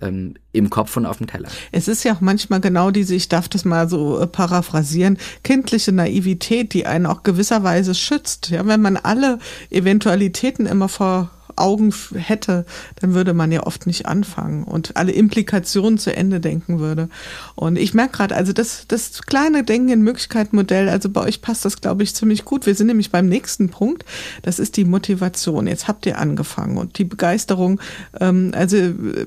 ähm, 0.00 0.34
im 0.52 0.70
Kopf 0.70 0.96
und 0.96 1.06
auf 1.06 1.18
dem 1.18 1.26
Teller. 1.26 1.48
Es 1.72 1.88
ist 1.88 2.04
ja 2.04 2.14
auch 2.14 2.20
manchmal 2.20 2.60
genau 2.60 2.90
diese, 2.90 3.14
ich 3.14 3.28
darf 3.28 3.48
das 3.48 3.64
mal 3.64 3.88
so 3.88 4.20
äh, 4.20 4.26
paraphrasieren, 4.26 5.18
kindliche 5.42 5.92
Naivität, 5.92 6.72
die 6.72 6.86
einen 6.86 7.06
auch 7.06 7.22
gewisserweise 7.22 7.94
schützt. 7.94 8.50
Ja, 8.50 8.66
wenn 8.66 8.82
man 8.82 8.96
alle 8.96 9.38
Eventualitäten 9.70 10.66
immer 10.66 10.88
vor 10.88 11.30
Augen 11.56 11.92
hätte, 12.14 12.64
dann 13.00 13.14
würde 13.14 13.34
man 13.34 13.52
ja 13.52 13.64
oft 13.64 13.86
nicht 13.86 14.06
anfangen 14.06 14.64
und 14.64 14.96
alle 14.96 15.12
Implikationen 15.12 15.98
zu 15.98 16.14
Ende 16.14 16.40
denken 16.40 16.78
würde. 16.78 17.08
Und 17.54 17.76
ich 17.76 17.94
merke 17.94 18.18
gerade, 18.18 18.34
also 18.34 18.52
das, 18.52 18.84
das 18.88 19.22
kleine 19.22 19.64
Denken 19.64 19.88
in 19.88 20.02
Möglichkeiten-Modell, 20.02 20.88
also 20.88 21.08
bei 21.08 21.22
euch 21.22 21.42
passt 21.42 21.64
das, 21.64 21.80
glaube 21.80 22.02
ich, 22.02 22.14
ziemlich 22.14 22.44
gut. 22.44 22.66
Wir 22.66 22.74
sind 22.74 22.88
nämlich 22.88 23.10
beim 23.10 23.28
nächsten 23.28 23.70
Punkt. 23.70 24.04
Das 24.42 24.58
ist 24.58 24.76
die 24.76 24.84
Motivation. 24.84 25.66
Jetzt 25.66 25.88
habt 25.88 26.06
ihr 26.06 26.18
angefangen 26.18 26.76
und 26.76 26.98
die 26.98 27.04
Begeisterung, 27.04 27.80
ähm, 28.20 28.52
also 28.54 28.76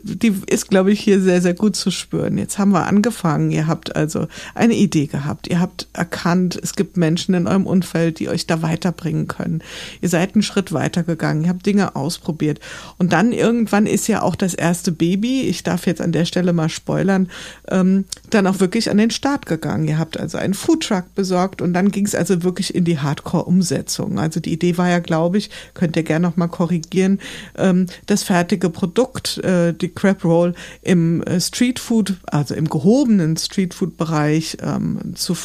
die 0.04 0.36
ist, 0.48 0.70
glaube 0.70 0.92
ich, 0.92 1.00
hier 1.00 1.22
sehr, 1.22 1.42
sehr 1.42 1.54
gut 1.54 1.76
zu 1.76 1.92
spüren. 1.92 2.38
Jetzt 2.38 2.58
haben 2.58 2.72
wir 2.72 2.86
angefangen. 2.86 3.52
Ihr 3.52 3.68
habt 3.68 3.96
also 3.96 4.28
eine 4.56 4.76
Idee 4.76 5.08
gehabt. 5.08 5.48
Ihr 5.48 5.60
habt 5.60 5.88
erkannt, 5.94 6.60
es 6.62 6.76
gibt 6.76 6.98
Menschen 6.98 7.34
in 7.34 7.48
eurem 7.48 7.66
Umfeld, 7.66 8.20
die 8.20 8.30
euch 8.30 8.48
da 8.48 8.62
weiterbringen 8.62 9.28
können. 9.28 9.64
Ihr 10.02 10.10
seid 10.10 10.36
einen 10.36 10.44
Schritt 10.44 10.74
weitergegangen. 10.74 11.44
Ihr 11.44 11.50
habt 11.50 11.66
Dinge 11.66 11.96
aus 11.96 12.19
ausprobiert. 12.20 12.60
Und 12.98 13.14
dann 13.14 13.32
irgendwann 13.32 13.86
ist 13.86 14.08
ja 14.08 14.22
auch 14.22 14.36
das 14.36 14.54
erste 14.54 14.92
Baby, 14.92 15.44
ich 15.44 15.64
darf 15.64 15.88
jetzt 15.88 16.02
an 16.02 16.12
der 16.12 16.26
Stelle 16.26 16.54
mal 16.54 16.70
spoilern, 16.70 17.30
ähm, 17.70 18.06
dann 18.30 18.48
auch 18.48 18.60
wirklich 18.60 18.90
an 18.90 18.98
den 18.98 19.12
Start 19.12 19.46
gegangen. 19.46 19.88
Ihr 19.88 19.98
habt 19.98 20.20
also 20.20 20.38
einen 20.38 20.54
Foodtruck 20.54 21.16
besorgt 21.16 21.62
und 21.62 21.74
dann 21.74 21.92
ging 21.92 22.06
es 22.06 22.16
also 22.16 22.44
wirklich 22.44 22.76
in 22.76 22.84
die 22.84 23.00
Hardcore-Umsetzung. 23.00 24.20
Also 24.20 24.40
die 24.40 24.54
Idee 24.54 24.78
war 24.78 24.90
ja, 24.90 25.00
glaube 25.00 25.38
ich, 25.38 25.50
könnt 25.74 25.96
ihr 25.96 26.04
gerne 26.04 26.28
noch 26.28 26.38
mal 26.38 26.48
korrigieren, 26.48 27.20
ähm, 27.58 27.88
das 28.06 28.24
fertige 28.24 28.70
Produkt, 28.70 29.38
äh, 29.40 29.74
die 29.74 29.90
Crab 29.90 30.24
Roll 30.24 30.54
im 30.82 31.24
äh, 31.24 31.40
Streetfood, 31.40 32.16
also 32.26 32.56
im 32.56 32.70
gehobenen 32.70 33.38
Streetfood-Bereich 33.38 34.58
ähm, 34.62 35.16
zu, 35.16 35.36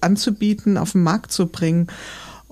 anzubieten, 0.00 0.76
auf 0.76 0.92
den 0.92 1.02
Markt 1.02 1.32
zu 1.32 1.46
bringen. 1.46 1.88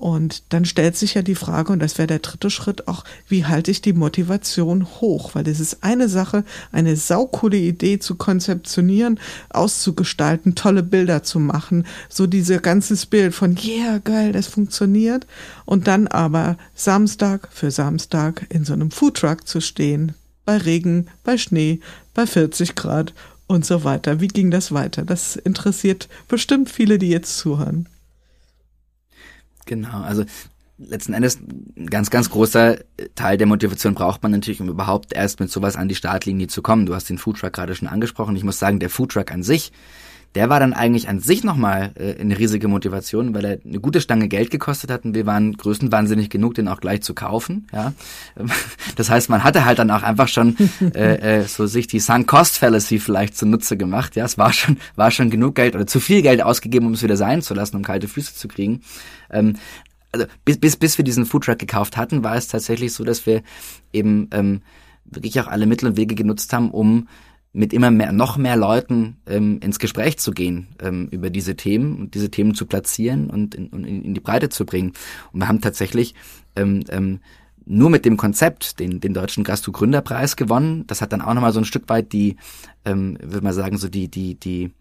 Und 0.03 0.43
dann 0.49 0.65
stellt 0.65 0.97
sich 0.97 1.13
ja 1.13 1.21
die 1.21 1.33
Frage, 1.33 1.71
und 1.71 1.79
das 1.79 1.97
wäre 1.97 2.07
der 2.07 2.19
dritte 2.19 2.49
Schritt 2.49 2.89
auch, 2.89 3.05
wie 3.29 3.45
halte 3.45 3.71
ich 3.71 3.81
die 3.81 3.93
Motivation 3.93 4.85
hoch? 4.99 5.33
Weil 5.33 5.47
es 5.47 5.61
ist 5.61 5.77
eine 5.81 6.09
Sache, 6.09 6.43
eine 6.73 6.97
saukoole 6.97 7.55
Idee 7.55 7.99
zu 7.99 8.15
konzeptionieren, 8.15 9.17
auszugestalten, 9.51 10.55
tolle 10.55 10.83
Bilder 10.83 11.23
zu 11.23 11.39
machen, 11.39 11.85
so 12.09 12.27
dieses 12.27 12.61
ganzes 12.61 13.05
Bild 13.05 13.33
von, 13.33 13.57
yeah, 13.63 13.99
geil, 13.99 14.33
das 14.33 14.47
funktioniert. 14.47 15.25
Und 15.63 15.87
dann 15.87 16.09
aber 16.09 16.57
Samstag 16.75 17.47
für 17.53 17.71
Samstag 17.71 18.45
in 18.49 18.65
so 18.65 18.73
einem 18.73 18.91
Foodtruck 18.91 19.47
zu 19.47 19.61
stehen, 19.61 20.15
bei 20.43 20.57
Regen, 20.57 21.07
bei 21.23 21.37
Schnee, 21.37 21.79
bei 22.13 22.27
40 22.27 22.75
Grad 22.75 23.13
und 23.47 23.65
so 23.65 23.85
weiter. 23.85 24.19
Wie 24.19 24.27
ging 24.27 24.51
das 24.51 24.73
weiter? 24.73 25.03
Das 25.03 25.37
interessiert 25.37 26.09
bestimmt 26.27 26.69
viele, 26.69 26.99
die 26.99 27.07
jetzt 27.07 27.37
zuhören. 27.37 27.87
Genau, 29.65 30.01
also 30.01 30.23
letzten 30.77 31.13
Endes 31.13 31.39
ein 31.39 31.87
ganz, 31.87 32.09
ganz 32.09 32.29
großer 32.29 32.77
Teil 33.15 33.37
der 33.37 33.47
Motivation 33.47 33.93
braucht 33.93 34.23
man 34.23 34.31
natürlich, 34.31 34.61
um 34.61 34.69
überhaupt 34.69 35.13
erst 35.13 35.39
mit 35.39 35.51
sowas 35.51 35.75
an 35.75 35.87
die 35.87 35.95
Startlinie 35.95 36.47
zu 36.47 36.61
kommen. 36.61 36.85
Du 36.85 36.95
hast 36.95 37.09
den 37.09 37.17
Foodtruck 37.17 37.53
gerade 37.53 37.75
schon 37.75 37.87
angesprochen. 37.87 38.35
Ich 38.35 38.43
muss 38.43 38.59
sagen, 38.59 38.79
der 38.79 38.89
Foodtruck 38.89 39.31
an 39.31 39.43
sich 39.43 39.71
der 40.35 40.49
war 40.49 40.59
dann 40.59 40.73
eigentlich 40.73 41.09
an 41.09 41.19
sich 41.19 41.43
nochmal 41.43 41.91
äh, 41.95 42.19
eine 42.19 42.37
riesige 42.37 42.67
Motivation, 42.67 43.35
weil 43.35 43.45
er 43.45 43.59
eine 43.65 43.79
gute 43.79 44.01
Stange 44.01 44.27
Geld 44.27 44.49
gekostet 44.49 44.89
hat 44.89 45.05
und 45.05 45.13
wir 45.13 45.25
waren 45.25 45.55
größtenwahnsinnig 45.55 46.29
genug, 46.29 46.55
den 46.55 46.67
auch 46.67 46.79
gleich 46.79 47.01
zu 47.01 47.13
kaufen. 47.13 47.67
Ja, 47.71 47.93
Das 48.95 49.09
heißt, 49.09 49.29
man 49.29 49.43
hatte 49.43 49.65
halt 49.65 49.79
dann 49.79 49.91
auch 49.91 50.03
einfach 50.03 50.27
schon 50.27 50.55
äh, 50.95 51.39
äh, 51.39 51.43
so 51.43 51.67
sich 51.67 51.87
die 51.87 51.99
Sunk 51.99 52.27
Cost 52.27 52.57
Fallacy 52.57 52.99
vielleicht 52.99 53.37
zunutze 53.37 53.77
gemacht. 53.77 54.15
Ja, 54.15 54.25
es 54.25 54.37
war 54.37 54.53
schon, 54.53 54.77
war 54.95 55.11
schon 55.11 55.29
genug 55.29 55.55
Geld 55.55 55.75
oder 55.75 55.87
zu 55.87 55.99
viel 55.99 56.21
Geld 56.21 56.41
ausgegeben, 56.41 56.87
um 56.87 56.93
es 56.93 57.03
wieder 57.03 57.17
sein 57.17 57.41
zu 57.41 57.53
lassen, 57.53 57.75
um 57.75 57.83
kalte 57.83 58.07
Füße 58.07 58.33
zu 58.35 58.47
kriegen. 58.47 58.81
Ähm, 59.33 59.55
also 60.11 60.27
bis, 60.45 60.57
bis, 60.57 60.77
bis 60.77 60.97
wir 60.97 61.05
diesen 61.05 61.25
Foodtruck 61.25 61.59
gekauft 61.59 61.97
hatten, 61.97 62.23
war 62.23 62.35
es 62.35 62.47
tatsächlich 62.47 62.93
so, 62.93 63.03
dass 63.03 63.25
wir 63.25 63.41
eben 63.91 64.29
ähm, 64.31 64.61
wirklich 65.05 65.39
auch 65.41 65.47
alle 65.47 65.65
Mittel 65.65 65.89
und 65.89 65.97
Wege 65.97 66.15
genutzt 66.15 66.53
haben, 66.53 66.71
um 66.71 67.07
mit 67.51 67.71
immer 67.71 67.91
mehr, 67.91 68.11
noch 68.11 68.37
mehr 68.37 68.55
Leuten 68.55 69.17
ähm, 69.27 69.59
ins 69.61 69.77
Gespräch 69.77 70.17
zu 70.17 70.31
gehen 70.31 70.67
ähm, 70.81 71.07
über 71.11 71.29
diese 71.29 71.55
Themen 71.55 71.97
und 71.99 72.15
diese 72.15 72.31
Themen 72.31 72.55
zu 72.55 72.65
platzieren 72.65 73.29
und 73.29 73.53
in, 73.53 73.67
und 73.67 73.85
in 73.85 74.13
die 74.13 74.19
Breite 74.19 74.49
zu 74.49 74.65
bringen. 74.65 74.93
Und 75.31 75.41
wir 75.41 75.47
haben 75.47 75.61
tatsächlich 75.61 76.15
ähm, 76.55 76.83
ähm, 76.89 77.19
nur 77.65 77.91
mit 77.91 78.05
dem 78.05 78.17
Konzept 78.17 78.79
den, 78.79 78.99
den 78.99 79.13
deutschen 79.13 79.43
Gastro-Gründerpreis 79.43 80.35
gewonnen. 80.35 80.85
Das 80.87 81.01
hat 81.01 81.13
dann 81.13 81.21
auch 81.21 81.33
nochmal 81.33 81.53
so 81.53 81.59
ein 81.59 81.65
Stück 81.65 81.87
weit 81.89 82.11
die, 82.11 82.37
ähm, 82.85 83.17
würde 83.21 83.43
man 83.43 83.53
sagen, 83.53 83.77
so 83.77 83.87
die, 83.87 84.09
die, 84.09 84.35
die 84.35 84.71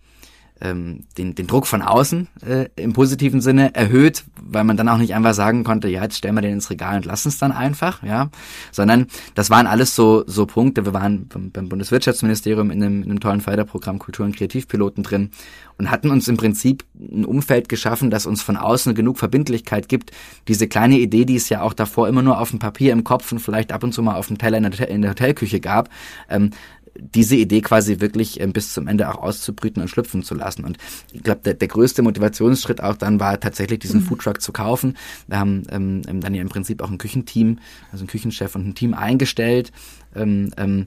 ähm, 0.61 1.05
den, 1.19 1.35
den 1.35 1.47
Druck 1.47 1.67
von 1.67 1.83
außen 1.83 2.29
äh, 2.47 2.67
im 2.77 2.93
positiven 2.93 3.41
Sinne 3.41 3.75
erhöht, 3.75 4.25
weil 4.41 4.65
man 4.65 4.77
dann 4.77 4.89
auch 4.89 4.99
nicht 4.99 5.15
einfach 5.15 5.35
sagen 5.35 5.65
konnte, 5.65 5.89
ja, 5.89 6.03
jetzt 6.03 6.19
stellen 6.19 6.35
wir 6.35 6.43
den 6.43 6.55
ins 6.55 6.71
Regal 6.71 6.97
und 6.97 7.05
lassen 7.05 7.29
es 7.29 7.39
dann 7.39 7.53
einfach, 7.53 8.03
ja, 8.03 8.31
sondern 8.71 9.07
das 9.35 9.51
waren 9.51 9.67
alles 9.67 9.95
so 9.97 10.25
so 10.27 10.47
Punkte. 10.47 10.85
Wir 10.85 10.95
waren 10.95 11.27
beim, 11.29 11.51
beim 11.51 11.69
Bundeswirtschaftsministerium 11.69 12.71
in 12.71 12.83
einem, 12.83 13.03
in 13.03 13.11
einem 13.11 13.21
tollen 13.21 13.41
Förderprogramm 13.41 13.99
Kultur- 13.99 14.27
und 14.27 14.37
Kreativpiloten 14.37 15.03
drin 15.03 15.31
und 15.79 15.91
hatten 15.91 16.11
uns 16.11 16.29
im 16.29 16.37
Prinzip 16.37 16.85
ein 16.95 17.25
Umfeld 17.25 17.69
geschaffen, 17.69 18.11
das 18.11 18.27
uns 18.27 18.43
von 18.43 18.57
außen 18.57 18.95
genug 18.95 19.19
Verbindlichkeit 19.19 19.89
gibt. 19.89 20.13
Diese 20.49 20.69
kleine 20.69 20.99
Idee, 20.99 21.25
die 21.25 21.37
es 21.37 21.49
ja 21.49 21.63
auch 21.63 21.73
davor 21.73 22.09
immer 22.09 22.23
nur 22.23 22.41
auf 22.41 22.51
dem 22.51 22.59
Papier 22.59 22.93
im 22.93 23.05
Kopf 23.05 23.33
und 23.33 23.41
vielleicht 23.41 23.73
ab 23.73 23.83
und 23.83 23.93
zu 23.93 24.03
mal 24.03 24.17
auf 24.17 24.29
dem 24.29 24.39
Teller 24.39 24.59
in 24.59 24.71
der, 24.71 24.89
in 24.89 25.03
der 25.03 25.13
Hotelküche 25.13 25.61
gab, 25.61 25.89
ähm, 26.29 26.51
diese 26.99 27.37
Idee 27.37 27.61
quasi 27.61 28.01
wirklich 28.01 28.41
ähm, 28.41 28.53
bis 28.53 28.73
zum 28.73 28.89
Ende 28.89 29.09
auch 29.09 29.23
auszubrüten 29.23 29.83
und 29.83 29.89
schlüpfen 29.89 30.23
zu 30.23 30.35
lassen. 30.35 30.65
Und 30.65 30.79
ich 31.13 31.23
glaube, 31.23 31.41
der, 31.45 31.55
der 31.55 31.69
größte 31.69 32.03
Motivationsschritt 32.03 32.83
auch 32.83 32.97
dann 32.97 33.21
war 33.21 33.39
tatsächlich 33.41 33.81
diesen 33.81 34.01
mhm. 34.01 34.05
Foodtruck 34.05 34.41
zu 34.41 34.53
kaufen. 34.53 34.97
Wir 35.27 35.39
haben 35.39 35.63
ähm, 35.71 36.03
ähm, 36.07 36.21
dann 36.21 36.35
ja 36.35 36.43
im 36.43 36.49
Prinzip 36.49 36.83
auch 36.83 36.91
ein 36.91 36.99
Küchenteam, 36.99 37.59
also 37.91 38.05
ein 38.05 38.09
Küchenchef 38.09 38.55
und 38.55 38.67
ein 38.67 38.75
Team 38.75 38.95
eingestellt. 38.95 39.73
Ähm, 40.15 40.51
ähm, 40.57 40.87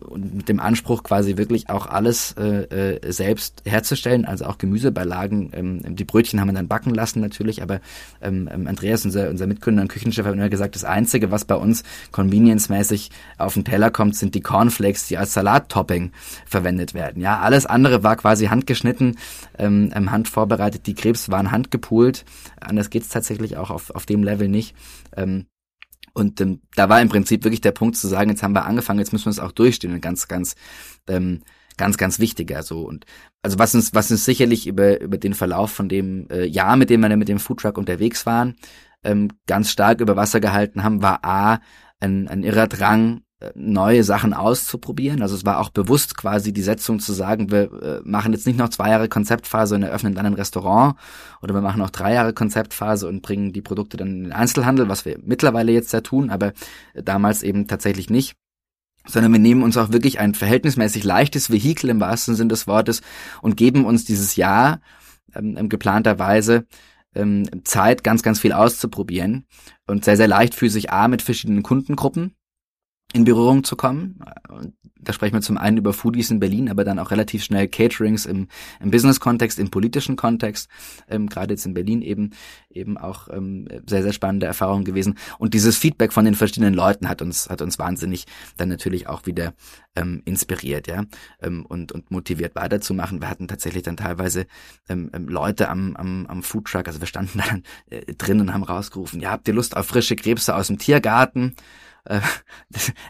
und 0.00 0.34
mit 0.34 0.48
dem 0.48 0.60
Anspruch 0.60 1.02
quasi 1.02 1.36
wirklich 1.36 1.68
auch 1.68 1.86
alles 1.86 2.32
äh, 2.38 2.96
äh, 2.96 3.12
selbst 3.12 3.62
herzustellen, 3.64 4.24
also 4.24 4.46
auch 4.46 4.58
Gemüsebeilagen. 4.58 5.50
Ähm, 5.54 5.96
die 5.96 6.04
Brötchen 6.04 6.40
haben 6.40 6.48
wir 6.48 6.54
dann 6.54 6.68
backen 6.68 6.94
lassen 6.94 7.20
natürlich, 7.20 7.62
aber 7.62 7.80
ähm, 8.20 8.48
ähm 8.52 8.66
Andreas, 8.66 9.04
unser, 9.04 9.30
unser 9.30 9.46
Mitgründer 9.46 9.82
und 9.82 9.88
Küchenchef, 9.88 10.24
hat 10.24 10.34
immer 10.34 10.48
gesagt, 10.48 10.74
das 10.74 10.84
Einzige, 10.84 11.30
was 11.30 11.44
bei 11.44 11.54
uns 11.54 11.82
convenience-mäßig 12.10 13.10
auf 13.38 13.54
den 13.54 13.64
Teller 13.64 13.90
kommt, 13.90 14.16
sind 14.16 14.34
die 14.34 14.40
Cornflakes, 14.40 15.08
die 15.08 15.18
als 15.18 15.32
Salattopping 15.34 16.12
verwendet 16.46 16.94
werden. 16.94 17.22
Ja, 17.22 17.40
alles 17.40 17.66
andere 17.66 18.02
war 18.02 18.16
quasi 18.16 18.46
handgeschnitten, 18.46 19.18
ähm, 19.58 19.90
ähm 19.94 20.10
handvorbereitet. 20.10 20.86
Die 20.86 20.94
Krebs 20.94 21.30
waren 21.30 21.50
handgepult. 21.50 22.24
Anders 22.60 22.90
geht's 22.90 23.08
tatsächlich 23.08 23.56
auch 23.56 23.70
auf, 23.70 23.90
auf 23.90 24.06
dem 24.06 24.22
Level 24.22 24.48
nicht. 24.48 24.74
Ähm, 25.16 25.46
und 26.14 26.40
ähm, 26.40 26.60
da 26.74 26.88
war 26.88 27.00
im 27.00 27.08
Prinzip 27.08 27.44
wirklich 27.44 27.60
der 27.60 27.72
Punkt 27.72 27.96
zu 27.96 28.08
sagen, 28.08 28.30
jetzt 28.30 28.42
haben 28.42 28.54
wir 28.54 28.66
angefangen, 28.66 28.98
jetzt 28.98 29.12
müssen 29.12 29.26
wir 29.26 29.30
es 29.30 29.38
auch 29.38 29.52
durchstehen. 29.52 29.92
Und 29.92 30.00
ganz, 30.00 30.28
ganz, 30.28 30.54
ähm, 31.08 31.42
ganz, 31.76 31.96
ganz 31.96 32.18
wichtig. 32.18 32.54
Also 32.54 32.80
und 32.80 33.06
also 33.42 33.58
was 33.58 33.74
uns, 33.74 33.94
was 33.94 34.10
uns 34.10 34.24
sicherlich 34.24 34.66
über 34.66 35.00
über 35.00 35.18
den 35.18 35.34
Verlauf 35.34 35.72
von 35.72 35.88
dem 35.88 36.28
äh, 36.30 36.44
Jahr, 36.44 36.76
mit 36.76 36.90
dem 36.90 37.00
wir 37.00 37.16
mit 37.16 37.28
dem 37.28 37.38
Foodtruck 37.38 37.78
unterwegs 37.78 38.26
waren, 38.26 38.56
ähm, 39.04 39.28
ganz 39.46 39.70
stark 39.70 40.00
über 40.00 40.16
Wasser 40.16 40.40
gehalten 40.40 40.84
haben, 40.84 41.02
war 41.02 41.24
a 41.24 41.60
ein, 42.00 42.28
ein 42.28 42.42
irrer 42.42 42.66
Drang, 42.66 43.22
neue 43.54 44.04
Sachen 44.04 44.34
auszuprobieren. 44.34 45.22
Also 45.22 45.34
es 45.34 45.44
war 45.44 45.58
auch 45.58 45.70
bewusst 45.70 46.16
quasi 46.16 46.52
die 46.52 46.62
Setzung 46.62 47.00
zu 47.00 47.12
sagen, 47.12 47.50
wir 47.50 47.72
äh, 47.82 48.00
machen 48.04 48.32
jetzt 48.32 48.46
nicht 48.46 48.58
noch 48.58 48.68
zwei 48.68 48.90
Jahre 48.90 49.08
Konzeptphase 49.08 49.74
und 49.74 49.82
eröffnen 49.82 50.14
dann 50.14 50.26
ein 50.26 50.34
Restaurant. 50.34 50.96
Oder 51.42 51.54
wir 51.54 51.60
machen 51.60 51.78
noch 51.78 51.90
drei 51.90 52.14
Jahre 52.14 52.32
Konzeptphase 52.32 53.08
und 53.08 53.22
bringen 53.22 53.52
die 53.52 53.62
Produkte 53.62 53.96
dann 53.96 54.08
in 54.08 54.22
den 54.24 54.32
Einzelhandel, 54.32 54.88
was 54.88 55.04
wir 55.04 55.18
mittlerweile 55.22 55.72
jetzt 55.72 55.92
ja 55.92 56.00
tun, 56.00 56.30
aber 56.30 56.52
damals 56.94 57.42
eben 57.42 57.66
tatsächlich 57.66 58.10
nicht. 58.10 58.36
Sondern 59.06 59.32
wir 59.32 59.40
nehmen 59.40 59.64
uns 59.64 59.76
auch 59.76 59.90
wirklich 59.90 60.20
ein 60.20 60.34
verhältnismäßig 60.34 61.02
leichtes 61.02 61.50
Vehikel 61.50 61.90
im 61.90 62.00
wahrsten 62.00 62.36
Sinn 62.36 62.48
des 62.48 62.68
Wortes 62.68 63.02
und 63.40 63.56
geben 63.56 63.84
uns 63.84 64.04
dieses 64.04 64.36
Jahr 64.36 64.80
ähm, 65.34 65.68
geplanterweise 65.68 66.66
ähm, 67.14 67.64
Zeit, 67.64 68.04
ganz, 68.04 68.22
ganz 68.22 68.38
viel 68.38 68.52
auszuprobieren. 68.52 69.46
Und 69.88 70.04
sehr, 70.04 70.16
sehr 70.16 70.28
leichtfüßig 70.28 70.92
A 70.92 71.08
mit 71.08 71.22
verschiedenen 71.22 71.64
Kundengruppen 71.64 72.36
in 73.12 73.24
Berührung 73.24 73.64
zu 73.64 73.76
kommen. 73.76 74.20
Da 75.02 75.12
sprechen 75.12 75.34
wir 75.34 75.40
zum 75.40 75.58
einen 75.58 75.78
über 75.78 75.92
Foodies 75.92 76.30
in 76.30 76.38
Berlin, 76.38 76.70
aber 76.70 76.84
dann 76.84 77.00
auch 77.00 77.10
relativ 77.10 77.42
schnell 77.42 77.66
Caterings 77.66 78.24
im, 78.24 78.46
im 78.80 78.92
Business-Kontext, 78.92 79.58
im 79.58 79.68
politischen 79.68 80.14
Kontext, 80.14 80.68
ähm, 81.08 81.28
gerade 81.28 81.54
jetzt 81.54 81.66
in 81.66 81.74
Berlin 81.74 82.02
eben 82.02 82.30
eben 82.70 82.96
auch 82.96 83.28
ähm, 83.28 83.66
sehr 83.86 84.04
sehr 84.04 84.12
spannende 84.12 84.46
Erfahrungen 84.46 84.84
gewesen. 84.84 85.18
Und 85.38 85.54
dieses 85.54 85.76
Feedback 85.76 86.12
von 86.12 86.24
den 86.24 86.36
verschiedenen 86.36 86.72
Leuten 86.72 87.08
hat 87.08 87.20
uns 87.20 87.50
hat 87.50 87.62
uns 87.62 87.80
wahnsinnig 87.80 88.26
dann 88.56 88.68
natürlich 88.68 89.08
auch 89.08 89.26
wieder 89.26 89.54
ähm, 89.96 90.22
inspiriert, 90.24 90.86
ja, 90.86 91.04
ähm, 91.40 91.66
und 91.66 91.90
und 91.90 92.12
motiviert 92.12 92.54
weiterzumachen. 92.54 93.20
Wir 93.20 93.28
hatten 93.28 93.48
tatsächlich 93.48 93.82
dann 93.82 93.96
teilweise 93.96 94.46
ähm, 94.88 95.10
ähm, 95.12 95.28
Leute 95.28 95.68
am 95.68 95.96
am 95.96 96.26
am 96.26 96.44
Foodtruck, 96.44 96.86
also 96.86 97.00
wir 97.00 97.08
standen 97.08 97.40
dann 97.48 97.62
äh, 97.90 98.14
drin 98.14 98.40
und 98.40 98.54
haben 98.54 98.62
rausgerufen, 98.62 99.20
ja, 99.20 99.32
habt 99.32 99.48
ihr 99.48 99.54
Lust 99.54 99.76
auf 99.76 99.86
frische 99.86 100.14
Krebse 100.14 100.54
aus 100.54 100.68
dem 100.68 100.78
Tiergarten? 100.78 101.56
Äh, 102.04 102.20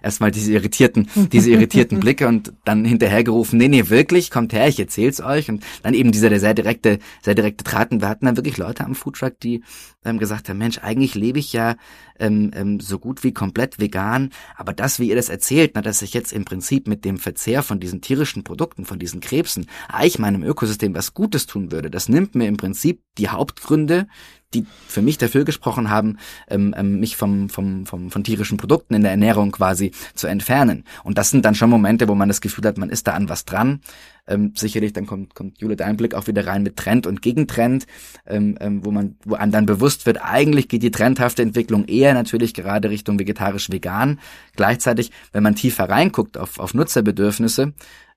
erstmal 0.03 0.31
diese 0.31 0.53
irritierten, 0.53 1.09
diese 1.33 1.51
irritierten 1.51 2.01
Blicke 2.01 2.29
und 2.29 2.53
dann 2.65 2.85
hinterhergerufen, 2.85 3.59
nee, 3.59 3.69
nee, 3.69 3.89
wirklich, 3.89 4.31
kommt 4.31 4.53
her, 4.53 4.69
ich 4.69 4.79
erzähl's 4.79 5.21
euch. 5.21 5.49
Und 5.49 5.65
dann 5.83 5.95
eben 5.95 6.13
dieser 6.13 6.29
der 6.29 6.41
sehr 6.41 6.55
direkte, 6.55 6.99
sehr 7.23 7.35
direkte 7.35 7.65
Traten. 7.65 8.01
Wir 8.01 8.09
hatten 8.09 8.27
dann 8.27 8.37
wirklich 8.37 8.59
Leute 8.59 8.85
am 8.85 8.95
Foodtruck, 8.95 9.39
die 9.41 9.63
ähm, 10.05 10.19
gesagt 10.19 10.49
haben, 10.49 10.59
Mensch, 10.59 10.79
eigentlich 10.79 11.15
lebe 11.15 11.39
ich 11.39 11.53
ja 11.53 11.77
ähm, 12.19 12.51
ähm, 12.55 12.81
so 12.81 12.99
gut 12.99 13.25
wie 13.25 13.33
komplett 13.33 13.79
vegan, 13.79 14.31
aber 14.57 14.73
das, 14.73 14.99
wie 14.99 15.09
ihr 15.09 15.17
das 15.17 15.29
erzählt, 15.29 15.73
na, 15.75 15.83
dass 15.83 16.03
ich 16.03 16.15
jetzt 16.15 16.33
im 16.33 16.45
Prinzip 16.45 16.87
mit 16.87 17.05
dem 17.05 17.19
Verzehr 17.19 17.63
von 17.63 17.81
diesen 17.81 18.01
tierischen 18.01 18.45
Produkten, 18.45 18.85
von 18.85 18.99
diesen 18.99 19.21
Krebsen, 19.21 19.67
eigentlich 19.89 20.19
meinem 20.19 20.43
Ökosystem 20.43 20.95
was 20.95 21.15
Gutes 21.15 21.47
tun 21.47 21.73
würde, 21.73 21.91
das 21.91 22.09
nimmt 22.09 22.35
mir 22.35 22.47
im 22.47 22.57
Prinzip 22.57 23.03
die 23.19 23.29
Hauptgründe, 23.29 24.07
die 24.55 24.67
für 24.87 25.03
mich 25.03 25.19
dafür 25.19 25.45
gesprochen 25.45 25.91
haben, 25.91 26.19
ähm, 26.49 26.75
ähm, 26.77 27.01
mich 27.01 27.17
vom, 27.17 27.49
vom, 27.49 27.87
vom, 27.87 28.11
von 28.11 28.25
tierischen 28.25 28.59
Produkten 28.59 28.95
in 28.95 29.03
der 29.03 29.11
Ernährung 29.11 29.53
quasi 29.53 29.93
zu 30.15 30.27
entfernen. 30.27 30.85
Und 31.05 31.19
das 31.19 31.31
sind 31.31 31.45
dann 31.45 31.55
schon 31.55 31.71
Momente, 31.71 32.09
wo 32.09 32.15
man 32.15 32.29
das 32.29 32.41
Gefühl 32.41 32.67
hat, 32.67 32.79
man 32.79 32.91
ist 32.91 33.07
da 33.07 33.13
an 33.13 33.29
was 33.29 33.45
dran. 33.45 33.81
Ähm, 34.27 34.53
sicherlich, 34.55 34.93
dann 34.93 35.07
kommt, 35.07 35.35
kommt 35.35 35.61
Jule 35.61 35.75
dein 35.75 35.97
Blick 35.97 36.15
auch 36.15 36.29
wieder 36.29 36.47
rein 36.47 36.63
mit 36.63 36.77
Trend 36.77 37.07
und 37.07 37.23
Gegentrend, 37.23 37.87
ähm, 38.27 38.57
ähm, 38.61 38.85
wo 38.85 38.93
man, 38.93 39.17
wo 39.25 39.35
einem 39.35 39.51
dann 39.51 39.67
bewusst 39.67 40.07
wird, 40.07 40.23
eigentlich 40.23 40.69
geht 40.69 40.83
die 40.83 40.93
trendhafte 40.93 41.43
Entwicklung 41.43 41.87
eher 41.87 42.15
natürlich 42.15 42.55
gerade 42.55 42.91
Richtung 42.91 43.19
vegetarisch-vegan. 43.19 44.21
Gleichzeitig, 44.55 45.11
wenn 45.33 45.43
man 45.43 45.57
tiefer 45.57 45.89
reinguckt 45.89 46.39
auf, 46.39 46.61
auf 46.61 46.73
Nutzerbedürfnisse, 46.73 47.73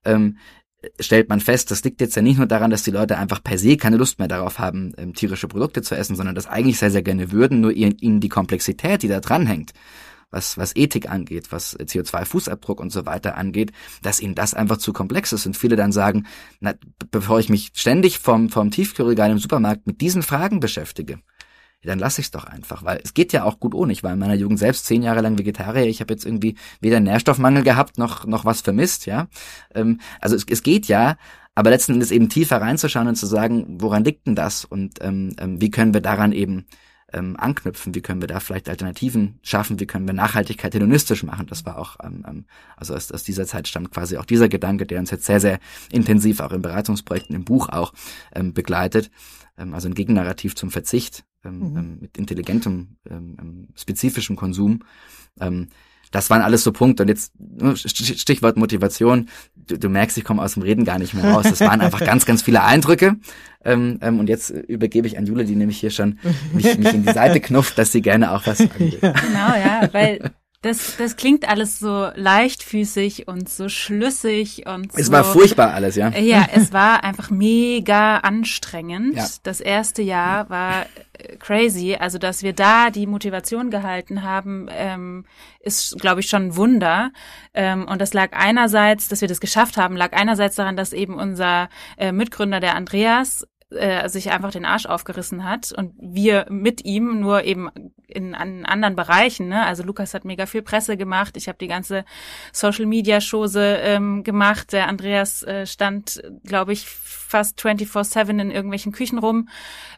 ähm, 0.05 0.37
stellt 0.99 1.29
man 1.29 1.39
fest, 1.39 1.71
das 1.71 1.83
liegt 1.83 2.01
jetzt 2.01 2.15
ja 2.15 2.21
nicht 2.21 2.37
nur 2.37 2.47
daran, 2.47 2.71
dass 2.71 2.83
die 2.83 2.91
Leute 2.91 3.17
einfach 3.17 3.43
per 3.43 3.57
se 3.57 3.77
keine 3.77 3.97
Lust 3.97 4.19
mehr 4.19 4.27
darauf 4.27 4.59
haben, 4.59 4.93
ähm, 4.97 5.13
tierische 5.13 5.47
Produkte 5.47 5.81
zu 5.81 5.95
essen, 5.95 6.15
sondern 6.15 6.35
das 6.35 6.47
eigentlich 6.47 6.77
sehr, 6.77 6.91
sehr 6.91 7.03
gerne 7.03 7.31
würden, 7.31 7.61
nur 7.61 7.71
ihnen 7.71 8.19
die 8.19 8.29
Komplexität, 8.29 9.03
die 9.03 9.07
da 9.07 9.19
dranhängt, 9.19 9.73
was, 10.31 10.57
was 10.57 10.75
Ethik 10.75 11.09
angeht, 11.09 11.51
was 11.51 11.77
CO2-Fußabdruck 11.77 12.79
und 12.79 12.91
so 12.91 13.05
weiter 13.05 13.37
angeht, 13.37 13.71
dass 14.01 14.19
ihnen 14.19 14.35
das 14.35 14.53
einfach 14.53 14.77
zu 14.77 14.93
komplex 14.93 15.33
ist. 15.33 15.45
Und 15.45 15.57
viele 15.57 15.75
dann 15.75 15.91
sagen, 15.91 16.25
na, 16.59 16.73
bevor 17.11 17.39
ich 17.39 17.49
mich 17.49 17.71
ständig 17.73 18.19
vom, 18.19 18.49
vom 18.49 18.71
Tiefkühlregal 18.71 19.31
im 19.31 19.39
Supermarkt 19.39 19.87
mit 19.87 20.01
diesen 20.01 20.23
Fragen 20.23 20.59
beschäftige, 20.59 21.19
dann 21.85 21.99
lasse 21.99 22.21
ich 22.21 22.27
es 22.27 22.31
doch 22.31 22.45
einfach, 22.45 22.83
weil 22.83 22.99
es 23.03 23.13
geht 23.13 23.33
ja 23.33 23.43
auch 23.43 23.59
gut 23.59 23.73
ohne. 23.73 23.93
Ich 23.93 24.03
war 24.03 24.13
in 24.13 24.19
meiner 24.19 24.35
Jugend 24.35 24.59
selbst 24.59 24.85
zehn 24.85 25.03
Jahre 25.03 25.21
lang 25.21 25.37
Vegetarier. 25.37 25.85
Ich 25.85 26.01
habe 26.01 26.13
jetzt 26.13 26.25
irgendwie 26.25 26.55
weder 26.81 26.99
Nährstoffmangel 26.99 27.63
gehabt 27.63 27.97
noch 27.97 28.25
noch 28.25 28.45
was 28.45 28.61
vermisst, 28.61 29.05
ja. 29.05 29.27
Ähm, 29.73 29.99
also 30.21 30.35
es, 30.35 30.45
es 30.49 30.63
geht 30.63 30.87
ja, 30.87 31.17
aber 31.55 31.69
letzten 31.69 31.93
Endes 31.93 32.11
eben 32.11 32.29
tiefer 32.29 32.61
reinzuschauen 32.61 33.07
und 33.07 33.15
zu 33.15 33.25
sagen, 33.25 33.77
woran 33.79 34.03
liegt 34.03 34.27
denn 34.27 34.35
das 34.35 34.65
und 34.65 35.01
ähm, 35.01 35.33
ähm, 35.39 35.61
wie 35.61 35.71
können 35.71 35.93
wir 35.93 36.01
daran 36.01 36.31
eben 36.31 36.65
ähm, 37.13 37.35
anknüpfen, 37.37 37.95
wie 37.95 38.01
können 38.01 38.21
wir 38.21 38.27
da 38.27 38.39
vielleicht 38.39 38.67
Alternativen 38.67 39.39
schaffen, 39.41 39.79
wie 39.79 39.85
können 39.85 40.07
wir 40.07 40.13
Nachhaltigkeit 40.13 40.73
hedonistisch 40.73 41.23
machen. 41.23 41.47
Das 41.47 41.65
war 41.65 41.77
auch, 41.77 41.97
ähm, 42.03 42.25
ähm, 42.27 42.45
also 42.75 42.93
aus, 42.93 43.11
aus 43.11 43.23
dieser 43.23 43.45
Zeit 43.45 43.67
stammt 43.67 43.91
quasi 43.91 44.17
auch 44.17 44.25
dieser 44.25 44.49
Gedanke, 44.49 44.85
der 44.85 44.99
uns 44.99 45.11
jetzt 45.11 45.25
sehr, 45.25 45.39
sehr 45.39 45.59
intensiv 45.91 46.41
auch 46.41 46.51
in 46.51 46.61
Beratungsprojekten, 46.61 47.36
im 47.36 47.45
Buch 47.45 47.69
auch 47.69 47.93
ähm, 48.33 48.53
begleitet. 48.53 49.11
Ähm, 49.57 49.73
also 49.73 49.88
ein 49.88 49.93
Gegennarrativ 49.93 50.55
zum 50.55 50.71
Verzicht 50.71 51.23
ähm, 51.45 51.59
mhm. 51.59 51.77
Ähm, 51.77 51.97
mit 52.01 52.17
intelligentem, 52.17 52.97
ähm, 53.09 53.37
ähm, 53.39 53.67
spezifischem 53.75 54.35
Konsum. 54.35 54.83
Ähm, 55.39 55.67
das 56.11 56.29
waren 56.29 56.41
alles 56.41 56.63
so 56.63 56.71
Punkte. 56.71 57.03
Und 57.03 57.09
jetzt 57.09 57.33
ne, 57.37 57.75
Stichwort 57.75 58.57
Motivation. 58.57 59.27
Du, 59.55 59.77
du 59.77 59.89
merkst, 59.89 60.17
ich 60.17 60.23
komme 60.23 60.41
aus 60.41 60.53
dem 60.53 60.63
Reden 60.63 60.85
gar 60.85 60.97
nicht 60.97 61.13
mehr 61.13 61.25
raus. 61.25 61.43
Das 61.43 61.59
waren 61.59 61.81
einfach 61.81 61.99
ganz, 62.05 62.25
ganz 62.25 62.41
viele 62.41 62.63
Eindrücke. 62.63 63.17
Ähm, 63.63 63.99
ähm, 64.01 64.19
und 64.19 64.29
jetzt 64.29 64.49
übergebe 64.49 65.07
ich 65.07 65.17
an 65.17 65.25
Jule, 65.25 65.45
die 65.45 65.55
nämlich 65.55 65.77
hier 65.77 65.89
schon 65.89 66.19
mich, 66.53 66.77
mich 66.77 66.93
in 66.93 67.03
die 67.05 67.11
Seite 67.11 67.39
knufft, 67.41 67.77
dass 67.77 67.91
sie 67.91 68.01
gerne 68.01 68.31
auch 68.31 68.45
was 68.45 68.59
sagen 68.59 68.79
will. 68.79 68.99
Genau, 69.01 69.55
ja, 69.55 69.89
weil 69.91 70.31
das, 70.66 70.97
das 70.97 71.16
klingt 71.16 71.47
alles 71.47 71.78
so 71.78 72.09
leichtfüßig 72.16 73.28
und 73.28 73.47
so 73.47 73.70
schlüssig 73.70 74.66
und 74.66 74.97
Es 74.97 75.07
so, 75.07 75.11
war 75.11 75.24
furchtbar 75.24 75.76
alles, 75.76 75.95
ja. 75.95 76.09
Ja, 76.09 76.47
es 76.55 76.74
war 76.74 77.03
einfach 77.03 77.30
mega 77.30 78.18
anstrengend. 78.18 79.16
Ja. 79.16 79.28
Das 79.43 79.61
erste 79.61 80.01
Jahr 80.01 80.49
war 80.49 80.88
äh, 81.13 81.36
crazy. 81.38 81.97
Also, 81.99 82.18
dass 82.18 82.41
wir 82.41 82.53
da 82.53 82.89
die 82.89 83.05
Motivation 83.05 83.70
gehalten 83.70 84.24
haben, 84.24 84.68
ähm, 84.72 85.26
ist, 85.59 85.99
glaube 85.99 86.22
ich, 86.22 86.30
schon 86.30 86.47
ein 86.47 86.55
Wunder. 86.55 87.11
Ähm, 87.53 87.88
und 87.88 88.01
das 88.01 88.16
lag 88.16 88.32
einerseits, 88.32 89.07
dass 89.07 89.22
wir 89.22 89.28
das 89.28 89.39
geschafft 89.39 89.78
haben, 89.78 89.95
lag 89.95 90.13
einerseits 90.13 90.55
daran, 90.55 90.76
dass 90.76 90.93
eben 90.93 91.13
unser 91.13 91.70
äh, 91.97 92.11
Mitgründer, 92.11 92.59
der 92.59 92.76
Andreas, 92.76 93.45
äh, 93.72 94.07
sich 94.09 94.32
einfach 94.32 94.51
den 94.51 94.66
Arsch 94.66 94.86
aufgerissen 94.86 95.43
hat 95.43 95.72
und 95.72 95.93
wir 95.97 96.45
mit 96.49 96.86
ihm 96.86 97.20
nur 97.20 97.43
eben 97.43 97.70
in, 98.07 98.34
in 98.34 98.66
anderen 98.66 98.95
Bereichen. 98.95 99.47
Ne? 99.47 99.66
Also 99.66 99.84
Lukas 99.84 100.13
hat 100.13 100.24
mega 100.24 100.45
viel 100.45 100.61
Presse 100.61 100.97
gemacht. 100.97 101.36
Ich 101.36 101.47
habe 101.47 101.57
die 101.57 101.68
ganze 101.68 102.05
Social 102.51 102.86
Media 102.86 103.20
Chose 103.20 103.80
ähm, 103.82 104.24
gemacht. 104.24 104.72
Der 104.72 104.88
Andreas 104.88 105.41
äh, 105.43 105.66
stand, 105.66 106.22
glaube 106.43 106.74
ich, 106.74 106.86
fast 107.28 107.59
24/7 107.59 108.39
in 108.39 108.51
irgendwelchen 108.51 108.91
Küchen 108.91 109.17
rum. 109.19 109.49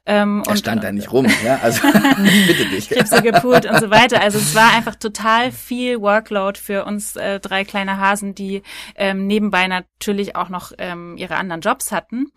Ähm, 0.06 0.44
er 0.46 0.52
und, 0.52 0.58
stand 0.58 0.84
da 0.84 0.92
nicht 0.92 1.12
rum, 1.12 1.28
ja, 1.44 1.60
also 1.62 1.82
bitte 2.48 2.66
dich. 2.70 2.90
Krebse 2.90 3.22
gepult 3.22 3.66
und 3.66 3.80
so 3.80 3.90
weiter. 3.90 4.22
Also 4.22 4.38
es 4.38 4.56
war 4.56 4.74
einfach 4.74 4.96
total 4.96 5.52
viel 5.52 6.00
Workload 6.02 6.60
für 6.60 6.86
uns 6.86 7.16
äh, 7.16 7.40
drei 7.40 7.66
kleine 7.66 7.98
Hasen, 7.98 8.34
die 8.34 8.64
ähm, 8.96 9.28
nebenbei 9.28 9.68
natürlich 9.68 10.36
auch 10.36 10.50
noch 10.50 10.72
ähm, 10.78 11.18
ihre 11.18 11.36
anderen 11.36 11.62
Jobs 11.62 11.92
hatten. 11.92 12.28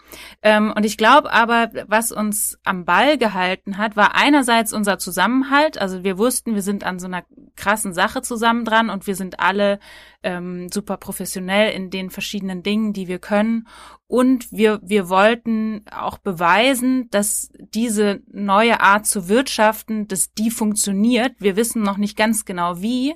Ähm, 0.42 0.72
und 0.74 0.84
ich 0.84 0.96
glaube 0.96 1.32
aber, 1.32 1.70
was 1.86 2.12
uns 2.12 2.58
am 2.64 2.84
Ball 2.84 3.18
gehalten 3.18 3.78
hat, 3.78 3.96
war 3.96 4.14
einerseits 4.14 4.72
unser 4.72 4.98
Zusammenhalt. 4.98 5.78
Also 5.78 6.02
wir 6.02 6.18
wussten, 6.18 6.54
wir 6.54 6.62
sind 6.62 6.84
an 6.84 6.98
so 6.98 7.06
einer 7.06 7.22
krassen 7.56 7.92
Sache 7.92 8.22
zusammen 8.22 8.64
dran 8.64 8.90
und 8.90 9.06
wir 9.06 9.14
sind 9.14 9.40
alle 9.40 9.78
ähm, 10.22 10.68
super 10.70 10.96
professionell 10.96 11.72
in 11.72 11.90
den 11.90 12.10
verschiedenen 12.10 12.62
Dingen, 12.62 12.92
die 12.92 13.08
wir 13.08 13.18
können. 13.18 13.66
Und 14.06 14.50
wir, 14.52 14.80
wir 14.82 15.08
wollten 15.08 15.84
auch 15.90 16.18
beweisen, 16.18 17.08
dass 17.10 17.50
diese 17.58 18.22
neue 18.30 18.80
Art 18.80 19.06
zu 19.06 19.28
wirtschaften, 19.28 20.08
dass 20.08 20.34
die 20.34 20.50
funktioniert. 20.50 21.34
Wir 21.38 21.56
wissen 21.56 21.82
noch 21.82 21.96
nicht 21.96 22.16
ganz 22.16 22.44
genau 22.44 22.82
wie, 22.82 23.14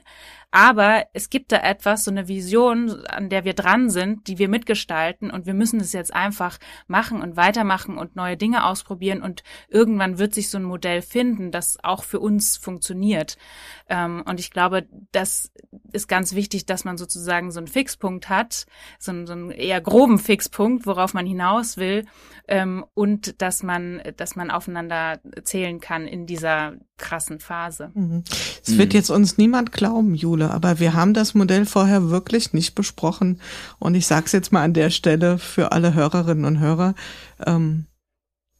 aber 0.54 1.06
es 1.14 1.30
gibt 1.30 1.50
da 1.50 1.56
etwas, 1.56 2.04
so 2.04 2.12
eine 2.12 2.28
Vision, 2.28 3.04
an 3.06 3.28
der 3.28 3.44
wir 3.44 3.54
dran 3.54 3.90
sind, 3.90 4.28
die 4.28 4.38
wir 4.38 4.48
mitgestalten 4.48 5.32
und 5.32 5.46
wir 5.46 5.52
müssen 5.52 5.80
das 5.80 5.92
jetzt 5.92 6.14
einfach 6.14 6.58
machen 6.86 7.22
und 7.22 7.36
weitermachen 7.36 7.98
und 7.98 8.14
neue 8.14 8.36
Dinge 8.36 8.64
ausprobieren 8.64 9.20
und 9.20 9.42
irgendwann 9.68 10.16
wird 10.16 10.32
sich 10.32 10.50
so 10.50 10.58
ein 10.58 10.62
Modell 10.62 11.02
finden, 11.02 11.50
das 11.50 11.78
auch 11.82 12.04
für 12.04 12.20
uns 12.20 12.56
funktioniert. 12.56 13.36
Ähm, 13.88 14.22
und 14.28 14.38
ich 14.38 14.52
glaube, 14.52 14.86
das 15.10 15.50
ist 15.92 16.06
ganz 16.06 16.36
wichtig, 16.36 16.66
dass 16.66 16.84
man 16.84 16.98
sozusagen 16.98 17.50
so 17.50 17.58
einen 17.58 17.66
Fixpunkt 17.66 18.28
hat, 18.28 18.66
so 19.00 19.10
einen, 19.10 19.26
so 19.26 19.32
einen 19.32 19.50
eher 19.50 19.80
groben 19.80 20.20
Fixpunkt, 20.20 20.86
worauf 20.86 21.14
man 21.14 21.26
hinaus 21.26 21.78
will 21.78 22.04
ähm, 22.46 22.84
und 22.94 23.42
dass 23.42 23.64
man, 23.64 24.00
dass 24.16 24.36
man 24.36 24.52
aufeinander 24.52 25.18
zählen 25.42 25.80
kann 25.80 26.06
in 26.06 26.26
dieser 26.26 26.74
krassen 26.96 27.40
Phase. 27.40 27.90
Mhm. 27.94 28.22
Es 28.62 28.70
mhm. 28.70 28.78
wird 28.78 28.94
jetzt 28.94 29.10
uns 29.10 29.36
niemand 29.36 29.72
glauben, 29.72 30.14
Jule, 30.14 30.43
aber 30.50 30.80
wir 30.80 30.94
haben 30.94 31.14
das 31.14 31.34
Modell 31.34 31.66
vorher 31.66 32.10
wirklich 32.10 32.52
nicht 32.52 32.74
besprochen. 32.74 33.40
Und 33.78 33.94
ich 33.94 34.06
sage 34.06 34.26
es 34.26 34.32
jetzt 34.32 34.52
mal 34.52 34.62
an 34.62 34.74
der 34.74 34.90
Stelle 34.90 35.38
für 35.38 35.72
alle 35.72 35.94
Hörerinnen 35.94 36.44
und 36.44 36.60
Hörer. 36.60 36.94
Ähm, 37.46 37.86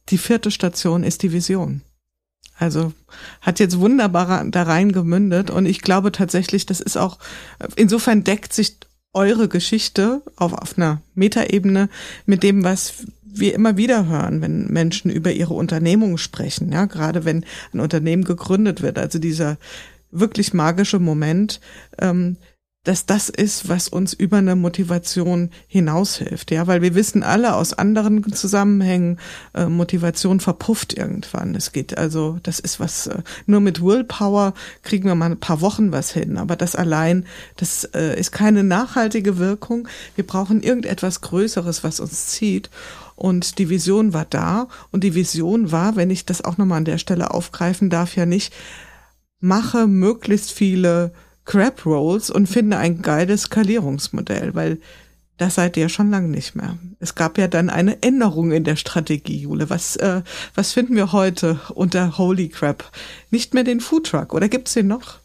die 0.09 0.17
vierte 0.17 0.51
Station 0.51 1.03
ist 1.03 1.23
die 1.23 1.31
Vision. 1.31 1.81
Also 2.57 2.93
hat 3.41 3.59
jetzt 3.59 3.79
wunderbar 3.79 4.45
da 4.45 4.63
rein 4.63 4.91
gemündet 4.91 5.49
und 5.49 5.65
ich 5.65 5.81
glaube 5.81 6.11
tatsächlich, 6.11 6.65
das 6.65 6.79
ist 6.79 6.97
auch, 6.97 7.19
insofern 7.75 8.23
deckt 8.23 8.53
sich 8.53 8.77
eure 9.13 9.49
Geschichte 9.49 10.21
auf, 10.37 10.53
auf 10.53 10.77
einer 10.77 11.01
Metaebene 11.15 11.89
mit 12.25 12.43
dem, 12.43 12.63
was 12.63 13.05
wir 13.23 13.53
immer 13.53 13.75
wieder 13.75 14.07
hören, 14.07 14.41
wenn 14.41 14.67
Menschen 14.67 15.11
über 15.11 15.31
ihre 15.33 15.53
Unternehmung 15.53 16.17
sprechen, 16.17 16.71
ja, 16.71 16.85
gerade 16.85 17.25
wenn 17.25 17.45
ein 17.73 17.81
Unternehmen 17.81 18.23
gegründet 18.23 18.81
wird, 18.81 18.97
also 18.97 19.19
dieser 19.19 19.57
wirklich 20.19 20.53
magische 20.53 20.99
Moment, 20.99 21.59
ähm, 21.99 22.37
dass 22.85 23.05
das 23.07 23.29
ist, 23.29 23.67
was 23.67 23.89
uns 23.89 24.13
über 24.13 24.37
eine 24.37 24.55
Motivation 24.55 25.49
hinaushilft, 25.67 26.51
ja, 26.51 26.67
weil 26.67 26.81
wir 26.81 26.95
wissen 26.95 27.23
alle 27.23 27.55
aus 27.55 27.73
anderen 27.73 28.31
Zusammenhängen, 28.31 29.19
äh, 29.53 29.65
Motivation 29.65 30.39
verpufft 30.39 30.93
irgendwann. 30.93 31.55
Es 31.55 31.71
geht 31.71 31.97
also, 31.97 32.37
das 32.43 32.59
ist 32.59 32.79
was, 32.79 33.07
äh, 33.07 33.23
nur 33.47 33.59
mit 33.59 33.83
Willpower 33.83 34.53
kriegen 34.83 35.07
wir 35.07 35.15
mal 35.15 35.31
ein 35.31 35.39
paar 35.39 35.61
Wochen 35.61 35.91
was 35.91 36.11
hin, 36.11 36.37
aber 36.37 36.55
das 36.55 36.75
allein, 36.75 37.25
das 37.57 37.85
äh, 37.95 38.17
ist 38.19 38.31
keine 38.31 38.63
nachhaltige 38.63 39.39
Wirkung. 39.39 39.87
Wir 40.15 40.25
brauchen 40.25 40.61
irgendetwas 40.61 41.21
Größeres, 41.21 41.83
was 41.83 41.99
uns 41.99 42.27
zieht. 42.27 42.69
Und 43.15 43.59
die 43.59 43.69
Vision 43.69 44.13
war 44.13 44.25
da. 44.25 44.67
Und 44.91 45.05
die 45.05 45.15
Vision 45.15 45.71
war, 45.71 45.95
wenn 45.95 46.09
ich 46.09 46.25
das 46.25 46.43
auch 46.43 46.57
nochmal 46.57 46.79
an 46.79 46.85
der 46.85 46.97
Stelle 46.97 47.31
aufgreifen 47.31 47.89
darf, 47.89 48.15
ja 48.17 48.25
nicht, 48.25 48.53
mache 49.39 49.87
möglichst 49.87 50.51
viele 50.51 51.11
Crab 51.45 51.85
Rolls 51.85 52.29
und 52.29 52.47
finde 52.47 52.77
ein 52.77 53.01
geiles 53.01 53.43
Skalierungsmodell, 53.43 54.55
weil 54.55 54.79
das 55.37 55.55
seid 55.55 55.75
ihr 55.77 55.89
schon 55.89 56.11
lange 56.11 56.29
nicht 56.29 56.55
mehr. 56.55 56.77
Es 56.99 57.13
gab 57.15 57.37
ja 57.37 57.47
dann 57.47 57.69
eine 57.69 58.01
Änderung 58.01 58.51
in 58.51 58.63
der 58.63 58.77
Strategie, 58.77 59.41
Jule. 59.41 59.69
Was, 59.69 59.97
äh, 59.97 60.21
was 60.55 60.71
finden 60.71 60.95
wir 60.95 61.11
heute 61.11 61.59
unter 61.73 62.17
Holy 62.17 62.47
Crap? 62.49 62.89
Nicht 63.31 63.53
mehr 63.53 63.65
den 63.65 63.81
Foodtruck, 63.81 64.33
oder 64.33 64.47
gibt's 64.47 64.73
den 64.73 64.87
noch? 64.87 65.19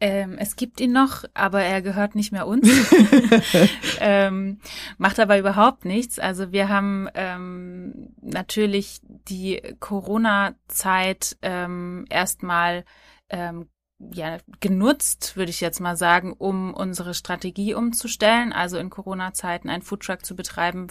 Ähm, 0.00 0.38
es 0.38 0.56
gibt 0.56 0.80
ihn 0.80 0.92
noch, 0.92 1.24
aber 1.34 1.62
er 1.62 1.82
gehört 1.82 2.14
nicht 2.14 2.32
mehr 2.32 2.46
uns. 2.46 2.66
ähm, 4.00 4.58
macht 4.96 5.20
aber 5.20 5.38
überhaupt 5.38 5.84
nichts. 5.84 6.18
Also 6.18 6.52
wir 6.52 6.70
haben 6.70 7.08
ähm, 7.14 8.14
natürlich 8.22 9.00
die 9.04 9.60
Corona-Zeit 9.78 11.36
ähm, 11.42 12.06
erstmal 12.08 12.84
ähm, 13.28 13.68
ja, 13.98 14.38
genutzt, 14.60 15.36
würde 15.36 15.50
ich 15.50 15.60
jetzt 15.60 15.80
mal 15.80 15.96
sagen, 15.96 16.32
um 16.32 16.72
unsere 16.72 17.12
Strategie 17.12 17.74
umzustellen. 17.74 18.54
Also 18.54 18.78
in 18.78 18.88
Corona-Zeiten 18.88 19.68
einen 19.68 19.82
Foodtruck 19.82 20.24
zu 20.24 20.34
betreiben, 20.34 20.86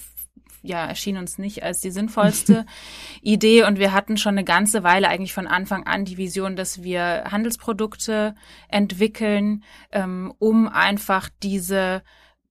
ja, 0.62 0.86
erschien 0.86 1.18
uns 1.18 1.38
nicht 1.38 1.64
als 1.64 1.82
die 1.82 1.92
sinnvollste 1.92 2.66
Idee. 3.22 3.64
Und 3.64 3.80
wir 3.80 3.94
hatten 3.94 4.18
schon 4.18 4.36
eine 4.36 4.44
ganze 4.44 4.84
Weile 4.84 5.08
eigentlich 5.08 5.34
von 5.34 5.48
Anfang 5.48 5.86
an 5.86 6.06
die 6.06 6.18
Vision, 6.18 6.56
dass 6.56 6.84
wir 6.84 7.26
Handelsprodukte 7.32 8.36
entwickeln, 8.68 9.64
ähm, 9.92 10.34
um 10.40 10.68
einfach 10.68 11.30
diese 11.42 12.04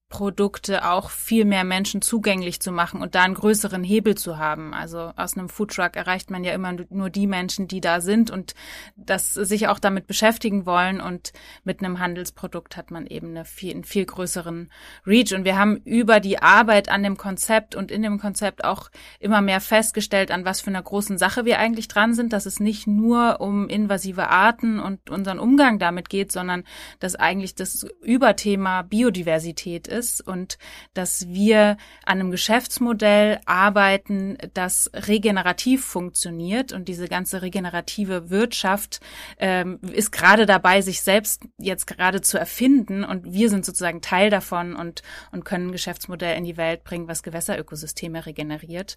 Produkte 0.09 0.89
auch 0.89 1.11
viel 1.11 1.45
mehr 1.45 1.65
Menschen 1.65 2.01
zugänglich 2.01 2.61
zu 2.61 2.73
machen 2.73 3.03
und 3.03 3.15
da 3.15 3.25
einen 3.25 3.35
größeren 3.35 3.85
Hebel 3.85 4.15
zu 4.15 4.39
haben. 4.39 4.73
Also 4.73 5.13
aus 5.17 5.37
einem 5.37 5.51
Foodtruck 5.51 5.97
erreicht 5.97 6.31
man 6.31 6.45
ja 6.45 6.53
immer 6.53 6.75
nur 6.89 7.11
die 7.11 7.27
Menschen, 7.27 7.69
die 7.69 7.83
da 7.83 8.01
sind 8.01 8.31
und 8.31 8.55
das 8.97 9.35
sich 9.35 9.69
auch 9.69 9.79
damit 9.79 10.07
beschäftigen 10.07 10.65
wollen 10.65 11.03
und 11.03 11.35
mit 11.63 11.81
einem 11.81 11.99
Handelsprodukt 11.99 12.79
hat 12.79 12.91
man 12.91 13.07
eben 13.07 13.29
eine 13.29 13.45
viel, 13.45 13.73
einen 13.75 13.85
viel 13.85 14.07
größeren 14.07 14.71
Reach 15.07 15.35
und 15.35 15.45
wir 15.45 15.59
haben 15.59 15.77
über 15.85 16.21
die 16.21 16.39
Arbeit 16.39 16.89
an 16.89 17.03
dem 17.03 17.19
Konzept 17.19 17.75
und 17.75 17.91
in 17.91 18.01
dem 18.01 18.19
Konzept 18.19 18.65
auch 18.65 18.91
immer 19.21 19.43
mehr 19.43 19.61
festgestellt, 19.61 20.31
an 20.31 20.47
was 20.47 20.63
für 20.63 20.71
einer 20.71 20.83
großen 20.83 21.19
Sache 21.19 21.45
wir 21.45 21.59
eigentlich 21.59 21.87
dran 21.87 22.15
sind, 22.15 22.33
dass 22.33 22.47
es 22.47 22.61
nicht 22.61 22.87
nur 22.87 23.43
um 23.43 23.69
invasive 23.69 24.29
Arten 24.29 24.81
und 24.81 25.11
unseren 25.11 25.39
Umgang 25.39 25.79
damit 25.79 26.09
geht, 26.09 26.33
sondern 26.33 26.65
dass 26.99 27.15
eigentlich 27.15 27.55
das 27.55 27.87
Überthema 28.01 28.81
Biodiversität 28.81 29.87
ist 29.87 29.98
ist 29.99 30.21
und 30.21 30.59
dass 30.95 31.29
wir 31.29 31.77
an 32.05 32.21
einem 32.21 32.31
Geschäftsmodell 32.31 33.41
arbeiten, 33.45 34.39
das 34.55 34.91
regenerativ 34.95 35.85
funktioniert 35.85 36.73
und 36.73 36.89
diese 36.89 37.09
ganze 37.09 37.43
regenerative 37.43 38.31
Wirtschaft 38.31 39.01
ähm, 39.39 39.79
ist 39.93 40.13
gerade 40.13 40.47
dabei, 40.47 40.81
sich 40.81 41.03
selbst 41.03 41.43
jetzt 41.59 41.87
gerade 41.87 42.21
zu 42.21 42.39
erfinden 42.39 43.05
und 43.05 43.33
wir 43.33 43.51
sind 43.51 43.65
sozusagen 43.65 44.01
Teil 44.01 44.31
davon 44.31 44.75
und, 44.75 45.03
und 45.33 45.45
können 45.45 45.69
ein 45.69 45.73
Geschäftsmodell 45.73 46.37
in 46.37 46.45
die 46.45 46.57
Welt 46.57 46.85
bringen, 46.85 47.09
was 47.09 47.23
Gewässerökosysteme 47.23 48.25
regeneriert. 48.25 48.97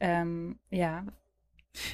Ähm, 0.00 0.58
ja, 0.70 1.04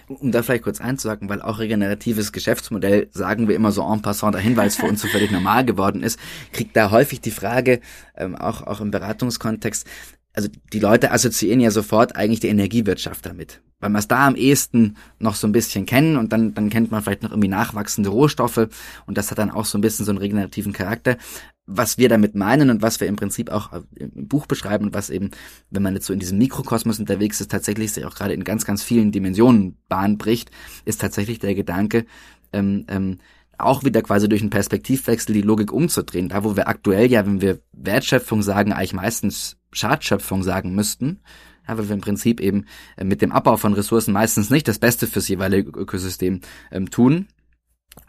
um 0.09 0.33
da 0.33 0.43
vielleicht 0.43 0.65
kurz 0.65 0.81
einzusagen, 0.81 1.29
weil 1.29 1.43
auch 1.43 1.59
regeneratives 1.59 2.33
Geschäftsmodell, 2.33 3.09
sagen 3.13 3.49
wir 3.49 3.55
immer 3.55 3.73
so 3.73 3.83
en 3.83 4.03
passant 4.03 4.35
dahin, 4.35 4.57
weil 4.57 4.69
es 4.69 4.77
für 4.77 4.87
uns 4.87 5.03
so 5.03 5.09
völlig 5.09 5.31
normal 5.31 5.65
geworden 5.65 6.03
ist, 6.03 6.19
kriegt 6.53 6.77
da 6.77 6.91
häufig 6.91 7.21
die 7.21 7.31
Frage, 7.31 7.81
ähm, 8.17 8.37
auch, 8.37 8.63
auch 8.63 8.81
im 8.81 8.91
Beratungskontext, 8.91 9.87
also 10.33 10.49
die 10.73 10.81
Leute 10.81 11.13
assoziieren 11.13 11.61
ja 11.61 11.71
sofort 11.71 12.17
eigentlich 12.17 12.41
die 12.41 12.49
Energiewirtschaft 12.49 13.25
damit 13.25 13.61
weil 13.85 13.91
wir 13.91 13.99
es 13.99 14.09
da 14.09 14.27
am 14.27 14.35
ehesten 14.35 14.97
noch 15.19 15.35
so 15.35 15.47
ein 15.47 15.53
bisschen 15.53 15.85
kennen 15.85 16.17
und 16.17 16.33
dann, 16.33 16.55
dann 16.55 16.71
kennt 16.71 16.91
man 16.91 17.03
vielleicht 17.03 17.23
noch 17.23 17.33
irgendwie 17.33 17.49
nachwachsende 17.49 18.09
Rohstoffe 18.09 18.69
und 19.05 19.19
das 19.19 19.31
hat 19.31 19.37
dann 19.37 19.51
auch 19.51 19.67
so 19.67 19.77
ein 19.77 19.83
bisschen 19.83 20.07
so 20.07 20.11
einen 20.11 20.19
regenerativen 20.19 20.73
Charakter. 20.73 21.19
Was 21.67 21.99
wir 21.99 22.09
damit 22.09 22.35
meinen 22.35 22.71
und 22.71 22.81
was 22.81 22.99
wir 23.01 23.09
im 23.09 23.17
Prinzip 23.17 23.51
auch 23.51 23.73
im 23.95 24.27
Buch 24.27 24.47
beschreiben 24.47 24.87
und 24.87 24.95
was 24.95 25.11
eben, 25.11 25.33
wenn 25.71 25.83
man 25.83 25.93
jetzt 25.93 26.07
so 26.07 26.15
in 26.15 26.19
diesem 26.19 26.39
Mikrokosmos 26.39 26.99
unterwegs 26.99 27.43
ist, 27.43 27.51
tatsächlich 27.51 27.93
sich 27.93 28.07
auch 28.07 28.15
gerade 28.15 28.33
in 28.33 28.45
ganz, 28.45 28.65
ganz 28.65 28.83
vielen 28.83 29.13
Dimensionen 29.13 29.77
Bahn 29.89 30.17
bricht, 30.17 30.51
ist 30.87 31.03
tatsächlich 31.03 31.39
der 31.39 31.55
Gedanke, 31.55 32.07
ähm, 32.55 32.87
ähm, 32.89 33.19
auch 33.59 33.85
wieder 33.85 34.01
quasi 34.01 34.31
durch 34.31 34.41
einen 34.41 34.51
Perspektivwechsel 34.51 35.35
die 35.35 35.43
Logik 35.43 35.73
umzudrehen. 35.73 36.31
Da, 36.31 36.43
wo 36.43 36.57
wir 36.57 36.69
aktuell 36.69 37.11
ja, 37.11 37.27
wenn 37.27 37.43
wir 37.43 37.61
Wertschöpfung 37.73 38.43
sagen, 38.43 38.73
eigentlich 38.73 38.95
meistens 38.95 39.59
Schadschöpfung 39.73 40.43
sagen 40.43 40.75
müssten, 40.75 41.21
ja, 41.69 41.79
weil 41.79 41.89
wir 41.89 41.95
im 41.95 42.01
Prinzip 42.01 42.41
eben 42.41 42.67
äh, 42.97 43.05
mit 43.05 43.23
dem 43.23 43.33
Abbau 43.33 43.57
von 43.57 43.75
Ressourcen 43.75 44.13
meistens 44.13 44.51
nicht 44.51 44.69
das 44.69 44.79
Beste 44.79 45.07
fürs 45.07 45.29
jeweilige 45.29 45.71
Ökosystem 45.71 46.41
ähm, 46.71 46.91
tun, 46.91 47.27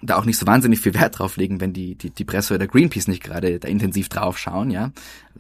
da 0.01 0.18
auch 0.18 0.26
nicht 0.26 0.38
so 0.38 0.47
wahnsinnig 0.47 0.80
viel 0.80 0.93
Wert 0.93 1.20
drauf 1.20 1.38
legen, 1.38 1.62
wenn 1.62 1.74
die, 1.74 1.95
die, 1.95 2.10
die 2.10 2.26
Presse 2.26 2.56
oder 2.56 2.68
Greenpeace 2.68 3.08
nicht 3.08 3.24
gerade 3.24 3.60
da 3.60 3.68
intensiv 3.68 4.10
drauf 4.10 4.38
schauen, 4.38 4.72
ja. 4.72 4.91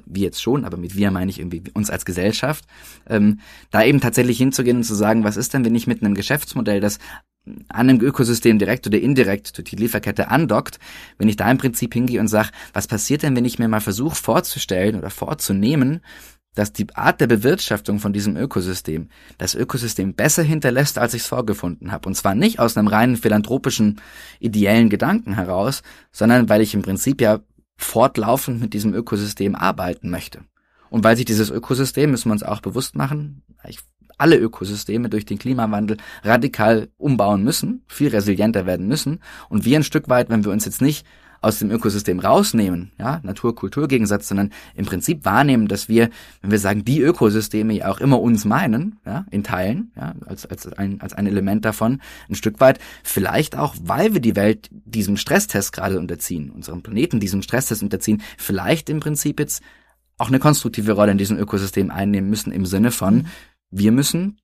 Wir 0.05 0.23
jetzt 0.23 0.41
schon, 0.41 0.65
aber 0.65 0.77
mit 0.77 0.95
wir 0.95 1.11
meine 1.11 1.31
ich 1.31 1.39
irgendwie 1.39 1.63
uns 1.73 1.89
als 1.89 2.05
Gesellschaft. 2.05 2.65
Ähm, 3.07 3.39
da 3.71 3.83
eben 3.83 4.01
tatsächlich 4.01 4.37
hinzugehen 4.37 4.77
und 4.77 4.83
zu 4.83 4.95
sagen, 4.95 5.23
was 5.23 5.37
ist 5.37 5.53
denn, 5.53 5.65
wenn 5.65 5.75
ich 5.75 5.87
mit 5.87 6.03
einem 6.03 6.15
Geschäftsmodell, 6.15 6.79
das 6.79 6.99
an 7.67 7.89
einem 7.89 8.01
Ökosystem 8.01 8.57
direkt 8.57 8.87
oder 8.87 8.99
indirekt 8.99 9.57
durch 9.57 9.69
die 9.69 9.75
Lieferkette 9.75 10.29
andockt, 10.29 10.79
wenn 11.17 11.29
ich 11.29 11.35
da 11.35 11.49
im 11.49 11.59
Prinzip 11.59 11.93
hingehe 11.93 12.19
und 12.19 12.27
sage, 12.27 12.49
was 12.73 12.87
passiert 12.87 13.21
denn, 13.21 13.35
wenn 13.35 13.45
ich 13.45 13.59
mir 13.59 13.67
mal 13.67 13.81
versuche 13.81 14.15
vorzustellen 14.15 14.95
oder 14.95 15.11
vorzunehmen, 15.11 16.01
dass 16.55 16.73
die 16.73 16.87
Art 16.95 17.21
der 17.21 17.27
Bewirtschaftung 17.27 17.99
von 17.99 18.13
diesem 18.13 18.35
Ökosystem 18.35 19.09
das 19.37 19.55
Ökosystem 19.55 20.13
besser 20.13 20.43
hinterlässt, 20.43 20.97
als 20.97 21.13
ich 21.13 21.21
es 21.21 21.27
vorgefunden 21.27 21.91
habe. 21.91 22.07
Und 22.07 22.15
zwar 22.15 22.33
nicht 22.33 22.59
aus 22.59 22.77
einem 22.77 22.87
reinen 22.87 23.17
philanthropischen, 23.17 24.01
ideellen 24.39 24.89
Gedanken 24.89 25.35
heraus, 25.35 25.83
sondern 26.11 26.49
weil 26.49 26.61
ich 26.61 26.73
im 26.73 26.81
Prinzip 26.81 27.21
ja 27.21 27.39
fortlaufend 27.77 28.61
mit 28.61 28.73
diesem 28.73 28.93
Ökosystem 28.93 29.55
arbeiten 29.55 30.09
möchte. 30.09 30.39
Und 30.89 31.03
weil 31.03 31.17
sich 31.17 31.25
dieses 31.25 31.49
Ökosystem, 31.49 32.11
müssen 32.11 32.29
wir 32.29 32.33
uns 32.33 32.43
auch 32.43 32.61
bewusst 32.61 32.95
machen, 32.95 33.43
alle 34.17 34.37
Ökosysteme 34.37 35.09
durch 35.09 35.25
den 35.25 35.39
Klimawandel 35.39 35.97
radikal 36.23 36.89
umbauen 36.97 37.43
müssen, 37.43 37.83
viel 37.87 38.09
resilienter 38.09 38.65
werden 38.65 38.87
müssen. 38.87 39.19
Und 39.49 39.65
wir 39.65 39.77
ein 39.77 39.83
Stück 39.83 40.09
weit, 40.09 40.29
wenn 40.29 40.45
wir 40.45 40.51
uns 40.51 40.65
jetzt 40.65 40.81
nicht 40.81 41.05
aus 41.45 41.59
dem 41.59 41.69
Ökosystem 41.69 42.19
rausnehmen, 42.19 42.91
ja, 42.97 43.19
Natur-Kultur-Gegensatz, 43.23 44.27
sondern 44.27 44.49
im 44.75 44.85
Prinzip 44.85 45.25
wahrnehmen, 45.25 45.67
dass 45.67 45.87
wir, 45.87 46.09
wenn 46.41 46.49
wir 46.49 46.59
sagen, 46.59 46.83
die 46.83 47.01
Ökosysteme 47.01 47.73
ja 47.73 47.89
auch 47.89 47.99
immer 47.99 48.19
uns 48.19 48.45
meinen, 48.45 48.97
ja, 49.05 49.25
in 49.29 49.43
Teilen, 49.43 49.91
ja, 49.95 50.15
als, 50.25 50.47
als, 50.47 50.67
ein, 50.73 50.99
als 51.01 51.13
ein 51.13 51.27
Element 51.27 51.63
davon, 51.63 52.01
ein 52.29 52.35
Stück 52.35 52.59
weit, 52.59 52.79
vielleicht 53.03 53.55
auch, 53.55 53.75
weil 53.79 54.13
wir 54.13 54.21
die 54.21 54.35
Welt 54.35 54.69
diesem 54.71 55.17
Stresstest 55.17 55.71
gerade 55.71 55.99
unterziehen, 55.99 56.49
unserem 56.49 56.81
Planeten 56.81 57.19
diesem 57.19 57.43
Stresstest 57.43 57.83
unterziehen, 57.83 58.23
vielleicht 58.37 58.89
im 58.89 58.99
Prinzip 58.99 59.39
jetzt 59.39 59.61
auch 60.17 60.29
eine 60.29 60.39
konstruktive 60.39 60.93
Rolle 60.93 61.11
in 61.11 61.19
diesem 61.19 61.37
Ökosystem 61.37 61.91
einnehmen 61.91 62.29
müssen, 62.29 62.51
im 62.51 62.65
Sinne 62.65 62.89
von, 62.89 63.27
wir 63.69 63.91
müssen 63.91 64.37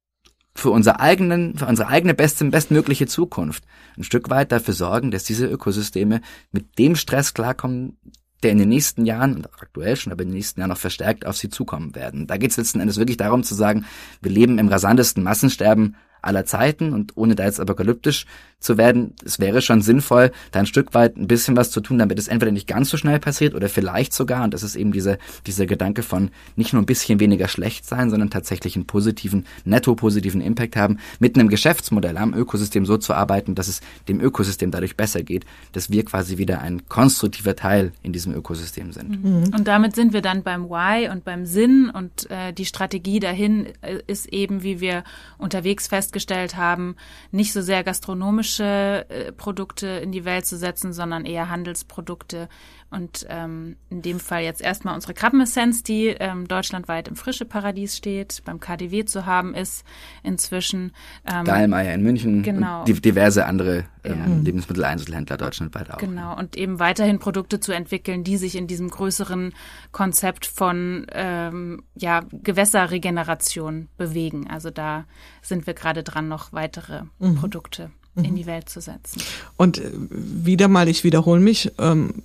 für 0.54 0.72
unser 0.72 1.00
eigenen, 1.00 1.58
für 1.58 1.66
unsere 1.66 1.88
eigene 1.88 2.14
beste, 2.14 2.46
bestmögliche 2.46 3.08
Zukunft 3.08 3.64
ein 3.98 4.04
Stück 4.04 4.30
weit 4.30 4.52
dafür 4.52 4.74
sorgen, 4.74 5.12
dass 5.12 5.24
diese 5.24 5.48
Ökosysteme 5.48 6.22
mit 6.52 6.78
dem 6.78 6.96
Stress 6.96 7.34
klarkommen, 7.34 7.98
der 8.44 8.52
in 8.52 8.58
den 8.58 8.70
nächsten 8.70 9.06
Jahren 9.06 9.36
und 9.36 9.54
aktuell 9.54 9.96
schon, 9.96 10.12
aber 10.12 10.24
in 10.24 10.30
den 10.30 10.36
nächsten 10.36 10.60
Jahren 10.60 10.70
noch 10.70 10.78
verstärkt 10.78 11.26
auf 11.26 11.38
sie 11.38 11.50
zukommen 11.50 11.96
werden. 11.96 12.28
Da 12.28 12.38
geht 12.38 12.52
es 12.52 12.58
letzten 12.58 12.80
Endes 12.80 12.98
wirklich 12.98 13.18
darum 13.18 13.44
zu 13.44 13.56
sagen, 13.56 13.86
wir 14.22 14.32
leben 14.32 14.58
im 14.58 14.68
rasantesten 14.68 15.24
Massensterben 15.24 15.96
aller 16.22 16.46
Zeiten 16.46 16.94
und 16.94 17.14
ohne 17.16 17.36
da 17.36 17.46
jetzt 17.46 17.60
apokalyptisch 17.60 18.26
zu 18.62 18.78
werden, 18.78 19.16
es 19.26 19.40
wäre 19.40 19.62
schon 19.62 19.82
sinnvoll, 19.82 20.32
da 20.52 20.60
ein 20.60 20.68
Stück 20.68 20.94
weit 20.94 21.18
ein 21.18 21.28
bisschen 21.28 21.58
was 21.58 21.72
zu 21.72 21.82
tun, 21.82 21.98
damit 21.98 22.20
es 22.20 22.28
entweder 22.28 22.52
nicht 22.52 22.68
ganz 22.68 22.90
so 22.90 22.98
schnell 22.98 23.20
passiert 23.20 23.56
oder 23.56 23.68
vielleicht 23.68 24.14
sogar, 24.14 24.44
und 24.44 24.54
das 24.54 24.62
ist 24.62 24.76
eben 24.76 24.92
dieser, 24.92 25.18
dieser 25.48 25.66
Gedanke 25.66 26.04
von 26.04 26.30
nicht 26.56 26.72
nur 26.72 26.82
ein 26.82 26.86
bisschen 26.86 27.20
weniger 27.20 27.48
schlecht 27.48 27.86
sein, 27.86 28.12
sondern 28.12 28.30
tatsächlich 28.30 28.76
einen 28.76 28.86
positiven, 28.86 29.46
netto 29.66 29.96
positiven 29.96 30.42
Impact 30.42 30.76
haben, 30.76 31.00
mit 31.20 31.36
einem 31.36 31.50
Geschäftsmodell 31.50 32.18
am 32.18 32.36
Ökosystem 32.36 32.86
so 32.86 32.98
zu 32.98 33.16
arbeiten, 33.16 33.56
dass 33.56 33.68
es 33.68 33.82
dem 34.08 34.22
Ökosystem 34.22 34.70
dadurch 34.70 34.96
besser 34.96 35.24
geht, 35.24 35.46
dass 35.72 35.90
wir 35.90 36.06
quasi 36.06 36.38
wieder 36.38 36.62
ein 36.62 36.88
konstruktiver 36.88 37.56
Teil 37.56 37.92
in 38.04 38.14
diesem 38.14 38.36
Ökosystem 38.36 38.92
sind. 38.92 39.24
Mhm. 39.24 39.56
Und 39.56 39.68
damit 39.68 39.96
sind 39.96 40.14
wir 40.14 40.22
dann 40.22 40.44
beim 40.44 40.70
Why 40.70 41.10
und 41.10 41.26
beim 41.26 41.48
Sinn 41.48 41.90
und 41.90 42.30
äh, 42.30 42.54
die 42.54 42.66
Strategie 42.66 43.20
dahin 43.20 43.68
äh, 43.82 44.00
ist 44.06 44.28
eben, 44.32 44.62
wie 44.62 44.82
wir 44.82 45.04
unterwegs 45.40 45.88
festgestellt 46.12 46.58
haben, 46.58 46.96
nicht 47.32 47.54
so 47.54 47.62
sehr 47.62 47.84
gastronomisch 47.84 48.52
tierische 48.52 49.06
äh, 49.10 49.32
Produkte 49.32 49.88
in 49.88 50.12
die 50.12 50.26
Welt 50.26 50.46
zu 50.46 50.58
setzen, 50.58 50.94
sondern 50.94 51.26
eher 51.26 51.50
Handelsprodukte. 51.50 52.50
Und 52.92 53.26
ähm, 53.30 53.78
in 53.90 54.02
dem 54.02 54.20
Fall 54.20 54.44
jetzt 54.44 54.62
erstmal 54.62 54.94
unsere 54.96 55.14
Krabbenessenz, 55.14 55.82
die 55.82 56.08
ähm, 56.08 56.48
deutschlandweit 56.50 57.08
im 57.08 57.16
Frische 57.16 57.46
Paradies 57.46 57.96
steht, 57.96 58.42
beim 58.44 58.60
KDW 58.60 59.06
zu 59.06 59.26
haben 59.26 59.56
ist 59.56 59.86
inzwischen. 60.24 60.92
Ähm, 61.26 61.46
Dahlmeier 61.46 61.94
in 61.94 62.04
München 62.04 62.44
genau. 62.44 62.84
und 62.84 63.06
diverse 63.06 63.46
andere 63.46 63.86
ähm, 64.04 64.20
ja. 64.20 64.42
Lebensmitteleinzelhändler 64.44 65.38
deutschlandweit 65.38 65.90
auch. 65.90 66.00
Genau, 66.00 66.38
und 66.38 66.58
eben 66.58 66.80
weiterhin 66.80 67.20
Produkte 67.20 67.62
zu 67.62 67.72
entwickeln, 67.72 68.26
die 68.26 68.36
sich 68.36 68.58
in 68.58 68.68
diesem 68.68 68.90
größeren 68.90 69.54
Konzept 69.94 70.46
von 70.46 71.08
ähm, 71.14 71.84
ja, 71.96 72.26
Gewässerregeneration 72.32 73.88
bewegen. 73.96 74.50
Also 74.50 74.70
da 74.70 75.06
sind 75.42 75.66
wir 75.66 75.76
gerade 75.76 76.04
dran, 76.04 76.28
noch 76.28 76.52
weitere 76.52 77.04
mhm. 77.20 77.36
Produkte 77.36 77.92
in 78.16 78.36
die 78.36 78.46
Welt 78.46 78.70
zu 78.70 78.82
setzen. 78.82 79.22
Und 79.58 79.78
äh, 79.78 79.90
wieder 80.10 80.68
mal, 80.68 80.90
ich 80.90 81.04
wiederhole 81.04 81.40
mich, 81.40 81.72
ähm, 81.80 82.24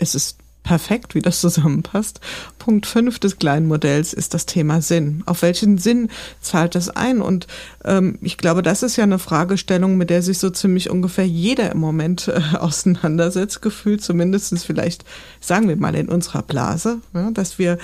es 0.00 0.14
ist 0.14 0.38
perfekt, 0.62 1.14
wie 1.14 1.20
das 1.20 1.40
zusammenpasst. 1.40 2.20
Punkt 2.58 2.86
5 2.86 3.18
des 3.18 3.38
kleinen 3.38 3.66
Modells 3.66 4.12
ist 4.12 4.34
das 4.34 4.46
Thema 4.46 4.82
Sinn. 4.82 5.22
Auf 5.26 5.42
welchen 5.42 5.78
Sinn 5.78 6.10
zahlt 6.40 6.74
das 6.74 6.90
ein? 6.90 7.22
Und 7.22 7.46
ähm, 7.84 8.18
ich 8.20 8.36
glaube, 8.36 8.62
das 8.62 8.82
ist 8.82 8.96
ja 8.96 9.04
eine 9.04 9.18
Fragestellung, 9.18 9.96
mit 9.96 10.10
der 10.10 10.22
sich 10.22 10.38
so 10.38 10.50
ziemlich 10.50 10.90
ungefähr 10.90 11.26
jeder 11.26 11.72
im 11.72 11.78
Moment 11.78 12.28
äh, 12.28 12.40
auseinandersetzt, 12.56 13.62
gefühlt 13.62 14.02
zumindestens 14.02 14.64
vielleicht, 14.64 15.04
sagen 15.40 15.68
wir 15.68 15.76
mal, 15.76 15.94
in 15.94 16.08
unserer 16.08 16.42
Blase, 16.42 17.00
ja, 17.14 17.30
dass 17.30 17.58
wir 17.58 17.78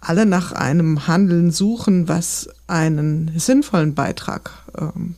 alle 0.00 0.26
nach 0.26 0.52
einem 0.52 1.06
Handeln 1.06 1.50
suchen, 1.50 2.08
was 2.08 2.48
einen 2.66 3.32
sinnvollen 3.36 3.94
Beitrag 3.94 4.50
ähm, 4.78 5.16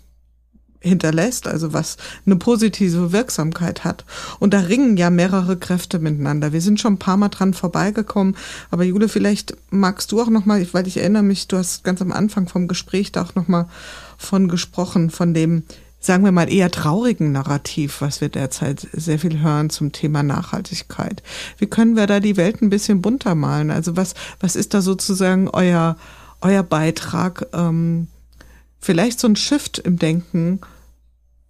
hinterlässt, 0.86 1.46
also 1.46 1.72
was 1.72 1.96
eine 2.24 2.36
positive 2.36 3.12
Wirksamkeit 3.12 3.84
hat. 3.84 4.04
Und 4.38 4.54
da 4.54 4.60
ringen 4.60 4.96
ja 4.96 5.10
mehrere 5.10 5.56
Kräfte 5.56 5.98
miteinander. 5.98 6.52
Wir 6.52 6.60
sind 6.60 6.80
schon 6.80 6.94
ein 6.94 6.98
paar 6.98 7.16
Mal 7.16 7.28
dran 7.28 7.54
vorbeigekommen, 7.54 8.36
aber 8.70 8.84
Jule, 8.84 9.08
vielleicht 9.08 9.56
magst 9.70 10.12
du 10.12 10.20
auch 10.20 10.30
noch 10.30 10.46
mal, 10.46 10.66
weil 10.72 10.86
ich 10.86 10.98
erinnere 10.98 11.22
mich, 11.22 11.48
du 11.48 11.56
hast 11.56 11.84
ganz 11.84 12.00
am 12.00 12.12
Anfang 12.12 12.48
vom 12.48 12.68
Gespräch 12.68 13.12
da 13.12 13.22
auch 13.22 13.34
noch 13.34 13.48
mal 13.48 13.68
von 14.16 14.48
gesprochen, 14.48 15.10
von 15.10 15.34
dem 15.34 15.64
sagen 15.98 16.24
wir 16.24 16.32
mal 16.32 16.50
eher 16.50 16.70
traurigen 16.70 17.32
Narrativ, 17.32 18.00
was 18.00 18.20
wir 18.20 18.28
derzeit 18.28 18.86
sehr 18.92 19.18
viel 19.18 19.40
hören 19.40 19.70
zum 19.70 19.92
Thema 19.92 20.22
Nachhaltigkeit. 20.22 21.22
Wie 21.58 21.66
können 21.66 21.96
wir 21.96 22.06
da 22.06 22.20
die 22.20 22.36
Welt 22.36 22.62
ein 22.62 22.70
bisschen 22.70 23.02
bunter 23.02 23.34
malen? 23.34 23.70
Also 23.70 23.96
was 23.96 24.14
was 24.38 24.56
ist 24.56 24.72
da 24.72 24.82
sozusagen 24.82 25.48
euer 25.48 25.96
euer 26.40 26.62
Beitrag? 26.62 27.48
Ähm, 27.52 28.06
vielleicht 28.78 29.18
so 29.18 29.26
ein 29.26 29.36
Shift 29.36 29.78
im 29.78 29.98
Denken 29.98 30.60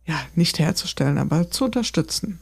ja, 0.06 0.20
nicht 0.34 0.58
herzustellen, 0.58 1.18
aber 1.18 1.50
zu 1.50 1.64
unterstützen. 1.64 2.40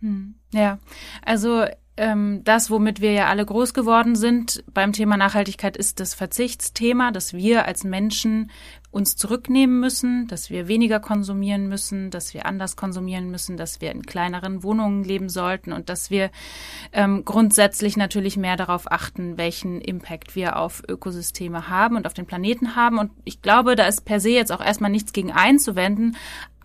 Hm. 0.00 0.34
Ja, 0.52 0.78
also 1.24 1.64
ähm, 1.98 2.42
das, 2.44 2.70
womit 2.70 3.00
wir 3.00 3.12
ja 3.12 3.26
alle 3.26 3.44
groß 3.44 3.74
geworden 3.74 4.14
sind 4.14 4.62
beim 4.72 4.92
Thema 4.92 5.16
Nachhaltigkeit, 5.16 5.76
ist 5.76 5.98
das 5.98 6.14
Verzichtsthema, 6.14 7.10
dass 7.10 7.34
wir 7.34 7.64
als 7.66 7.82
Menschen 7.82 8.50
uns 8.90 9.16
zurücknehmen 9.16 9.80
müssen, 9.80 10.28
dass 10.28 10.48
wir 10.48 10.68
weniger 10.68 11.00
konsumieren 11.00 11.68
müssen, 11.68 12.10
dass 12.10 12.32
wir 12.32 12.46
anders 12.46 12.76
konsumieren 12.76 13.30
müssen, 13.30 13.56
dass 13.56 13.80
wir 13.80 13.90
in 13.90 14.06
kleineren 14.06 14.62
Wohnungen 14.62 15.04
leben 15.04 15.28
sollten 15.28 15.72
und 15.72 15.88
dass 15.88 16.10
wir 16.10 16.30
ähm, 16.92 17.24
grundsätzlich 17.24 17.96
natürlich 17.96 18.36
mehr 18.36 18.56
darauf 18.56 18.90
achten, 18.90 19.36
welchen 19.36 19.80
Impact 19.80 20.36
wir 20.36 20.56
auf 20.56 20.82
Ökosysteme 20.88 21.68
haben 21.68 21.96
und 21.96 22.06
auf 22.06 22.14
den 22.14 22.26
Planeten 22.26 22.76
haben. 22.76 22.98
Und 22.98 23.10
ich 23.24 23.42
glaube, 23.42 23.74
da 23.74 23.86
ist 23.86 24.04
per 24.04 24.20
se 24.20 24.30
jetzt 24.30 24.52
auch 24.52 24.64
erstmal 24.64 24.90
nichts 24.90 25.12
gegen 25.12 25.32
einzuwenden, 25.32 26.16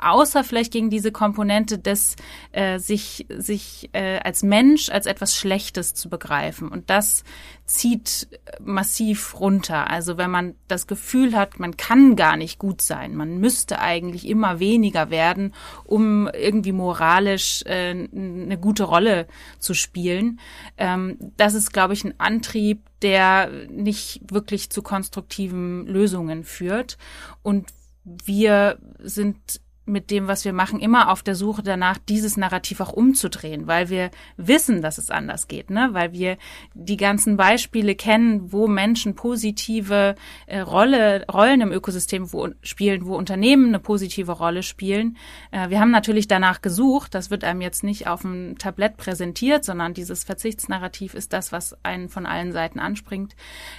außer 0.03 0.43
vielleicht 0.43 0.73
gegen 0.73 0.89
diese 0.89 1.11
Komponente 1.11 1.77
des 1.79 2.15
äh, 2.51 2.79
sich 2.79 3.25
sich 3.29 3.89
äh, 3.93 4.19
als 4.19 4.43
Mensch 4.43 4.89
als 4.89 5.05
etwas 5.05 5.35
Schlechtes 5.35 5.93
zu 5.93 6.09
begreifen 6.09 6.67
und 6.69 6.89
das 6.89 7.23
zieht 7.65 8.27
massiv 8.61 9.39
runter. 9.39 9.89
Also 9.89 10.17
wenn 10.17 10.29
man 10.29 10.55
das 10.67 10.85
Gefühl 10.85 11.35
hat, 11.35 11.59
man 11.59 11.77
kann 11.77 12.15
gar 12.15 12.35
nicht 12.35 12.59
gut 12.59 12.81
sein, 12.81 13.15
man 13.15 13.37
müsste 13.37 13.79
eigentlich 13.79 14.27
immer 14.27 14.59
weniger 14.59 15.09
werden, 15.09 15.53
um 15.85 16.27
irgendwie 16.27 16.73
moralisch 16.73 17.63
äh, 17.65 17.91
eine 17.91 18.57
gute 18.59 18.83
Rolle 18.83 19.27
zu 19.59 19.73
spielen. 19.73 20.39
Ähm, 20.77 21.17
das 21.37 21.53
ist, 21.53 21.71
glaube 21.71 21.93
ich, 21.93 22.03
ein 22.03 22.19
Antrieb, 22.19 22.81
der 23.01 23.49
nicht 23.69 24.21
wirklich 24.29 24.69
zu 24.69 24.81
konstruktiven 24.81 25.85
Lösungen 25.87 26.43
führt. 26.43 26.97
Und 27.43 27.69
wir 28.03 28.77
sind 28.99 29.61
mit 29.85 30.11
dem, 30.11 30.27
was 30.27 30.45
wir 30.45 30.53
machen, 30.53 30.79
immer 30.79 31.11
auf 31.11 31.23
der 31.23 31.35
Suche 31.35 31.61
danach, 31.61 31.97
dieses 31.97 32.37
Narrativ 32.37 32.79
auch 32.79 32.93
umzudrehen, 32.93 33.67
weil 33.67 33.89
wir 33.89 34.11
wissen, 34.37 34.81
dass 34.81 34.97
es 34.97 35.09
anders 35.09 35.47
geht, 35.47 35.69
ne? 35.69 35.89
Weil 35.91 36.13
wir 36.13 36.37
die 36.73 36.95
ganzen 36.95 37.35
Beispiele 37.35 37.93
kennen, 37.95 38.53
wo 38.53 38.67
Menschen 38.67 39.15
positive 39.15 40.15
äh, 40.45 40.59
Rolle, 40.59 41.25
Rollen 41.31 41.59
im 41.59 41.71
Ökosystem 41.71 42.31
wo, 42.31 42.49
spielen, 42.61 43.05
wo 43.05 43.15
Unternehmen 43.15 43.67
eine 43.67 43.79
positive 43.79 44.31
Rolle 44.31 44.63
spielen. 44.63 45.17
Äh, 45.51 45.69
wir 45.69 45.81
haben 45.81 45.91
natürlich 45.91 46.27
danach 46.27 46.61
gesucht, 46.61 47.13
das 47.13 47.29
wird 47.29 47.43
einem 47.43 47.61
jetzt 47.61 47.83
nicht 47.83 48.07
auf 48.07 48.21
dem 48.21 48.57
Tablett 48.57 48.95
präsentiert, 48.95 49.65
sondern 49.65 49.93
dieses 49.93 50.23
Verzichtsnarrativ 50.23 51.13
ist 51.13 51.33
das, 51.33 51.51
was 51.51 51.75
einen 51.83 52.07
von 52.07 52.25
allen 52.25 52.53
Seiten 52.53 52.79
anspringt. 52.79 53.35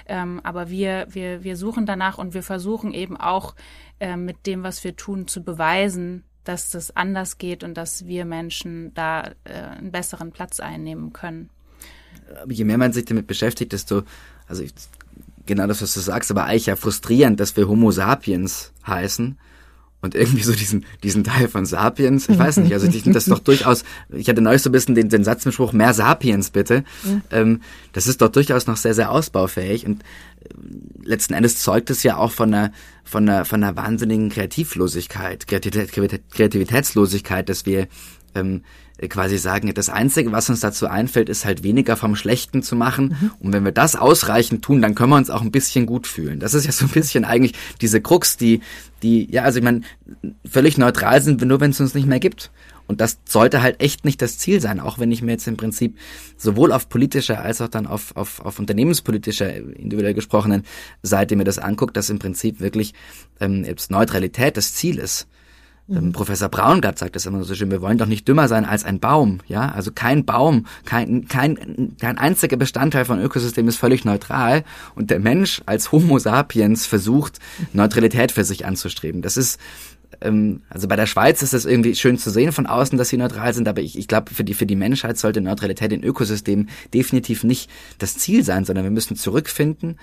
Ähm, 0.06 0.40
aber 0.42 0.68
wir, 0.68 1.06
wir, 1.08 1.44
wir 1.44 1.56
suchen 1.56 1.86
danach 1.86 2.18
und 2.18 2.34
wir 2.34 2.42
versuchen 2.42 2.92
eben 2.92 3.16
auch 3.16 3.54
äh, 4.04 4.18
mit 4.18 4.44
dem, 4.44 4.62
was 4.62 4.84
wir 4.84 4.96
tun, 4.96 5.26
zu 5.28 5.42
beweisen, 5.42 6.24
dass 6.44 6.70
das 6.70 6.94
anders 6.94 7.38
geht 7.38 7.64
und 7.64 7.72
dass 7.72 8.04
wir 8.04 8.26
Menschen 8.26 8.92
da 8.92 9.30
äh, 9.44 9.54
einen 9.54 9.92
besseren 9.92 10.30
Platz 10.30 10.60
einnehmen 10.60 11.14
können. 11.14 11.48
Aber 12.42 12.52
je 12.52 12.64
mehr 12.64 12.76
man 12.76 12.92
sich 12.92 13.06
damit 13.06 13.26
beschäftigt, 13.26 13.72
desto, 13.72 14.02
also 14.46 14.62
ich, 14.62 14.74
genau 15.46 15.66
das, 15.66 15.80
was 15.80 15.94
du 15.94 16.00
sagst, 16.00 16.30
aber 16.30 16.44
eigentlich 16.44 16.66
ja 16.66 16.76
frustrierend, 16.76 17.40
dass 17.40 17.56
wir 17.56 17.66
Homo 17.66 17.92
sapiens 17.92 18.74
heißen 18.86 19.38
und 20.04 20.14
irgendwie 20.14 20.42
so 20.42 20.52
diesen, 20.52 20.84
diesen 21.02 21.24
Teil 21.24 21.48
von 21.48 21.64
Sapiens, 21.64 22.28
ich 22.28 22.38
weiß 22.38 22.58
nicht, 22.58 22.74
also 22.74 22.86
ich 22.86 23.02
finde 23.02 23.14
das 23.14 23.24
doch 23.24 23.38
durchaus, 23.38 23.84
ich 24.10 24.28
hatte 24.28 24.42
neulich 24.42 24.60
so 24.60 24.68
ein 24.68 24.72
bisschen 24.72 24.94
den, 24.94 25.08
den 25.08 25.24
Satz 25.24 25.46
im 25.46 25.52
Spruch, 25.52 25.72
mehr 25.72 25.94
Sapiens 25.94 26.50
bitte, 26.50 26.84
ja. 27.04 27.22
ähm, 27.30 27.62
das 27.94 28.06
ist 28.06 28.20
doch 28.20 28.28
durchaus 28.28 28.66
noch 28.66 28.76
sehr, 28.76 28.92
sehr 28.92 29.10
ausbaufähig 29.10 29.86
und 29.86 30.02
äh, 30.02 31.08
letzten 31.08 31.32
Endes 31.32 31.58
zeugt 31.58 31.88
es 31.88 32.02
ja 32.02 32.18
auch 32.18 32.32
von 32.32 32.52
einer, 32.52 32.70
von 33.02 33.26
einer, 33.26 33.46
von 33.46 33.64
einer 33.64 33.76
wahnsinnigen 33.76 34.28
Kreativlosigkeit, 34.28 35.46
Kreativität, 35.46 36.30
Kreativitätslosigkeit, 36.30 37.48
dass 37.48 37.64
wir 37.64 37.88
ähm, 38.34 38.60
quasi 39.08 39.38
sagen, 39.38 39.72
das 39.74 39.88
Einzige, 39.88 40.30
was 40.32 40.48
uns 40.50 40.60
dazu 40.60 40.86
einfällt, 40.86 41.28
ist 41.28 41.44
halt 41.44 41.62
weniger 41.62 41.96
vom 41.96 42.14
Schlechten 42.14 42.62
zu 42.62 42.76
machen. 42.76 43.16
Mhm. 43.20 43.30
Und 43.40 43.52
wenn 43.52 43.64
wir 43.64 43.72
das 43.72 43.96
ausreichend 43.96 44.62
tun, 44.62 44.82
dann 44.82 44.94
können 44.94 45.10
wir 45.10 45.16
uns 45.16 45.30
auch 45.30 45.42
ein 45.42 45.50
bisschen 45.50 45.86
gut 45.86 46.06
fühlen. 46.06 46.38
Das 46.38 46.54
ist 46.54 46.64
ja 46.64 46.72
so 46.72 46.84
ein 46.84 46.90
bisschen 46.90 47.24
eigentlich 47.24 47.54
diese 47.80 48.00
Krux, 48.00 48.36
die, 48.36 48.60
die, 49.04 49.30
ja, 49.30 49.42
also 49.42 49.58
ich 49.58 49.64
meine, 49.64 49.82
völlig 50.50 50.78
neutral 50.78 51.22
sind 51.22 51.40
wir 51.40 51.46
nur, 51.46 51.60
wenn 51.60 51.70
es 51.70 51.80
uns 51.80 51.94
nicht 51.94 52.06
mehr 52.06 52.18
gibt. 52.18 52.50
Und 52.86 53.00
das 53.00 53.18
sollte 53.24 53.62
halt 53.62 53.80
echt 53.80 54.04
nicht 54.04 54.20
das 54.20 54.38
Ziel 54.38 54.60
sein, 54.60 54.80
auch 54.80 54.98
wenn 54.98 55.12
ich 55.12 55.22
mir 55.22 55.32
jetzt 55.32 55.46
im 55.46 55.56
Prinzip 55.56 55.96
sowohl 56.36 56.72
auf 56.72 56.88
politischer 56.88 57.40
als 57.40 57.60
auch 57.60 57.68
dann 57.68 57.86
auf, 57.86 58.16
auf, 58.16 58.40
auf 58.40 58.58
unternehmenspolitischer, 58.58 59.54
individuell 59.54 60.14
gesprochenen 60.14 60.64
Seite 61.02 61.36
mir 61.36 61.44
das 61.44 61.58
anguckt, 61.58 61.96
dass 61.96 62.10
im 62.10 62.18
Prinzip 62.18 62.60
wirklich 62.60 62.92
ähm, 63.40 63.64
jetzt 63.64 63.90
Neutralität 63.90 64.56
das 64.56 64.74
Ziel 64.74 64.98
ist. 64.98 65.26
Mhm. 65.86 66.12
Professor 66.12 66.48
Braungart 66.48 66.98
sagt 66.98 67.14
das 67.14 67.26
immer 67.26 67.44
so 67.44 67.54
schön, 67.54 67.70
wir 67.70 67.82
wollen 67.82 67.98
doch 67.98 68.06
nicht 68.06 68.26
dümmer 68.26 68.48
sein 68.48 68.64
als 68.64 68.84
ein 68.84 69.00
Baum, 69.00 69.40
ja? 69.46 69.70
Also 69.70 69.92
kein 69.92 70.24
Baum, 70.24 70.66
kein, 70.86 71.28
kein, 71.28 71.94
kein 72.00 72.16
einziger 72.16 72.56
Bestandteil 72.56 73.04
von 73.04 73.20
Ökosystem 73.20 73.68
ist 73.68 73.76
völlig 73.76 74.04
neutral 74.04 74.64
und 74.94 75.10
der 75.10 75.20
Mensch 75.20 75.60
als 75.66 75.92
Homo 75.92 76.18
sapiens 76.18 76.86
versucht, 76.86 77.38
Neutralität 77.74 78.32
für 78.32 78.44
sich 78.44 78.64
anzustreben. 78.64 79.20
Das 79.20 79.36
ist, 79.36 79.60
ähm, 80.22 80.62
also 80.70 80.88
bei 80.88 80.96
der 80.96 81.06
Schweiz 81.06 81.42
ist 81.42 81.52
es 81.52 81.66
irgendwie 81.66 81.94
schön 81.94 82.16
zu 82.16 82.30
sehen 82.30 82.52
von 82.52 82.66
außen, 82.66 82.96
dass 82.96 83.10
sie 83.10 83.18
neutral 83.18 83.52
sind, 83.52 83.68
aber 83.68 83.82
ich, 83.82 83.98
ich 83.98 84.08
glaube, 84.08 84.32
für 84.32 84.44
die, 84.44 84.54
für 84.54 84.66
die 84.66 84.76
Menschheit 84.76 85.18
sollte 85.18 85.42
Neutralität 85.42 85.92
in 85.92 86.02
Ökosystemen 86.02 86.70
definitiv 86.94 87.44
nicht 87.44 87.70
das 87.98 88.16
Ziel 88.16 88.42
sein, 88.42 88.64
sondern 88.64 88.84
wir 88.84 88.90
müssen 88.90 89.16
zurückfinden, 89.16 89.98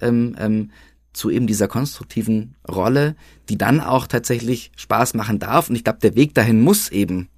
ähm, 0.00 0.34
ähm, 0.38 0.70
zu 1.16 1.30
eben 1.30 1.46
dieser 1.46 1.68
konstruktiven 1.68 2.54
Rolle, 2.68 3.16
die 3.48 3.58
dann 3.58 3.80
auch 3.80 4.06
tatsächlich 4.06 4.70
Spaß 4.76 5.14
machen 5.14 5.38
darf. 5.38 5.68
Und 5.68 5.76
ich 5.76 5.84
glaube, 5.84 5.98
der 6.00 6.14
Weg 6.14 6.34
dahin 6.34 6.60
muss 6.60 6.90
eben 6.90 7.28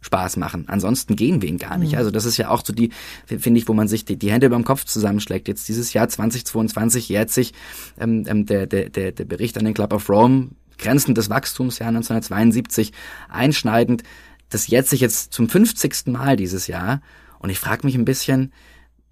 Spaß 0.00 0.36
machen. 0.36 0.66
Ansonsten 0.68 1.16
gehen 1.16 1.42
wir 1.42 1.48
ihn 1.48 1.58
gar 1.58 1.78
nicht. 1.78 1.92
Mhm. 1.92 1.98
Also 1.98 2.10
das 2.10 2.26
ist 2.26 2.36
ja 2.36 2.50
auch 2.50 2.62
so 2.64 2.72
die, 2.72 2.90
finde 3.26 3.58
ich, 3.58 3.66
wo 3.66 3.72
man 3.72 3.88
sich 3.88 4.04
die, 4.04 4.16
die 4.16 4.30
Hände 4.30 4.50
beim 4.50 4.64
Kopf 4.64 4.84
zusammenschlägt. 4.84 5.48
Jetzt 5.48 5.66
dieses 5.68 5.92
Jahr 5.92 6.08
2022 6.08 7.08
jährt 7.08 7.30
sich 7.30 7.54
ähm, 7.98 8.24
ähm, 8.28 8.46
der, 8.46 8.66
der, 8.66 8.90
der, 8.90 9.12
der 9.12 9.24
Bericht 9.24 9.58
an 9.58 9.64
den 9.64 9.74
Club 9.74 9.92
of 9.92 10.08
Rome, 10.08 10.50
Grenzen 10.78 11.14
des 11.14 11.30
Wachstums, 11.30 11.78
Jahr 11.78 11.88
1972, 11.88 12.92
einschneidend. 13.28 14.02
Das 14.50 14.66
jährt 14.66 14.86
sich 14.86 15.00
jetzt 15.00 15.32
zum 15.32 15.48
50. 15.48 16.06
Mal 16.06 16.36
dieses 16.36 16.66
Jahr. 16.66 17.00
Und 17.38 17.50
ich 17.50 17.58
frage 17.58 17.86
mich 17.86 17.94
ein 17.94 18.04
bisschen, 18.04 18.52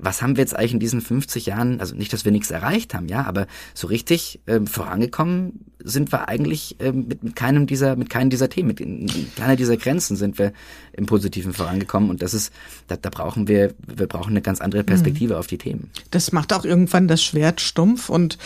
was 0.03 0.20
haben 0.20 0.36
wir 0.36 0.42
jetzt 0.42 0.57
eigentlich 0.57 0.74
in 0.74 0.80
diesen 0.80 1.00
50 1.00 1.46
Jahren, 1.46 1.80
also 1.80 1.94
nicht, 1.94 2.12
dass 2.12 2.24
wir 2.24 2.32
nichts 2.32 2.50
erreicht 2.50 2.92
haben, 2.92 3.07
ja, 3.09 3.24
aber 3.24 3.46
so 3.72 3.86
richtig 3.86 4.40
ähm, 4.46 4.66
vorangekommen 4.66 5.71
sind 5.85 6.12
wir 6.12 6.28
eigentlich 6.28 6.76
ähm, 6.80 7.07
mit, 7.09 7.22
mit 7.22 7.37
keinem 7.37 7.66
dieser, 7.66 7.97
mit 7.97 8.11
keinem 8.11 8.30
dieser 8.30 8.49
Themen, 8.49 8.68
mit, 8.68 8.80
mit 8.80 9.37
keiner 9.37 9.57
dieser 9.57 9.76
Grenzen 9.76 10.16
sind 10.16 10.39
wir 10.39 10.53
im 10.93 11.07
Positiven 11.07 11.53
vorangekommen 11.53 12.11
und 12.11 12.22
das 12.22 12.35
ist, 12.35 12.53
da, 12.89 12.97
da 12.97 13.11
brauchen 13.11 13.49
wir, 13.49 13.74
wir 13.87 14.07
brauchen 14.07 14.30
eine 14.30 14.43
ganz 14.43 14.61
andere 14.61 14.85
Perspektive 14.85 15.35
mhm. 15.35 15.39
auf 15.39 15.47
die 15.47 15.59
Themen. 15.59 15.91
Das 16.11 16.33
macht 16.33 16.53
auch 16.53 16.64
irgendwann 16.64 17.09
das 17.09 17.22
Schwert 17.22 17.61
stumpf 17.61 18.09
und 18.09 18.39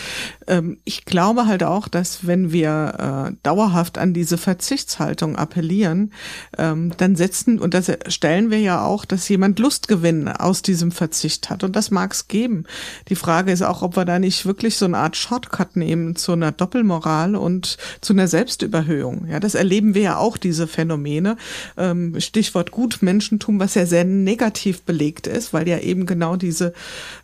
ähm, 0.46 0.78
ich 0.84 1.04
glaube 1.04 1.46
halt 1.46 1.62
auch, 1.62 1.88
dass 1.88 2.26
wenn 2.26 2.52
wir 2.52 3.30
äh, 3.32 3.36
dauerhaft 3.42 3.98
an 3.98 4.14
diese 4.14 4.38
Verzichtshaltung 4.38 5.36
appellieren, 5.36 6.12
ähm, 6.56 6.92
dann 6.96 7.16
setzen, 7.16 7.58
und 7.58 7.74
das 7.74 7.90
stellen 8.08 8.50
wir 8.50 8.60
ja 8.60 8.84
auch, 8.84 9.04
dass 9.04 9.28
jemand 9.28 9.58
Lustgewinn 9.58 10.28
aus 10.28 10.62
diesem 10.62 10.92
Verzicht 10.92 11.50
hat 11.50 11.64
und 11.64 11.76
das 11.76 11.90
mag 11.90 12.12
es 12.12 12.28
geben. 12.28 12.64
Die 13.08 13.16
Frage 13.16 13.52
ist 13.52 13.62
auch, 13.62 13.82
ob 13.82 13.96
wir 13.96 14.04
da 14.04 14.18
nicht 14.18 14.46
wirklich 14.46 14.76
so 14.76 14.84
eine 14.84 14.98
Art 14.98 15.16
Shortcut 15.16 15.76
nehmen 15.76 16.16
zu 16.16 16.32
einer 16.32 16.52
Doppelmoral 16.52 17.25
und 17.34 17.78
zu 18.00 18.12
einer 18.12 18.28
Selbstüberhöhung. 18.28 19.26
Ja, 19.28 19.40
das 19.40 19.54
erleben 19.54 19.94
wir 19.94 20.02
ja 20.02 20.16
auch, 20.18 20.36
diese 20.36 20.66
Phänomene. 20.66 21.36
Ähm, 21.76 22.20
Stichwort 22.20 22.70
Gutmenschentum, 22.70 23.58
was 23.58 23.74
ja 23.74 23.86
sehr 23.86 24.04
negativ 24.04 24.82
belegt 24.82 25.26
ist, 25.26 25.52
weil 25.52 25.66
ja 25.66 25.78
eben 25.78 26.06
genau 26.06 26.36
diese 26.36 26.72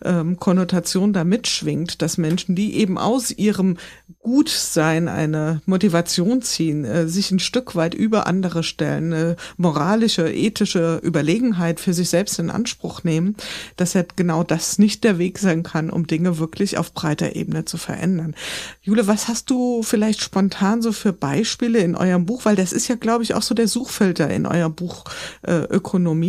ähm, 0.05 0.39
Konnotation 0.39 1.13
da 1.13 1.25
mitschwingt, 1.25 2.03
dass 2.03 2.19
Menschen, 2.19 2.55
die 2.55 2.75
eben 2.75 2.99
aus 2.99 3.31
ihrem 3.31 3.77
Gutsein 4.21 5.09
eine 5.09 5.61
Motivation 5.67 6.43
ziehen, 6.43 6.85
äh, 6.85 7.09
sich 7.09 7.31
ein 7.31 7.41
Stück 7.41 7.75
weit 7.75 7.95
über 7.95 8.27
andere 8.27 8.63
stellen, 8.63 9.13
eine 9.13 9.37
moralische, 9.57 10.33
ethische 10.33 11.01
Überlegenheit 11.03 11.81
für 11.81 11.93
sich 11.93 12.09
selbst 12.09 12.39
in 12.39 12.51
Anspruch 12.51 13.05
nehmen, 13.05 13.37
dass 13.77 13.95
ja 13.95 14.05
genau 14.17 14.45
das 14.45 14.79
nicht 14.79 15.05
der 15.05 15.19
Weg 15.19 15.39
sein 15.39 15.63
kann, 15.63 15.91
um 15.91 16.07
Dinge 16.07 16.39
wirklich 16.39 16.79
auf 16.79 16.95
breiter 16.95 17.35
Ebene 17.35 17.65
zu 17.65 17.79
verändern. 17.79 18.35
Jule, 18.83 19.07
was 19.07 19.29
hast 19.29 19.51
du 19.51 19.83
vielleicht 19.93 20.23
spontan 20.23 20.81
so 20.81 20.91
für 20.91 21.13
Beispiele 21.13 21.81
in 21.81 21.97
eurem 21.97 22.25
Buch? 22.25 22.47
Weil 22.47 22.57
das 22.57 22.73
ist 22.73 22.89
ja, 22.89 22.95
glaube 22.95 23.25
ich, 23.25 23.35
auch 23.35 23.43
so 23.43 23.55
der 23.55 23.69
Suchfilter 23.69 24.31
in 24.31 24.47
eurem 24.47 24.75
Buch 24.75 25.05
äh, 25.43 25.67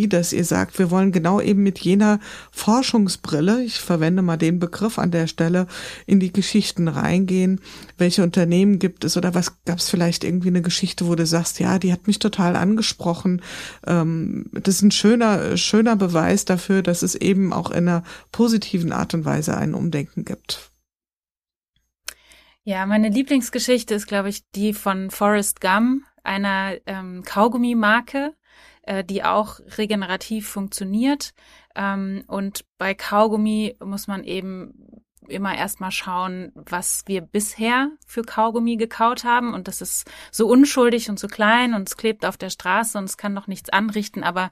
dass 0.10 0.34
ihr 0.34 0.44
sagt, 0.44 0.80
wir 0.80 0.92
wollen 0.92 1.14
genau 1.14 1.40
eben 1.40 1.64
mit 1.64 1.80
jener 1.80 2.20
Forschungsbrille, 2.52 3.64
ich 3.64 3.80
verwende 3.80 4.22
mal 4.22 4.36
den 4.36 4.60
Begriff 4.60 5.00
an 5.00 5.12
der 5.12 5.28
Stelle, 5.28 5.68
in 6.06 6.20
die 6.20 6.34
Geschichten 6.34 6.90
reingehen. 6.90 7.62
Welche 7.98 8.24
Unternehmen 8.24 8.80
gibt 8.80 9.06
es 9.06 9.16
oder 9.16 9.34
was 9.34 9.64
gab 9.64 9.80
es 9.80 9.90
vielleicht 9.90 10.26
irgendwie 10.26 10.50
eine 10.50 10.62
Geschichte, 10.62 11.08
wo 11.08 11.16
du 11.16 11.26
sagst, 11.26 11.62
ja, 11.62 11.80
die 11.80 11.94
hat 11.94 12.06
mich 12.06 12.20
total 12.20 12.58
angesprochen. 12.58 13.42
Ähm, 13.88 14.48
das 14.52 14.76
ist 14.76 14.82
ein 14.82 14.92
schöner, 14.92 15.56
schöner 15.56 15.96
Beweis 15.96 16.44
dafür, 16.44 16.82
dass 16.82 17.02
es 17.02 17.16
eben 17.16 17.54
auch 17.54 17.72
in 17.72 17.88
einer 17.88 18.04
positiven 18.34 18.92
Art 18.92 19.14
und 19.14 19.24
Weise 19.24 19.56
ein 19.56 19.74
Umdenken 19.74 20.26
gibt. 20.26 20.73
Ja, 22.66 22.86
meine 22.86 23.10
Lieblingsgeschichte 23.10 23.94
ist, 23.94 24.08
glaube 24.08 24.30
ich, 24.30 24.50
die 24.52 24.74
von 24.74 25.12
Forrest 25.12 25.60
Gum, 25.60 26.06
einer 26.24 26.78
ähm, 26.86 27.24
Kaugummi-Marke, 27.26 28.34
äh, 28.84 29.04
die 29.04 29.26
auch 29.26 29.60
regenerativ 29.78 30.48
funktioniert. 30.48 31.34
Ähm, 31.76 32.24
und 32.28 32.64
bei 32.78 32.94
Kaugummi 32.94 33.76
muss 33.84 34.08
man 34.08 34.24
eben 34.24 35.03
immer 35.34 35.56
erstmal 35.58 35.92
schauen, 35.92 36.52
was 36.56 37.04
wir 37.08 37.22
bisher 37.22 37.90
für 38.06 38.24
Kaugummi 38.24 38.78
gekaut 38.78 39.24
haben. 39.24 39.54
Und 39.54 39.68
das 39.68 39.82
ist 39.82 40.10
so 40.32 40.48
unschuldig 40.48 41.10
und 41.10 41.20
so 41.20 41.28
klein 41.28 41.74
und 41.74 41.90
es 41.90 41.98
klebt 41.98 42.26
auf 42.26 42.38
der 42.38 42.50
Straße 42.50 42.98
und 42.98 43.06
es 43.06 43.18
kann 43.18 43.36
doch 43.36 43.48
nichts 43.48 43.70
anrichten. 43.70 44.24
Aber 44.24 44.52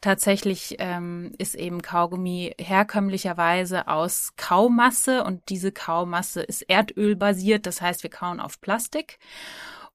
tatsächlich 0.00 0.76
ähm, 0.78 1.32
ist 1.38 1.54
eben 1.54 1.82
Kaugummi 1.82 2.54
herkömmlicherweise 2.58 3.88
aus 3.88 4.32
Kaumasse 4.36 5.24
und 5.24 5.48
diese 5.48 5.72
Kaumasse 5.72 6.42
ist 6.42 6.62
erdölbasiert. 6.62 7.66
Das 7.66 7.82
heißt, 7.82 8.02
wir 8.02 8.10
kauen 8.10 8.40
auf 8.40 8.60
Plastik. 8.60 9.18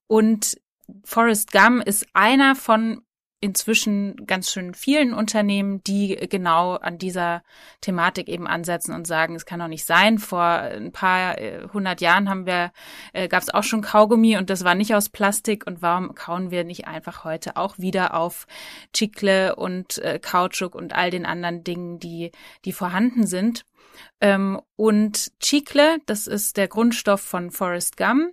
Und 0.06 0.60
Forrest 1.04 1.52
Gum 1.52 1.80
ist 1.80 2.06
einer 2.12 2.54
von 2.54 3.02
inzwischen 3.46 4.26
ganz 4.26 4.50
schön 4.50 4.74
vielen 4.74 5.14
Unternehmen, 5.14 5.82
die 5.84 6.16
genau 6.28 6.74
an 6.74 6.98
dieser 6.98 7.42
Thematik 7.80 8.28
eben 8.28 8.46
ansetzen 8.46 8.92
und 8.92 9.06
sagen, 9.06 9.36
es 9.36 9.46
kann 9.46 9.60
doch 9.60 9.68
nicht 9.68 9.84
sein. 9.84 10.18
Vor 10.18 10.42
ein 10.42 10.92
paar 10.92 11.38
äh, 11.38 11.68
hundert 11.72 12.00
Jahren 12.00 12.28
haben 12.28 12.44
wir, 12.44 12.72
äh, 13.12 13.28
gab 13.28 13.42
es 13.42 13.54
auch 13.54 13.62
schon 13.62 13.82
Kaugummi 13.82 14.36
und 14.36 14.50
das 14.50 14.64
war 14.64 14.74
nicht 14.74 14.94
aus 14.94 15.08
Plastik. 15.08 15.66
Und 15.66 15.80
warum 15.80 16.14
kauen 16.14 16.50
wir 16.50 16.64
nicht 16.64 16.86
einfach 16.86 17.24
heute 17.24 17.56
auch 17.56 17.78
wieder 17.78 18.14
auf 18.14 18.46
Chicle 18.92 19.54
und 19.54 19.98
äh, 19.98 20.18
Kautschuk 20.18 20.74
und 20.74 20.92
all 20.94 21.10
den 21.10 21.24
anderen 21.24 21.62
Dingen, 21.62 22.00
die, 22.00 22.32
die 22.64 22.72
vorhanden 22.72 23.26
sind? 23.26 23.64
Ähm, 24.20 24.60
und 24.74 25.32
Chicle, 25.40 25.98
das 26.06 26.26
ist 26.26 26.56
der 26.56 26.68
Grundstoff 26.68 27.20
von 27.20 27.50
Forest 27.50 27.96
Gum, 27.96 28.32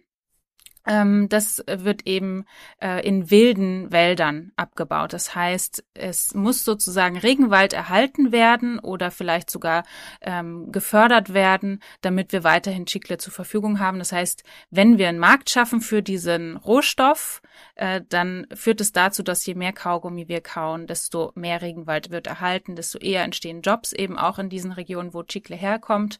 das 0.86 1.64
wird 1.66 2.06
eben 2.06 2.46
äh, 2.82 3.06
in 3.08 3.32
wilden 3.32 3.92
Wäldern 3.92 4.52
abgebaut. 4.56 5.14
Das 5.14 5.34
heißt, 5.34 5.84
es 5.94 6.34
muss 6.34 6.66
sozusagen 6.66 7.18
Regenwald 7.18 7.74
erhalten 7.74 8.32
werden 8.32 8.80
oder 8.80 9.10
vielleicht 9.12 9.50
sogar 9.50 9.84
ähm, 10.22 10.72
gefördert 10.72 11.34
werden, 11.34 11.82
damit 12.02 12.34
wir 12.34 12.44
weiterhin 12.44 12.86
Chicle 12.86 13.18
zur 13.18 13.32
Verfügung 13.32 13.80
haben. 13.80 14.00
Das 14.00 14.12
heißt, 14.12 14.44
wenn 14.72 14.98
wir 14.98 15.08
einen 15.08 15.20
Markt 15.20 15.50
schaffen 15.50 15.80
für 15.80 16.02
diesen 16.02 16.58
Rohstoff, 16.58 17.42
äh, 17.76 18.02
dann 18.10 18.48
führt 18.54 18.82
es 18.82 18.92
dazu, 18.92 19.24
dass 19.24 19.46
je 19.46 19.56
mehr 19.56 19.74
Kaugummi 19.74 20.28
wir 20.28 20.42
kauen, 20.42 20.88
desto 20.88 21.32
mehr 21.36 21.62
Regenwald 21.62 22.10
wird 22.10 22.28
erhalten, 22.28 22.76
desto 22.76 22.98
eher 22.98 23.24
entstehen 23.24 23.62
Jobs 23.62 23.94
eben 23.94 24.18
auch 24.18 24.40
in 24.40 24.50
diesen 24.50 24.72
Regionen, 24.72 25.14
wo 25.14 25.24
Chicle 25.24 25.56
herkommt. 25.56 26.20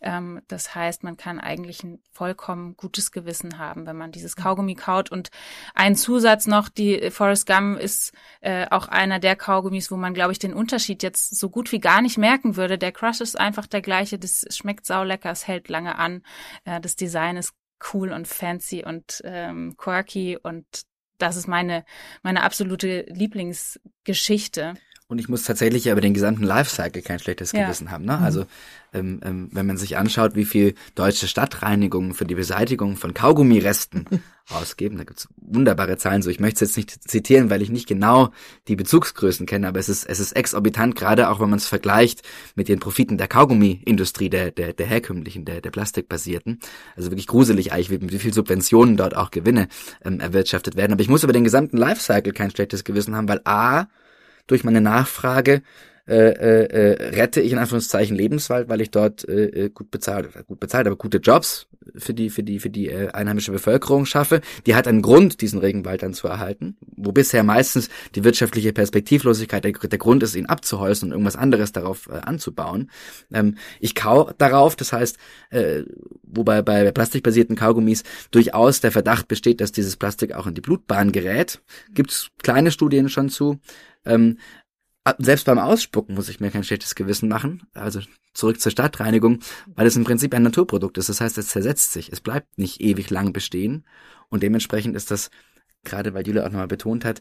Ähm, 0.00 0.42
das 0.48 0.74
heißt, 0.74 1.02
man 1.02 1.16
kann 1.16 1.40
eigentlich 1.40 1.82
ein 1.82 2.00
vollkommen 2.12 2.76
gutes 2.76 3.12
Gewissen 3.12 3.58
haben, 3.58 3.86
wenn 3.86 3.96
man 3.96 4.01
man 4.02 4.12
dieses 4.12 4.36
Kaugummi 4.36 4.74
kaut. 4.74 5.10
Und 5.10 5.30
ein 5.74 5.96
Zusatz 5.96 6.46
noch, 6.46 6.68
die 6.68 7.10
Forrest 7.10 7.46
Gum 7.46 7.76
ist 7.76 8.12
äh, 8.40 8.66
auch 8.70 8.88
einer 8.88 9.18
der 9.18 9.36
Kaugummis, 9.36 9.90
wo 9.90 9.96
man, 9.96 10.14
glaube 10.14 10.32
ich, 10.32 10.38
den 10.38 10.54
Unterschied 10.54 11.02
jetzt 11.02 11.38
so 11.38 11.48
gut 11.48 11.72
wie 11.72 11.80
gar 11.80 12.02
nicht 12.02 12.18
merken 12.18 12.56
würde. 12.56 12.78
Der 12.78 12.92
Crush 12.92 13.20
ist 13.20 13.38
einfach 13.38 13.66
der 13.66 13.82
gleiche, 13.82 14.18
das 14.18 14.44
schmeckt 14.50 14.86
saulecker, 14.86 15.30
es 15.30 15.46
hält 15.48 15.68
lange 15.68 15.98
an. 15.98 16.22
Äh, 16.64 16.80
das 16.80 16.96
Design 16.96 17.36
ist 17.36 17.54
cool 17.92 18.12
und 18.12 18.28
fancy 18.28 18.84
und 18.84 19.22
ähm, 19.24 19.74
quirky 19.76 20.38
und 20.40 20.66
das 21.18 21.36
ist 21.36 21.46
meine, 21.46 21.84
meine 22.22 22.42
absolute 22.42 23.06
Lieblingsgeschichte. 23.08 24.74
Und 25.12 25.18
ich 25.18 25.28
muss 25.28 25.42
tatsächlich 25.42 25.88
über 25.88 26.00
den 26.00 26.14
gesamten 26.14 26.42
Lifecycle 26.42 27.02
kein 27.02 27.18
schlechtes 27.18 27.52
ja. 27.52 27.64
Gewissen 27.64 27.90
haben. 27.90 28.06
Ne? 28.06 28.16
Mhm. 28.16 28.24
Also 28.24 28.46
ähm, 28.94 29.20
ähm, 29.22 29.50
wenn 29.52 29.66
man 29.66 29.76
sich 29.76 29.98
anschaut, 29.98 30.36
wie 30.36 30.46
viel 30.46 30.74
deutsche 30.94 31.28
Stadtreinigungen 31.28 32.14
für 32.14 32.24
die 32.24 32.34
Beseitigung 32.34 32.96
von 32.96 33.12
Kaugummiresten 33.12 34.06
ausgeben, 34.48 34.96
da 34.96 35.04
gibt's 35.04 35.28
wunderbare 35.36 35.98
Zahlen. 35.98 36.22
So, 36.22 36.30
ich 36.30 36.40
möchte 36.40 36.64
es 36.64 36.70
jetzt 36.70 36.76
nicht 36.78 37.10
zitieren, 37.10 37.50
weil 37.50 37.60
ich 37.60 37.68
nicht 37.68 37.86
genau 37.86 38.30
die 38.68 38.74
Bezugsgrößen 38.74 39.44
kenne, 39.44 39.68
aber 39.68 39.80
es 39.80 39.90
ist 39.90 40.06
es 40.06 40.18
ist 40.18 40.32
exorbitant, 40.32 40.96
gerade 40.96 41.28
auch 41.28 41.40
wenn 41.40 41.50
man 41.50 41.58
es 41.58 41.66
vergleicht 41.66 42.22
mit 42.54 42.68
den 42.68 42.80
Profiten 42.80 43.18
der 43.18 43.28
Kaugummiindustrie, 43.28 44.30
der 44.30 44.50
der 44.50 44.72
der 44.72 44.86
herkömmlichen, 44.86 45.44
der 45.44 45.60
der 45.60 45.70
plastikbasierten. 45.72 46.58
Also 46.96 47.10
wirklich 47.10 47.26
gruselig 47.26 47.70
eigentlich, 47.74 47.90
wie, 47.90 48.00
wie 48.00 48.18
viel 48.18 48.32
Subventionen 48.32 48.96
dort 48.96 49.14
auch 49.14 49.30
Gewinne 49.30 49.68
ähm, 50.06 50.20
erwirtschaftet 50.20 50.74
werden. 50.74 50.92
Aber 50.92 51.02
ich 51.02 51.10
muss 51.10 51.22
über 51.22 51.34
den 51.34 51.44
gesamten 51.44 51.76
Lifecycle 51.76 52.32
kein 52.32 52.50
schlechtes 52.50 52.82
Gewissen 52.82 53.14
haben, 53.14 53.28
weil 53.28 53.42
a 53.44 53.88
durch 54.46 54.64
meine 54.64 54.80
Nachfrage 54.80 55.62
äh, 56.08 56.14
äh, 56.14 56.64
äh, 56.64 57.08
rette 57.14 57.40
ich 57.40 57.52
in 57.52 57.58
Anführungszeichen 57.58 58.16
Lebenswald, 58.16 58.68
weil 58.68 58.80
ich 58.80 58.90
dort 58.90 59.28
äh, 59.28 59.66
äh 59.66 59.70
gut 59.70 59.90
bezahlt, 59.90 60.28
gut 60.46 60.58
bezahlt, 60.58 60.86
aber 60.86 60.96
gute 60.96 61.18
Jobs 61.18 61.68
für 61.96 62.14
die 62.14 62.30
für 62.30 62.42
die 62.42 62.58
für 62.58 62.70
die 62.70 62.88
äh, 62.88 63.10
einheimische 63.10 63.52
Bevölkerung 63.52 64.04
schaffe. 64.04 64.40
Die 64.66 64.74
hat 64.74 64.88
einen 64.88 65.02
Grund, 65.02 65.40
diesen 65.40 65.60
Regenwald 65.60 66.02
dann 66.02 66.14
zu 66.14 66.26
erhalten, 66.26 66.76
wo 66.96 67.12
bisher 67.12 67.44
meistens 67.44 67.88
die 68.14 68.24
wirtschaftliche 68.24 68.72
Perspektivlosigkeit 68.72 69.64
der, 69.64 69.72
der 69.72 69.98
Grund 69.98 70.22
ist, 70.22 70.34
ihn 70.34 70.46
abzuholzen 70.46 71.08
und 71.08 71.12
irgendwas 71.12 71.36
anderes 71.36 71.72
darauf 71.72 72.08
äh, 72.08 72.14
anzubauen. 72.14 72.90
Ähm, 73.32 73.56
ich 73.78 73.94
kau 73.94 74.30
darauf, 74.38 74.74
das 74.74 74.92
heißt, 74.92 75.18
äh, 75.50 75.82
wobei 76.24 76.62
bei 76.62 76.90
plastikbasierten 76.90 77.56
Kaugummis 77.56 78.02
durchaus 78.30 78.80
der 78.80 78.92
Verdacht 78.92 79.28
besteht, 79.28 79.60
dass 79.60 79.72
dieses 79.72 79.96
Plastik 79.96 80.32
auch 80.34 80.46
in 80.46 80.54
die 80.54 80.60
Blutbahn 80.60 81.12
gerät. 81.12 81.60
Gibt 81.94 82.10
es 82.10 82.30
kleine 82.42 82.70
Studien 82.72 83.08
schon 83.08 83.28
zu. 83.28 83.60
Ähm, 84.04 84.38
selbst 85.18 85.46
beim 85.46 85.58
Ausspucken 85.58 86.14
muss 86.14 86.28
ich 86.28 86.40
mir 86.40 86.50
kein 86.50 86.64
schlechtes 86.64 86.94
Gewissen 86.94 87.28
machen. 87.28 87.66
Also 87.74 88.00
zurück 88.34 88.60
zur 88.60 88.72
Stadtreinigung, 88.72 89.40
weil 89.74 89.86
es 89.86 89.96
im 89.96 90.04
Prinzip 90.04 90.34
ein 90.34 90.42
Naturprodukt 90.42 90.98
ist. 90.98 91.08
Das 91.08 91.20
heißt, 91.20 91.38
es 91.38 91.48
zersetzt 91.48 91.92
sich. 91.92 92.12
Es 92.12 92.20
bleibt 92.20 92.58
nicht 92.58 92.80
ewig 92.80 93.10
lang 93.10 93.32
bestehen. 93.32 93.84
Und 94.28 94.42
dementsprechend 94.42 94.96
ist 94.96 95.10
das, 95.10 95.30
gerade 95.84 96.14
weil 96.14 96.26
Jule 96.26 96.44
auch 96.44 96.50
nochmal 96.50 96.68
betont 96.68 97.04
hat, 97.04 97.20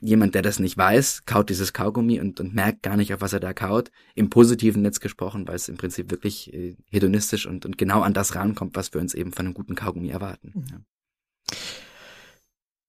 jemand, 0.00 0.34
der 0.34 0.42
das 0.42 0.58
nicht 0.58 0.76
weiß, 0.76 1.24
kaut 1.24 1.50
dieses 1.50 1.72
Kaugummi 1.72 2.20
und, 2.20 2.40
und 2.40 2.54
merkt 2.54 2.82
gar 2.82 2.96
nicht, 2.96 3.14
auf 3.14 3.20
was 3.20 3.32
er 3.32 3.40
da 3.40 3.52
kaut. 3.52 3.90
Im 4.14 4.28
positiven 4.28 4.82
Netz 4.82 5.00
gesprochen, 5.00 5.46
weil 5.46 5.56
es 5.56 5.68
im 5.68 5.76
Prinzip 5.76 6.10
wirklich 6.10 6.52
äh, 6.52 6.76
hedonistisch 6.90 7.46
und, 7.46 7.64
und 7.64 7.78
genau 7.78 8.02
an 8.02 8.12
das 8.12 8.34
rankommt, 8.34 8.76
was 8.76 8.92
wir 8.92 9.00
uns 9.00 9.14
eben 9.14 9.32
von 9.32 9.46
einem 9.46 9.54
guten 9.54 9.74
Kaugummi 9.74 10.08
erwarten. 10.08 10.52
Mhm. 10.54 10.66
Ja. 10.70 11.56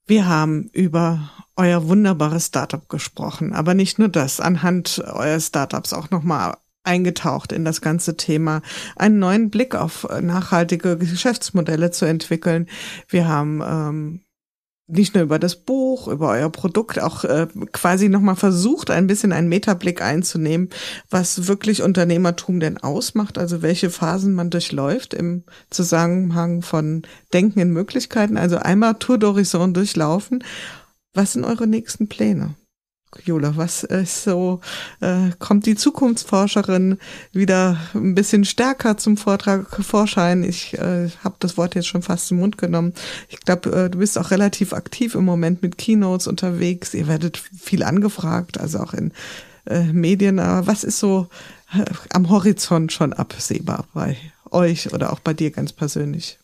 Wir 0.07 0.27
haben 0.27 0.69
über 0.71 1.29
euer 1.57 1.87
wunderbares 1.89 2.47
Startup 2.47 2.87
gesprochen, 2.87 3.53
aber 3.53 3.73
nicht 3.73 3.99
nur 3.99 4.07
das, 4.07 4.39
anhand 4.39 5.03
euer 5.05 5.39
Startups 5.39 5.91
auch 5.91 6.11
nochmal 6.11 6.55
eingetaucht 6.83 7.51
in 7.51 7.65
das 7.65 7.81
ganze 7.81 8.15
Thema, 8.15 8.61
einen 8.95 9.19
neuen 9.19 9.49
Blick 9.49 9.75
auf 9.75 10.07
nachhaltige 10.21 10.97
Geschäftsmodelle 10.97 11.91
zu 11.91 12.05
entwickeln. 12.05 12.67
Wir 13.09 13.27
haben 13.27 13.61
ähm, 13.61 14.21
nicht 14.88 15.13
nur 15.13 15.23
über 15.23 15.38
das 15.38 15.57
Buch, 15.57 16.07
über 16.07 16.29
euer 16.29 16.49
Produkt 16.49 17.01
auch 17.01 17.25
äh, 17.25 17.47
quasi 17.73 18.07
nochmal 18.07 18.38
versucht, 18.38 18.89
ein 18.89 19.07
bisschen 19.07 19.33
einen 19.33 19.49
Metablick 19.49 20.01
einzunehmen, 20.01 20.69
was 21.09 21.47
wirklich 21.47 21.83
Unternehmertum 21.83 22.59
denn 22.61 22.77
ausmacht, 22.77 23.38
also 23.38 23.61
welche 23.61 23.89
Phasen 23.89 24.33
man 24.33 24.49
durchläuft 24.49 25.13
im 25.13 25.43
Zusammenhang 25.69 26.61
von 26.61 27.03
Denken 27.33 27.59
in 27.59 27.71
Möglichkeiten, 27.71 28.38
also 28.38 28.57
einmal 28.57 28.95
Tour 28.95 29.17
d'Horizon 29.17 29.73
durchlaufen. 29.73 30.43
Was 31.13 31.33
sind 31.33 31.43
eure 31.43 31.67
nächsten 31.67 32.07
Pläne? 32.07 32.55
Jola, 33.23 33.55
was 33.55 33.83
ist 33.83 34.23
so, 34.23 34.59
äh, 34.99 35.31
kommt 35.39 35.65
die 35.65 35.75
Zukunftsforscherin 35.75 36.97
wieder 37.31 37.77
ein 37.93 38.15
bisschen 38.15 38.43
stärker 38.43 38.97
zum 38.97 39.15
Vortrag 39.15 39.67
Vorschein? 39.83 40.43
Ich 40.43 40.73
äh, 40.73 41.09
habe 41.23 41.35
das 41.39 41.57
Wort 41.57 41.75
jetzt 41.75 41.87
schon 41.87 42.01
fast 42.01 42.29
im 42.31 42.39
Mund 42.39 42.57
genommen. 42.57 42.93
Ich 43.29 43.39
glaube, 43.39 43.71
äh, 43.71 43.89
du 43.89 43.99
bist 43.99 44.17
auch 44.17 44.31
relativ 44.31 44.73
aktiv 44.73 45.15
im 45.15 45.23
Moment 45.23 45.61
mit 45.61 45.77
Keynotes 45.77 46.27
unterwegs. 46.27 46.93
Ihr 46.93 47.07
werdet 47.07 47.37
viel 47.37 47.83
angefragt, 47.83 48.59
also 48.59 48.79
auch 48.79 48.93
in 48.93 49.13
äh, 49.65 49.83
Medien. 49.83 50.39
Aber 50.39 50.67
was 50.67 50.83
ist 50.83 50.99
so 50.99 51.27
äh, 51.73 51.85
am 52.11 52.29
Horizont 52.29 52.91
schon 52.91 53.13
absehbar 53.13 53.87
bei 53.93 54.17
euch 54.51 54.93
oder 54.93 55.13
auch 55.13 55.19
bei 55.19 55.33
dir 55.33 55.51
ganz 55.51 55.71
persönlich? 55.71 56.39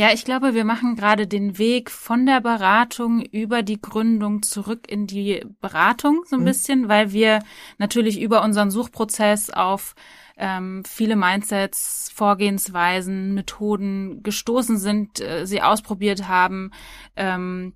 Ja, 0.00 0.14
ich 0.14 0.24
glaube, 0.24 0.54
wir 0.54 0.64
machen 0.64 0.96
gerade 0.96 1.26
den 1.26 1.58
Weg 1.58 1.90
von 1.90 2.24
der 2.24 2.40
Beratung 2.40 3.20
über 3.20 3.62
die 3.62 3.82
Gründung 3.82 4.40
zurück 4.42 4.90
in 4.90 5.06
die 5.06 5.44
Beratung 5.60 6.22
so 6.24 6.36
ein 6.36 6.40
mhm. 6.40 6.46
bisschen, 6.46 6.88
weil 6.88 7.12
wir 7.12 7.40
natürlich 7.76 8.18
über 8.18 8.42
unseren 8.42 8.70
Suchprozess 8.70 9.50
auf 9.50 9.94
ähm, 10.38 10.84
viele 10.88 11.16
Mindsets, 11.16 12.10
Vorgehensweisen, 12.14 13.34
Methoden 13.34 14.22
gestoßen 14.22 14.78
sind, 14.78 15.20
äh, 15.20 15.46
sie 15.46 15.60
ausprobiert 15.60 16.28
haben. 16.28 16.70
Ähm, 17.14 17.74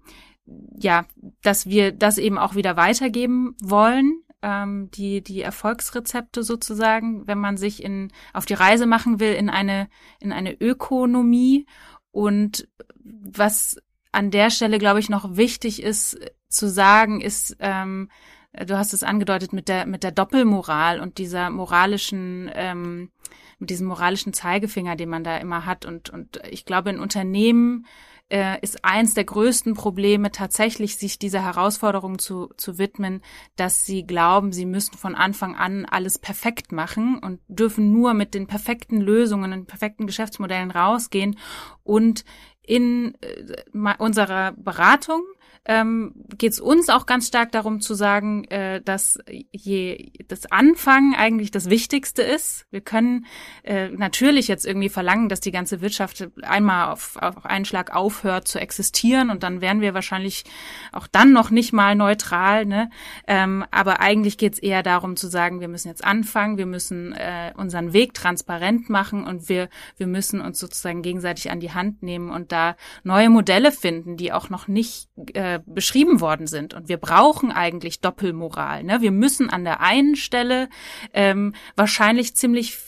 ja, 0.78 1.04
dass 1.42 1.66
wir 1.66 1.92
das 1.92 2.16
eben 2.16 2.38
auch 2.38 2.54
wieder 2.54 2.78
weitergeben 2.78 3.54
wollen 3.62 4.22
ähm, 4.40 4.90
die, 4.92 5.22
die 5.22 5.42
Erfolgsrezepte 5.42 6.42
sozusagen, 6.42 7.26
wenn 7.26 7.38
man 7.38 7.58
sich 7.58 7.82
in, 7.82 8.12
auf 8.32 8.46
die 8.46 8.54
Reise 8.54 8.86
machen 8.86 9.20
will 9.20 9.34
in 9.34 9.50
eine, 9.50 9.88
in 10.20 10.32
eine 10.32 10.58
Ökonomie 10.58 11.66
und 12.14 12.68
was 13.02 13.76
an 14.12 14.30
der 14.30 14.50
Stelle, 14.50 14.78
glaube 14.78 15.00
ich, 15.00 15.08
noch 15.08 15.36
wichtig 15.36 15.82
ist 15.82 16.16
zu 16.48 16.68
sagen, 16.70 17.20
ist, 17.20 17.56
ähm, 17.58 18.08
du 18.52 18.78
hast 18.78 18.92
es 18.94 19.02
angedeutet 19.02 19.52
mit 19.52 19.66
der 19.66 19.84
mit 19.84 20.04
der 20.04 20.12
Doppelmoral 20.12 21.00
und 21.00 21.18
dieser 21.18 21.50
moralischen 21.50 22.48
ähm, 22.54 23.10
mit 23.58 23.70
diesem 23.70 23.88
moralischen 23.88 24.32
Zeigefinger, 24.32 24.94
den 24.94 25.08
man 25.08 25.24
da 25.24 25.38
immer 25.38 25.66
hat. 25.66 25.86
Und 25.86 26.10
und 26.10 26.40
ich 26.48 26.64
glaube 26.64 26.90
in 26.90 27.00
Unternehmen 27.00 27.84
äh, 28.30 28.58
ist 28.62 28.84
eins 28.84 29.14
der 29.14 29.24
größten 29.24 29.74
Probleme 29.74 30.32
tatsächlich, 30.32 30.96
sich 30.96 31.18
dieser 31.18 31.42
Herausforderung 31.42 32.18
zu, 32.18 32.50
zu 32.56 32.78
widmen, 32.78 33.22
dass 33.56 33.84
sie 33.84 34.06
glauben, 34.06 34.52
sie 34.52 34.66
müssen 34.66 34.96
von 34.96 35.14
Anfang 35.14 35.54
an 35.56 35.84
alles 35.84 36.18
perfekt 36.18 36.72
machen 36.72 37.18
und 37.18 37.40
dürfen 37.48 37.92
nur 37.92 38.14
mit 38.14 38.34
den 38.34 38.46
perfekten 38.46 39.00
Lösungen 39.00 39.52
und 39.52 39.66
perfekten 39.66 40.06
Geschäftsmodellen 40.06 40.70
rausgehen 40.70 41.38
und 41.82 42.24
in 42.62 43.14
äh, 43.20 43.94
unserer 43.98 44.52
Beratung 44.52 45.22
ähm, 45.66 46.14
geht 46.36 46.52
es 46.52 46.60
uns 46.60 46.88
auch 46.88 47.06
ganz 47.06 47.26
stark 47.26 47.52
darum 47.52 47.80
zu 47.80 47.94
sagen, 47.94 48.44
äh, 48.44 48.80
dass 48.82 49.18
je 49.52 50.12
das 50.28 50.50
Anfangen 50.50 51.14
eigentlich 51.14 51.50
das 51.50 51.70
Wichtigste 51.70 52.22
ist. 52.22 52.66
Wir 52.70 52.80
können 52.80 53.26
äh, 53.62 53.88
natürlich 53.88 54.48
jetzt 54.48 54.66
irgendwie 54.66 54.88
verlangen, 54.88 55.28
dass 55.28 55.40
die 55.40 55.52
ganze 55.52 55.80
Wirtschaft 55.80 56.28
einmal 56.42 56.92
auf, 56.92 57.16
auf 57.16 57.44
einen 57.46 57.64
Schlag 57.64 57.94
aufhört 57.94 58.48
zu 58.48 58.60
existieren 58.60 59.30
und 59.30 59.42
dann 59.42 59.60
wären 59.60 59.80
wir 59.80 59.94
wahrscheinlich 59.94 60.44
auch 60.92 61.06
dann 61.06 61.32
noch 61.32 61.50
nicht 61.50 61.72
mal 61.72 61.94
neutral. 61.94 62.66
Ne? 62.66 62.90
Ähm, 63.26 63.64
aber 63.70 64.00
eigentlich 64.00 64.38
geht 64.38 64.54
es 64.54 64.58
eher 64.58 64.82
darum 64.82 65.16
zu 65.16 65.28
sagen, 65.28 65.60
wir 65.60 65.68
müssen 65.68 65.88
jetzt 65.88 66.04
anfangen, 66.04 66.58
wir 66.58 66.66
müssen 66.66 67.12
äh, 67.12 67.52
unseren 67.56 67.92
Weg 67.92 68.14
transparent 68.14 68.90
machen 68.90 69.24
und 69.24 69.48
wir 69.48 69.68
wir 69.96 70.06
müssen 70.06 70.40
uns 70.40 70.58
sozusagen 70.58 71.02
gegenseitig 71.02 71.50
an 71.50 71.60
die 71.60 71.72
Hand 71.72 72.02
nehmen 72.02 72.30
und 72.30 72.52
da 72.52 72.76
neue 73.02 73.30
Modelle 73.30 73.72
finden, 73.72 74.16
die 74.16 74.32
auch 74.32 74.50
noch 74.50 74.68
nicht 74.68 75.08
äh, 75.34 75.53
beschrieben 75.58 76.20
worden 76.20 76.46
sind. 76.46 76.74
Und 76.74 76.88
wir 76.88 76.96
brauchen 76.96 77.52
eigentlich 77.52 78.00
Doppelmoral. 78.00 78.84
Ne? 78.84 79.00
Wir 79.00 79.10
müssen 79.10 79.50
an 79.50 79.64
der 79.64 79.80
einen 79.80 80.16
Stelle 80.16 80.68
ähm, 81.12 81.54
wahrscheinlich 81.76 82.34
ziemlich 82.36 82.78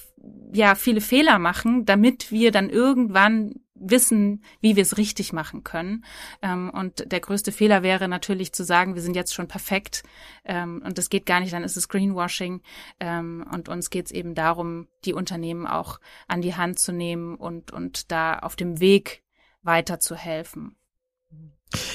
ja 0.52 0.74
viele 0.74 1.00
Fehler 1.00 1.38
machen, 1.38 1.84
damit 1.84 2.32
wir 2.32 2.50
dann 2.50 2.70
irgendwann 2.70 3.54
wissen, 3.78 4.42
wie 4.60 4.76
wir 4.76 4.82
es 4.82 4.96
richtig 4.96 5.32
machen 5.32 5.64
können. 5.64 6.04
Ähm, 6.42 6.70
und 6.70 7.10
der 7.12 7.20
größte 7.20 7.52
Fehler 7.52 7.82
wäre 7.82 8.08
natürlich 8.08 8.52
zu 8.52 8.64
sagen, 8.64 8.94
wir 8.94 9.02
sind 9.02 9.16
jetzt 9.16 9.34
schon 9.34 9.48
perfekt 9.48 10.02
ähm, 10.44 10.82
und 10.84 10.98
das 10.98 11.10
geht 11.10 11.26
gar 11.26 11.40
nicht, 11.40 11.52
dann 11.52 11.64
ist 11.64 11.76
es 11.76 11.88
Greenwashing. 11.88 12.62
Ähm, 13.00 13.46
und 13.52 13.68
uns 13.68 13.90
geht 13.90 14.06
es 14.06 14.12
eben 14.12 14.34
darum, 14.34 14.88
die 15.04 15.12
Unternehmen 15.12 15.66
auch 15.66 16.00
an 16.26 16.40
die 16.40 16.54
Hand 16.54 16.78
zu 16.78 16.92
nehmen 16.92 17.36
und, 17.36 17.70
und 17.70 18.10
da 18.10 18.38
auf 18.38 18.56
dem 18.56 18.80
Weg 18.80 19.22
weiterzuhelfen. 19.62 20.76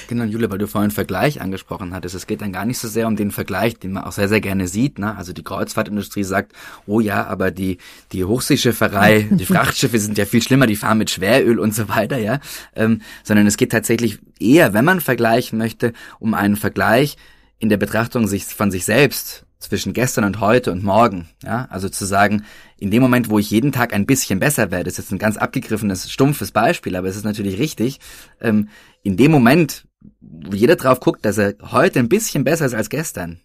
Genau, 0.06 0.24
Julia, 0.24 0.50
weil 0.50 0.58
du 0.58 0.66
vorhin 0.66 0.90
Vergleich 0.90 1.40
angesprochen 1.40 1.94
hattest. 1.94 2.14
Es 2.14 2.26
geht 2.26 2.42
dann 2.42 2.52
gar 2.52 2.66
nicht 2.66 2.78
so 2.78 2.88
sehr 2.88 3.06
um 3.06 3.16
den 3.16 3.30
Vergleich, 3.30 3.78
den 3.78 3.92
man 3.92 4.04
auch 4.04 4.12
sehr, 4.12 4.28
sehr 4.28 4.40
gerne 4.40 4.68
sieht. 4.68 4.98
Ne? 4.98 5.16
Also 5.16 5.32
die 5.32 5.42
Kreuzfahrtindustrie 5.42 6.24
sagt, 6.24 6.52
oh 6.86 7.00
ja, 7.00 7.26
aber 7.26 7.50
die, 7.50 7.78
die 8.12 8.24
Hochseeschifferei, 8.24 9.28
die 9.30 9.46
Frachtschiffe 9.46 9.98
sind 9.98 10.18
ja 10.18 10.26
viel 10.26 10.42
schlimmer, 10.42 10.66
die 10.66 10.76
fahren 10.76 10.98
mit 10.98 11.10
Schweröl 11.10 11.58
und 11.58 11.74
so 11.74 11.88
weiter, 11.88 12.18
ja. 12.18 12.40
Ähm, 12.76 13.00
sondern 13.24 13.46
es 13.46 13.56
geht 13.56 13.72
tatsächlich 13.72 14.18
eher, 14.38 14.74
wenn 14.74 14.84
man 14.84 15.00
vergleichen 15.00 15.58
möchte, 15.58 15.94
um 16.18 16.34
einen 16.34 16.56
Vergleich 16.56 17.16
in 17.58 17.68
der 17.68 17.78
Betrachtung 17.78 18.28
sich, 18.28 18.44
von 18.44 18.70
sich 18.70 18.84
selbst 18.84 19.46
zwischen 19.62 19.92
gestern 19.92 20.24
und 20.24 20.40
heute 20.40 20.72
und 20.72 20.82
morgen. 20.82 21.28
Ja, 21.44 21.68
also 21.70 21.88
zu 21.88 22.04
sagen, 22.04 22.44
in 22.78 22.90
dem 22.90 23.00
Moment, 23.00 23.30
wo 23.30 23.38
ich 23.38 23.50
jeden 23.50 23.70
Tag 23.70 23.94
ein 23.94 24.06
bisschen 24.06 24.40
besser 24.40 24.70
werde, 24.70 24.90
ist 24.90 24.98
jetzt 24.98 25.12
ein 25.12 25.18
ganz 25.18 25.36
abgegriffenes, 25.36 26.10
stumpfes 26.10 26.50
Beispiel, 26.50 26.96
aber 26.96 27.08
es 27.08 27.16
ist 27.16 27.24
natürlich 27.24 27.58
richtig. 27.58 28.00
Ähm, 28.40 28.68
in 29.02 29.16
dem 29.16 29.30
Moment, 29.30 29.86
wo 30.20 30.54
jeder 30.54 30.76
drauf 30.76 31.00
guckt, 31.00 31.24
dass 31.24 31.38
er 31.38 31.54
heute 31.60 31.98
ein 31.98 32.08
bisschen 32.08 32.44
besser 32.44 32.66
ist 32.66 32.74
als 32.74 32.88
gestern, 32.88 33.40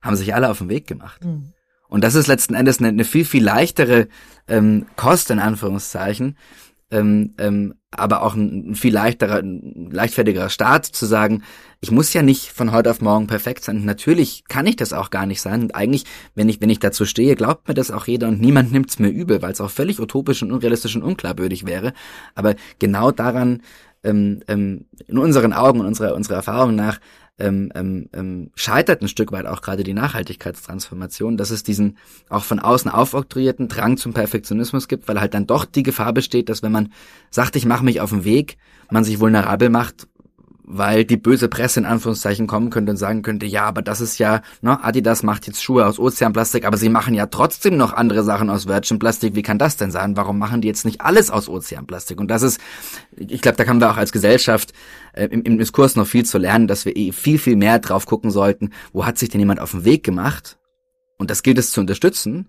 haben 0.00 0.16
sich 0.16 0.34
alle 0.34 0.50
auf 0.50 0.58
den 0.58 0.68
Weg 0.68 0.86
gemacht. 0.86 1.24
Mhm. 1.24 1.52
Und 1.88 2.02
das 2.02 2.14
ist 2.14 2.26
letzten 2.26 2.54
Endes 2.54 2.78
eine, 2.78 2.88
eine 2.88 3.04
viel, 3.04 3.24
viel 3.24 3.44
leichtere 3.44 4.08
ähm, 4.48 4.86
Kost, 4.96 5.30
in 5.30 5.38
Anführungszeichen, 5.38 6.36
ähm, 6.90 7.34
ähm, 7.38 7.74
aber 7.90 8.22
auch 8.22 8.34
ein, 8.34 8.70
ein 8.70 8.74
viel 8.74 8.92
leichterer, 8.92 9.38
ein 9.38 9.90
leichtfertigerer 9.90 10.50
Start 10.50 10.86
zu 10.86 11.06
sagen, 11.06 11.42
ich 11.80 11.90
muss 11.90 12.12
ja 12.12 12.22
nicht 12.22 12.48
von 12.48 12.72
heute 12.72 12.90
auf 12.90 13.00
morgen 13.00 13.26
perfekt 13.26 13.64
sein. 13.64 13.84
Natürlich 13.84 14.44
kann 14.48 14.66
ich 14.66 14.76
das 14.76 14.92
auch 14.92 15.10
gar 15.10 15.26
nicht 15.26 15.40
sein. 15.40 15.62
Und 15.62 15.74
eigentlich, 15.74 16.04
wenn 16.34 16.48
ich, 16.48 16.60
wenn 16.60 16.70
ich 16.70 16.78
dazu 16.78 17.04
stehe, 17.04 17.34
glaubt 17.34 17.66
mir 17.68 17.74
das 17.74 17.90
auch 17.90 18.06
jeder 18.06 18.28
und 18.28 18.40
niemand 18.40 18.72
nimmt 18.72 18.90
es 18.90 18.98
mir 18.98 19.08
übel, 19.08 19.42
weil 19.42 19.52
es 19.52 19.60
auch 19.60 19.70
völlig 19.70 20.00
utopisch 20.00 20.42
und 20.42 20.52
unrealistisch 20.52 20.94
und 20.94 21.02
unglaubwürdig 21.02 21.66
wäre. 21.66 21.92
Aber 22.34 22.54
genau 22.78 23.10
daran, 23.10 23.62
ähm, 24.06 24.40
ähm, 24.48 24.86
in 25.06 25.18
unseren 25.18 25.52
Augen 25.52 25.80
und 25.80 25.86
unserer, 25.86 26.14
unserer 26.14 26.36
Erfahrung 26.36 26.74
nach, 26.74 26.98
ähm, 27.38 27.70
ähm, 27.74 28.08
ähm, 28.14 28.50
scheitert 28.54 29.02
ein 29.02 29.08
Stück 29.08 29.30
weit 29.30 29.44
auch 29.44 29.60
gerade 29.60 29.84
die 29.84 29.92
Nachhaltigkeitstransformation, 29.92 31.36
dass 31.36 31.50
es 31.50 31.62
diesen 31.62 31.98
auch 32.30 32.44
von 32.44 32.60
außen 32.60 32.90
aufoktroyierten 32.90 33.68
Drang 33.68 33.98
zum 33.98 34.14
Perfektionismus 34.14 34.88
gibt, 34.88 35.06
weil 35.06 35.20
halt 35.20 35.34
dann 35.34 35.46
doch 35.46 35.66
die 35.66 35.82
Gefahr 35.82 36.14
besteht, 36.14 36.48
dass 36.48 36.62
wenn 36.62 36.72
man 36.72 36.92
sagt, 37.30 37.56
ich 37.56 37.66
mache 37.66 37.84
mich 37.84 38.00
auf 38.00 38.10
den 38.10 38.24
Weg, 38.24 38.56
man 38.90 39.04
sich 39.04 39.20
vulnerabel 39.20 39.68
macht 39.68 40.06
weil 40.68 41.04
die 41.04 41.16
böse 41.16 41.48
Presse 41.48 41.78
in 41.80 41.86
Anführungszeichen 41.86 42.48
kommen 42.48 42.70
könnte 42.70 42.90
und 42.90 42.96
sagen 42.96 43.22
könnte, 43.22 43.46
ja, 43.46 43.64
aber 43.64 43.82
das 43.82 44.00
ist 44.00 44.18
ja, 44.18 44.42
ne, 44.62 44.82
Adidas 44.82 45.22
macht 45.22 45.46
jetzt 45.46 45.62
Schuhe 45.62 45.86
aus 45.86 46.00
Ozeanplastik, 46.00 46.64
aber 46.64 46.76
sie 46.76 46.88
machen 46.88 47.14
ja 47.14 47.26
trotzdem 47.26 47.76
noch 47.76 47.92
andere 47.92 48.24
Sachen 48.24 48.50
aus 48.50 48.66
Virgin 48.66 48.98
Plastik. 48.98 49.36
Wie 49.36 49.42
kann 49.42 49.58
das 49.58 49.76
denn 49.76 49.92
sein? 49.92 50.16
Warum 50.16 50.38
machen 50.38 50.60
die 50.60 50.68
jetzt 50.68 50.84
nicht 50.84 51.00
alles 51.00 51.30
aus 51.30 51.48
Ozeanplastik? 51.48 52.18
Und 52.18 52.28
das 52.32 52.42
ist, 52.42 52.60
ich 53.16 53.40
glaube, 53.40 53.56
da 53.56 53.66
haben 53.68 53.80
wir 53.80 53.92
auch 53.92 53.96
als 53.96 54.10
Gesellschaft 54.10 54.72
äh, 55.12 55.26
im, 55.26 55.42
im 55.42 55.56
Diskurs 55.56 55.94
noch 55.94 56.06
viel 56.06 56.24
zu 56.24 56.36
lernen, 56.36 56.66
dass 56.66 56.84
wir 56.84 56.96
eh 56.96 57.12
viel, 57.12 57.38
viel 57.38 57.56
mehr 57.56 57.78
drauf 57.78 58.04
gucken 58.04 58.32
sollten, 58.32 58.70
wo 58.92 59.06
hat 59.06 59.18
sich 59.18 59.28
denn 59.28 59.40
jemand 59.40 59.60
auf 59.60 59.70
den 59.70 59.84
Weg 59.84 60.02
gemacht? 60.02 60.58
Und 61.16 61.30
das 61.30 61.44
gilt 61.44 61.58
es 61.58 61.70
zu 61.70 61.80
unterstützen. 61.80 62.48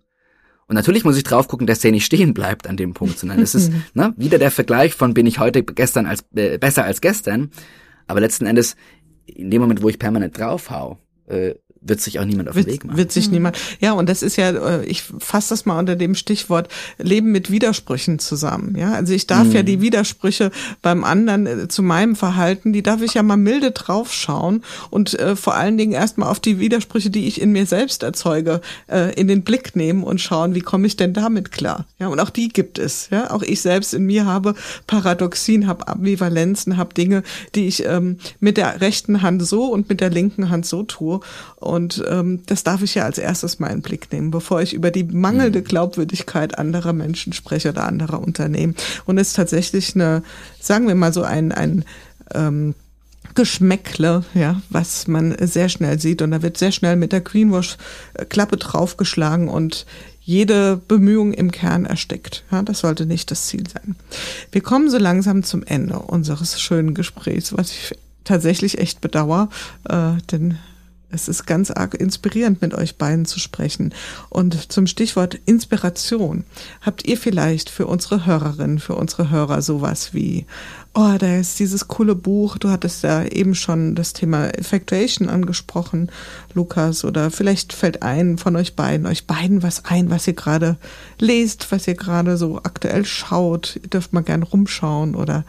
Und 0.67 0.75
natürlich 0.75 1.05
muss 1.05 1.17
ich 1.17 1.23
drauf 1.23 1.47
gucken, 1.47 1.67
dass 1.67 1.79
der 1.79 1.91
nicht 1.91 2.05
stehen 2.05 2.33
bleibt 2.33 2.67
an 2.67 2.77
dem 2.77 2.93
Punkt, 2.93 3.19
sondern 3.19 3.39
es 3.39 3.53
ist 3.53 3.71
ne, 3.93 4.13
wieder 4.17 4.39
der 4.39 4.51
Vergleich 4.51 4.95
von 4.95 5.13
bin 5.13 5.27
ich 5.27 5.37
heute 5.37 5.63
gestern 5.63 6.07
als 6.07 6.25
äh, 6.35 6.57
besser 6.57 6.83
als 6.83 6.99
gestern. 6.99 7.51
Aber 8.07 8.21
letzten 8.21 8.45
Endes, 8.45 8.75
in 9.25 9.51
dem 9.51 9.61
Moment, 9.61 9.81
wo 9.81 9.89
ich 9.89 9.99
permanent 9.99 10.37
draufhau, 10.37 10.97
äh, 11.27 11.55
wird 11.87 12.01
sich 12.01 12.19
auch 12.19 12.25
niemand 12.25 12.49
auf 12.49 12.55
den 12.55 12.65
Weg 12.65 12.85
machen. 12.85 12.97
Wird 12.97 13.11
sich 13.11 13.27
mhm. 13.27 13.33
niemand. 13.33 13.57
Ja, 13.79 13.93
und 13.93 14.07
das 14.09 14.21
ist 14.21 14.35
ja, 14.35 14.49
äh, 14.49 14.85
ich 14.85 15.03
fasse 15.19 15.49
das 15.49 15.65
mal 15.65 15.79
unter 15.79 15.95
dem 15.95 16.15
Stichwort 16.15 16.69
Leben 16.97 17.31
mit 17.31 17.51
Widersprüchen 17.51 18.19
zusammen. 18.19 18.75
Ja, 18.77 18.93
also 18.93 19.13
ich 19.13 19.27
darf 19.27 19.47
mhm. 19.47 19.51
ja 19.53 19.63
die 19.63 19.81
Widersprüche 19.81 20.51
beim 20.81 21.03
anderen 21.03 21.47
äh, 21.47 21.67
zu 21.67 21.83
meinem 21.83 22.15
Verhalten, 22.15 22.73
die 22.73 22.83
darf 22.83 23.01
ich 23.01 23.13
ja 23.13 23.23
mal 23.23 23.37
milde 23.37 23.71
draufschauen 23.71 24.63
und 24.89 25.17
äh, 25.19 25.35
vor 25.35 25.55
allen 25.55 25.77
Dingen 25.77 25.93
erstmal 25.93 26.29
auf 26.29 26.39
die 26.39 26.59
Widersprüche, 26.59 27.09
die 27.09 27.27
ich 27.27 27.41
in 27.41 27.51
mir 27.51 27.65
selbst 27.65 28.03
erzeuge, 28.03 28.61
äh, 28.87 29.13
in 29.13 29.27
den 29.27 29.43
Blick 29.43 29.75
nehmen 29.75 30.03
und 30.03 30.21
schauen, 30.21 30.55
wie 30.55 30.61
komme 30.61 30.87
ich 30.87 30.95
denn 30.95 31.13
damit 31.13 31.51
klar? 31.51 31.85
Ja, 31.99 32.07
und 32.07 32.19
auch 32.19 32.29
die 32.29 32.49
gibt 32.49 32.79
es. 32.79 33.09
Ja, 33.09 33.31
auch 33.31 33.43
ich 33.43 33.61
selbst 33.61 33.93
in 33.93 34.05
mir 34.05 34.25
habe 34.25 34.55
Paradoxien, 34.87 35.67
habe 35.67 35.87
Ambivalenzen, 35.87 36.77
habe 36.77 36.93
Dinge, 36.93 37.23
die 37.55 37.67
ich 37.67 37.85
ähm, 37.85 38.17
mit 38.39 38.57
der 38.57 38.81
rechten 38.81 39.21
Hand 39.21 39.45
so 39.45 39.65
und 39.65 39.89
mit 39.89 40.01
der 40.01 40.09
linken 40.09 40.49
Hand 40.49 40.65
so 40.65 40.83
tue. 40.83 41.19
Und 41.55 41.76
ähm, 42.07 42.41
das 42.45 42.63
darf 42.63 42.81
ich 42.81 42.95
ja 42.95 43.03
als 43.03 43.17
erstes 43.17 43.59
mal 43.59 43.67
in 43.67 43.77
den 43.77 43.81
Blick 43.81 44.11
nehmen, 44.11 44.31
bevor 44.31 44.61
ich 44.61 44.73
über 44.73 44.91
die 44.91 45.03
mangelnde 45.03 45.59
mhm. 45.59 45.63
Glaubwürdigkeit 45.63 46.57
anderer 46.57 46.93
Menschen 46.93 47.33
spreche 47.33 47.69
oder 47.69 47.85
anderer 47.85 48.21
Unternehmen. 48.21 48.75
Und 49.05 49.17
es 49.17 49.29
ist 49.29 49.35
tatsächlich 49.35 49.95
eine, 49.95 50.23
sagen 50.59 50.87
wir 50.87 50.95
mal 50.95 51.13
so 51.13 51.23
ein, 51.23 51.51
ein 51.51 51.85
ähm, 52.33 52.75
Geschmäckle, 53.35 54.23
ja, 54.33 54.61
was 54.69 55.07
man 55.07 55.35
sehr 55.39 55.69
schnell 55.69 55.99
sieht. 55.99 56.21
Und 56.21 56.31
da 56.31 56.41
wird 56.41 56.57
sehr 56.57 56.71
schnell 56.71 56.95
mit 56.95 57.11
der 57.11 57.21
Greenwash-Klappe 57.21 58.57
draufgeschlagen 58.57 59.47
und 59.47 59.85
jede 60.21 60.75
Bemühung 60.75 61.33
im 61.33 61.51
Kern 61.51 61.85
erstickt. 61.85 62.43
Ja, 62.51 62.61
das 62.61 62.79
sollte 62.79 63.05
nicht 63.05 63.31
das 63.31 63.47
Ziel 63.47 63.63
sein. 63.69 63.95
Wir 64.51 64.61
kommen 64.61 64.89
so 64.89 64.97
langsam 64.97 65.43
zum 65.43 65.63
Ende 65.63 65.99
unseres 65.99 66.59
schönen 66.59 66.93
Gesprächs, 66.93 67.55
was 67.55 67.71
ich 67.71 67.95
tatsächlich 68.25 68.77
echt 68.77 68.99
bedauere, 69.01 69.49
äh, 69.87 70.13
denn 70.31 70.57
es 71.09 71.29
ist 71.29 71.45
ganz 71.45 71.71
arg 71.71 71.93
inspirierend, 71.93 72.61
mit 72.61 72.73
euch 72.73 72.97
beiden 72.97 73.25
zu 73.25 73.39
sprechen. 73.39 73.93
Und 74.29 74.71
zum 74.71 74.87
Stichwort 74.87 75.35
Inspiration. 75.45 76.43
Habt 76.81 77.07
ihr 77.07 77.17
vielleicht 77.17 77.69
für 77.69 77.87
unsere 77.87 78.25
Hörerinnen, 78.25 78.79
für 78.79 78.95
unsere 78.95 79.29
Hörer 79.29 79.61
sowas 79.61 80.13
wie, 80.13 80.45
oh, 80.93 81.15
da 81.17 81.37
ist 81.37 81.59
dieses 81.59 81.87
coole 81.87 82.15
Buch, 82.15 82.57
du 82.57 82.69
hattest 82.69 83.03
ja 83.03 83.23
eben 83.23 83.55
schon 83.55 83.95
das 83.95 84.13
Thema 84.13 84.49
Effectuation 84.49 85.29
angesprochen, 85.29 86.11
Lukas, 86.53 87.05
oder 87.05 87.31
vielleicht 87.31 87.71
fällt 87.71 88.03
ein 88.03 88.37
von 88.37 88.55
euch 88.57 88.75
beiden, 88.75 89.07
euch 89.07 89.27
beiden 89.27 89.63
was 89.63 89.85
ein, 89.85 90.09
was 90.09 90.27
ihr 90.27 90.33
gerade 90.33 90.77
lest, 91.19 91.71
was 91.71 91.87
ihr 91.87 91.95
gerade 91.95 92.35
so 92.35 92.57
aktuell 92.57 93.05
schaut. 93.05 93.79
Ihr 93.81 93.89
dürft 93.89 94.11
mal 94.11 94.23
gern 94.23 94.43
rumschauen 94.43 95.15
oder 95.15 95.45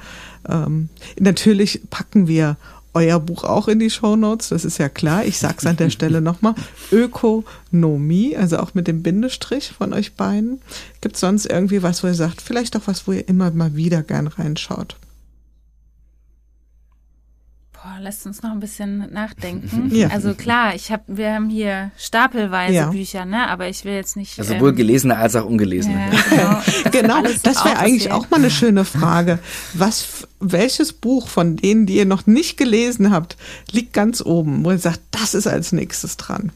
ähm, 0.49 0.89
natürlich 1.19 1.83
packen 1.91 2.29
wir 2.29 2.57
euer 2.95 3.21
Buch 3.21 3.45
auch 3.45 3.69
in 3.69 3.79
die 3.79 3.91
Show 3.91 4.17
Notes, 4.17 4.49
das 4.49 4.65
ist 4.65 4.79
ja 4.79 4.89
klar. 4.89 5.25
Ich 5.25 5.39
sag's 5.39 5.67
an 5.67 5.77
der 5.77 5.91
Stelle 5.91 6.21
nochmal. 6.21 6.55
Ökonomie, 6.91 8.37
also 8.37 8.59
auch 8.59 8.75
mit 8.75 8.89
dem 8.89 9.03
Bindestrich 9.03 9.73
von 9.77 9.93
euch 9.93 10.15
beiden. 10.15 10.61
Gibt's 11.01 11.21
sonst 11.21 11.47
irgendwie 11.47 11.83
was, 11.83 12.03
wo 12.03 12.09
ihr 12.09 12.15
sagt, 12.15 12.41
vielleicht 12.41 12.77
auch 12.77 12.87
was, 12.87 13.07
wo 13.07 13.13
ihr 13.13 13.29
immer 13.29 13.51
mal 13.51 13.77
wieder 13.77 14.03
gern 14.03 14.27
reinschaut? 14.27 14.97
Boah, 17.89 18.03
lasst 18.03 18.27
uns 18.27 18.43
noch 18.43 18.51
ein 18.51 18.61
bisschen 18.61 19.11
nachdenken. 19.13 19.91
Ja. 19.99 20.09
Also 20.09 20.35
klar, 20.35 20.75
ich 20.75 20.93
habe, 20.93 21.03
wir 21.09 21.35
haben 21.35 21.49
hier 21.49 21.91
stapelweise 21.97 22.75
ja. 22.75 22.91
Bücher, 22.91 23.25
ne? 23.25 23.49
Aber 23.49 23.69
ich 23.69 23.85
will 23.85 23.95
jetzt 23.95 24.17
nicht. 24.17 24.39
Also 24.39 24.55
sowohl 24.55 24.71
ähm, 24.71 24.77
gelesene 24.77 25.17
als 25.17 25.35
auch 25.35 25.47
ungelesene. 25.47 26.11
Ja, 26.37 26.63
genau, 26.93 27.21
genau 27.23 27.33
das 27.43 27.65
wäre 27.65 27.79
eigentlich 27.79 28.13
auch 28.13 28.29
mal 28.31 28.37
eine 28.37 28.51
schöne 28.51 28.85
Frage. 28.85 29.39
Was, 29.75 30.29
welches 30.41 30.93
Buch 30.93 31.29
von 31.29 31.57
denen, 31.57 31.87
die 31.87 31.97
ihr 31.97 32.07
noch 32.07 32.27
nicht 32.27 32.59
gelesen 32.59 33.11
habt, 33.11 33.37
liegt 33.73 33.93
ganz 33.93 34.21
oben, 34.21 34.65
wo 34.65 34.71
ihr 34.71 34.79
sagt, 34.79 35.01
das 35.11 35.35
ist 35.35 35.47
als 35.47 35.73
nächstes 35.73 36.17
dran? 36.17 36.53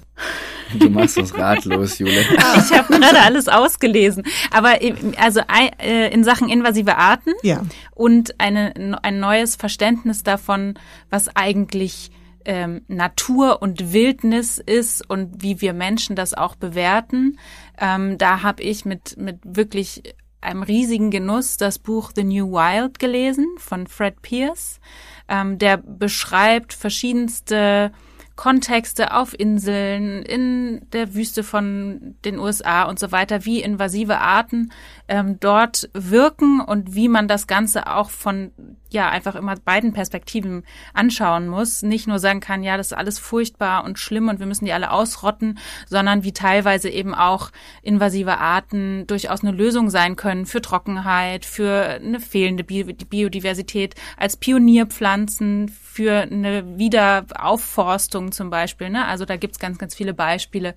Du 0.79 0.89
machst 0.89 1.19
uns 1.19 1.37
ratlos, 1.37 1.99
Jule. 1.99 2.13
Ich 2.57 2.79
habe 2.79 2.99
gerade 2.99 3.21
alles 3.21 3.49
ausgelesen. 3.49 4.25
Aber 4.51 4.79
also 5.19 5.41
äh, 5.79 6.13
in 6.13 6.25
Sachen 6.25 6.49
invasive 6.49 6.97
Arten 6.97 7.33
ja. 7.43 7.63
und 7.95 8.41
eine, 8.41 8.99
ein 9.03 9.21
neues 9.21 9.57
Verständnis 9.57 10.23
davon, 10.23 10.75
was 11.11 11.35
eigentlich 11.37 12.11
ähm, 12.45 12.83
Natur 12.89 13.63
und 13.63 13.93
Wildnis 13.93 14.59
ist 14.59 15.09
und 15.09 15.43
wie 15.43 15.61
wir 15.61 15.73
Menschen 15.73 16.17
das 16.17 16.35
auch 16.35 16.57
bewerten. 16.57 17.39
Ähm, 17.79 18.19
da 18.19 18.43
habe 18.43 18.63
ich 18.63 18.85
mit, 18.85 19.17
mit 19.17 19.39
wirklich 19.45 20.03
einem 20.41 20.63
riesigen 20.63 21.11
Genuss 21.11 21.57
das 21.57 21.79
Buch 21.79 22.11
The 22.15 22.25
New 22.25 22.53
Wild 22.53 22.99
gelesen 22.99 23.47
von 23.59 23.87
Fred 23.87 24.23
Pierce. 24.23 24.81
Ähm, 25.29 25.59
der 25.59 25.77
beschreibt 25.77 26.73
verschiedenste 26.73 27.93
Kontexte 28.37 29.14
auf 29.14 29.39
Inseln, 29.39 30.22
in 30.22 30.87
der 30.93 31.14
Wüste 31.14 31.43
von 31.43 32.14
den 32.24 32.39
USA 32.39 32.85
und 32.85 32.99
so 32.99 33.12
weiter, 33.12 33.45
wie 33.45 33.62
invasive 33.62 34.18
Arten 34.18 34.72
ähm, 35.09 35.39
dort 35.41 35.91
wirken 35.93 36.61
und 36.61 36.95
wie 36.95 37.09
man 37.09 37.28
das 37.28 37.47
Ganze 37.47 37.87
auch 37.87 38.11
von 38.11 38.53
ja 38.93 39.09
einfach 39.09 39.34
immer 39.34 39.57
beiden 39.57 39.93
Perspektiven 39.93 40.64
anschauen 40.95 41.49
muss. 41.49 41.82
Nicht 41.82 42.07
nur 42.07 42.18
sagen 42.18 42.40
kann, 42.40 42.62
ja, 42.62 42.76
das 42.76 42.88
ist 42.88 42.93
alles 42.93 43.18
furchtbar 43.18 43.84
und 43.84 43.99
schlimm 43.99 44.28
und 44.28 44.38
wir 44.40 44.47
müssen 44.47 44.64
die 44.64 44.72
alle 44.72 44.90
ausrotten, 44.90 45.59
sondern 45.88 46.24
wie 46.24 46.32
teilweise 46.32 46.88
eben 46.88 47.14
auch 47.14 47.51
invasive 47.82 48.38
Arten 48.38 49.07
durchaus 49.07 49.43
eine 49.43 49.53
Lösung 49.53 49.90
sein 49.90 50.16
können 50.16 50.47
für 50.47 50.62
Trockenheit, 50.62 51.45
für 51.45 52.01
eine 52.01 52.20
fehlende 52.20 52.64
Biodiversität, 52.64 53.95
als 54.16 54.36
Pionierpflanzen, 54.36 55.68
für 55.68 56.22
eine 56.22 56.78
Wiederaufforstung 56.78 58.32
zum 58.32 58.51
Beispiel. 58.51 58.90
Ne? 58.90 59.07
Also 59.07 59.24
da 59.24 59.36
gibt's 59.36 59.59
ganz, 59.59 59.78
ganz 59.78 59.95
viele 59.95 60.14
Beispiele, 60.14 60.74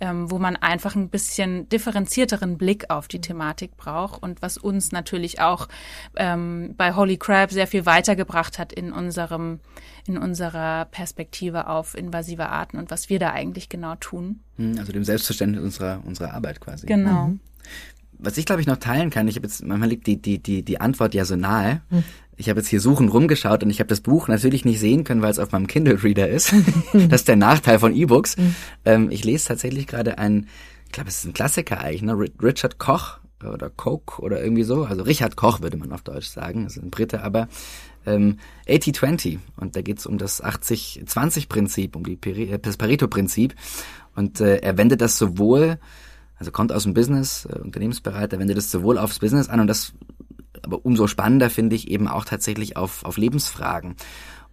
ähm, 0.00 0.30
wo 0.30 0.38
man 0.38 0.56
einfach 0.56 0.96
ein 0.96 1.08
bisschen 1.08 1.68
differenzierteren 1.68 2.58
Blick 2.58 2.90
auf 2.90 3.06
die 3.08 3.20
Thematik 3.20 3.76
braucht 3.76 4.22
und 4.22 4.42
was 4.42 4.56
uns 4.56 4.92
natürlich 4.92 5.40
auch 5.40 5.68
ähm, 6.16 6.74
bei 6.76 6.94
Holy 6.94 7.18
Crab 7.18 7.50
sehr 7.50 7.66
viel 7.66 7.86
weitergebracht 7.86 8.58
hat 8.58 8.72
in 8.72 8.92
unserem 8.92 9.60
in 10.06 10.16
unserer 10.16 10.86
Perspektive 10.86 11.68
auf 11.68 11.96
invasive 11.96 12.48
Arten 12.48 12.78
und 12.78 12.90
was 12.90 13.10
wir 13.10 13.18
da 13.18 13.32
eigentlich 13.32 13.68
genau 13.68 13.94
tun. 13.96 14.40
Hm, 14.56 14.76
also 14.78 14.92
dem 14.92 15.04
Selbstverständnis 15.04 15.62
unserer 15.62 16.00
unserer 16.04 16.34
Arbeit 16.34 16.60
quasi. 16.60 16.86
Genau. 16.86 17.28
Mhm. 17.28 17.40
Was 18.22 18.36
ich 18.36 18.46
glaube 18.46 18.60
ich 18.60 18.66
noch 18.66 18.78
teilen 18.78 19.10
kann, 19.10 19.28
ich 19.28 19.36
habe 19.36 19.46
jetzt 19.46 19.64
manchmal 19.64 19.90
liegt 19.90 20.06
die 20.06 20.20
die 20.20 20.42
die 20.42 20.62
die 20.62 20.80
Antwort 20.80 21.14
ja 21.14 21.24
so 21.24 21.36
nahe. 21.36 21.82
Mhm 21.90 22.04
ich 22.40 22.48
habe 22.48 22.60
jetzt 22.60 22.68
hier 22.68 22.80
suchen 22.80 23.08
rumgeschaut 23.08 23.62
und 23.62 23.70
ich 23.70 23.80
habe 23.80 23.88
das 23.88 24.00
Buch 24.00 24.26
natürlich 24.26 24.64
nicht 24.64 24.80
sehen 24.80 25.04
können, 25.04 25.20
weil 25.20 25.30
es 25.30 25.38
auf 25.38 25.52
meinem 25.52 25.66
Kindle 25.66 26.02
Reader 26.02 26.28
ist. 26.28 26.54
das 26.92 27.20
ist 27.20 27.28
der 27.28 27.36
Nachteil 27.36 27.78
von 27.78 27.94
E-Books. 27.94 28.38
Mhm. 28.38 28.54
Ähm, 28.86 29.10
ich 29.10 29.24
lese 29.24 29.48
tatsächlich 29.48 29.86
gerade 29.86 30.18
ein, 30.18 30.48
ich 30.86 30.92
glaube, 30.92 31.10
es 31.10 31.18
ist 31.18 31.26
ein 31.26 31.34
Klassiker 31.34 31.80
eigentlich, 31.80 32.02
ne? 32.02 32.18
Richard 32.42 32.78
Koch 32.78 33.18
oder 33.44 33.68
Koch 33.68 34.18
oder 34.18 34.42
irgendwie 34.42 34.62
so. 34.62 34.84
Also 34.84 35.02
Richard 35.02 35.36
Koch 35.36 35.60
würde 35.60 35.76
man 35.76 35.92
auf 35.92 36.02
Deutsch 36.02 36.28
sagen. 36.28 36.64
Das 36.64 36.76
ist 36.76 36.82
ein 36.82 36.90
Brite, 36.90 37.22
aber 37.22 37.48
ähm, 38.06 38.38
80-20 38.66 39.38
und 39.58 39.76
da 39.76 39.82
geht 39.82 39.98
es 39.98 40.06
um 40.06 40.16
das 40.16 40.42
80-20-Prinzip, 40.42 41.94
um 41.94 42.04
die 42.04 42.16
Peri 42.16 42.58
das 42.60 42.78
Pareto-Prinzip 42.78 43.54
und 44.16 44.40
äh, 44.40 44.56
er 44.56 44.78
wendet 44.78 45.02
das 45.02 45.18
sowohl 45.18 45.78
also 46.40 46.52
kommt 46.52 46.72
aus 46.72 46.84
dem 46.84 46.94
Business, 46.94 47.44
äh, 47.44 47.58
Unternehmensberater, 47.58 48.38
wendet 48.38 48.56
das 48.56 48.70
sowohl 48.70 48.96
aufs 48.96 49.18
Business 49.18 49.50
an 49.50 49.60
und 49.60 49.66
das 49.66 49.92
aber 50.64 50.84
umso 50.84 51.06
spannender 51.06 51.50
finde 51.50 51.76
ich 51.76 51.90
eben 51.90 52.08
auch 52.08 52.24
tatsächlich 52.24 52.76
auf, 52.76 53.04
auf 53.04 53.16
Lebensfragen. 53.16 53.96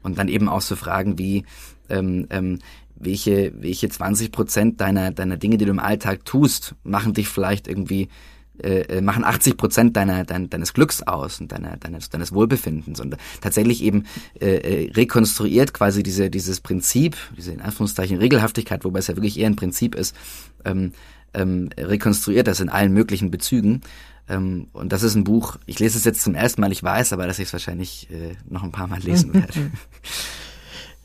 Und 0.03 0.17
dann 0.17 0.27
eben 0.27 0.47
auch 0.47 0.61
so 0.61 0.75
Fragen 0.75 1.17
wie, 1.17 1.45
ähm, 1.89 2.27
ähm, 2.29 2.59
welche, 2.95 3.53
welche 3.59 3.89
20 3.89 4.31
Prozent 4.31 4.81
deiner, 4.81 5.11
deiner 5.11 5.37
Dinge, 5.37 5.57
die 5.57 5.65
du 5.65 5.71
im 5.71 5.79
Alltag 5.79 6.25
tust, 6.25 6.75
machen 6.83 7.13
dich 7.13 7.27
vielleicht 7.27 7.67
irgendwie, 7.67 8.09
äh, 8.61 8.81
äh 8.81 9.01
machen 9.01 9.23
80 9.23 9.57
Prozent 9.57 9.95
deiner, 9.97 10.23
dein, 10.23 10.49
deines 10.49 10.73
Glücks 10.73 11.03
aus 11.03 11.39
und 11.39 11.51
deiner, 11.51 11.77
deines, 11.77 12.09
deines 12.09 12.33
Wohlbefindens. 12.33 12.99
Und 12.99 13.17
tatsächlich 13.41 13.83
eben 13.83 14.05
äh, 14.39 14.85
äh, 14.85 14.91
rekonstruiert 14.91 15.73
quasi 15.73 16.03
diese, 16.03 16.29
dieses 16.29 16.61
Prinzip, 16.61 17.17
diese 17.35 17.51
in 17.51 17.61
Anführungszeichen 17.61 18.17
Regelhaftigkeit, 18.17 18.83
wobei 18.83 18.99
es 18.99 19.07
ja 19.07 19.15
wirklich 19.15 19.39
eher 19.39 19.47
ein 19.47 19.55
Prinzip 19.55 19.95
ist, 19.95 20.15
ähm, 20.65 20.93
ähm, 21.37 21.69
rekonstruiert 21.77 22.47
das 22.47 22.59
in 22.59 22.69
allen 22.69 22.93
möglichen 22.93 23.31
Bezügen 23.31 23.81
ähm, 24.29 24.67
und 24.73 24.91
das 24.91 25.03
ist 25.03 25.15
ein 25.15 25.23
Buch, 25.23 25.57
ich 25.65 25.79
lese 25.79 25.97
es 25.97 26.03
jetzt 26.03 26.21
zum 26.21 26.35
ersten 26.35 26.61
Mal, 26.61 26.71
ich 26.71 26.83
weiß 26.83 27.13
aber, 27.13 27.27
dass 27.27 27.39
ich 27.39 27.45
es 27.45 27.53
wahrscheinlich 27.53 28.09
äh, 28.11 28.35
noch 28.49 28.63
ein 28.63 28.71
paar 28.71 28.87
Mal 28.87 28.99
lesen 28.99 29.33
werde. 29.33 29.71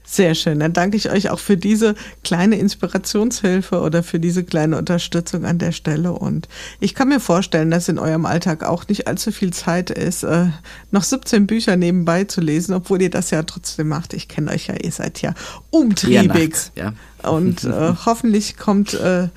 Sehr 0.04 0.34
schön. 0.34 0.60
Dann 0.60 0.74
danke 0.74 0.98
ich 0.98 1.10
euch 1.10 1.30
auch 1.30 1.38
für 1.38 1.56
diese 1.56 1.94
kleine 2.22 2.58
Inspirationshilfe 2.58 3.80
oder 3.80 4.02
für 4.02 4.20
diese 4.20 4.44
kleine 4.44 4.76
Unterstützung 4.76 5.46
an 5.46 5.58
der 5.58 5.72
Stelle. 5.72 6.12
Und 6.12 6.48
ich 6.80 6.94
kann 6.94 7.08
mir 7.08 7.18
vorstellen, 7.18 7.70
dass 7.70 7.88
in 7.88 7.98
eurem 7.98 8.26
Alltag 8.26 8.62
auch 8.62 8.86
nicht 8.88 9.06
allzu 9.08 9.32
viel 9.32 9.54
Zeit 9.54 9.88
ist, 9.88 10.22
äh, 10.22 10.48
noch 10.90 11.02
17 11.02 11.46
Bücher 11.46 11.76
nebenbei 11.76 12.24
zu 12.24 12.42
lesen, 12.42 12.74
obwohl 12.74 13.00
ihr 13.00 13.08
das 13.08 13.30
ja 13.30 13.42
trotzdem 13.44 13.88
macht. 13.88 14.12
Ich 14.12 14.28
kenne 14.28 14.50
euch 14.50 14.66
ja, 14.66 14.74
ihr 14.74 14.92
seid 14.92 15.22
ja 15.22 15.32
umtriebig. 15.70 16.56
Ja, 16.74 16.92
ja. 17.22 17.30
Und 17.30 17.64
äh, 17.64 17.94
hoffentlich 18.04 18.58
kommt 18.58 18.92
äh, 18.92 19.28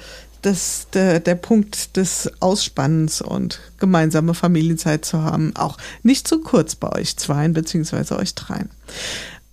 das, 0.45 0.87
der, 0.93 1.19
der 1.19 1.35
Punkt 1.35 1.97
des 1.97 2.31
Ausspannens 2.39 3.21
und 3.21 3.59
gemeinsame 3.79 4.33
Familienzeit 4.33 5.03
zu 5.03 5.23
haben, 5.23 5.55
auch 5.55 5.77
nicht 6.03 6.27
zu 6.27 6.41
kurz 6.41 6.75
bei 6.75 6.91
euch 6.91 7.17
zweien 7.17 7.53
beziehungsweise 7.53 8.17
euch 8.17 8.35
dreien 8.35 8.69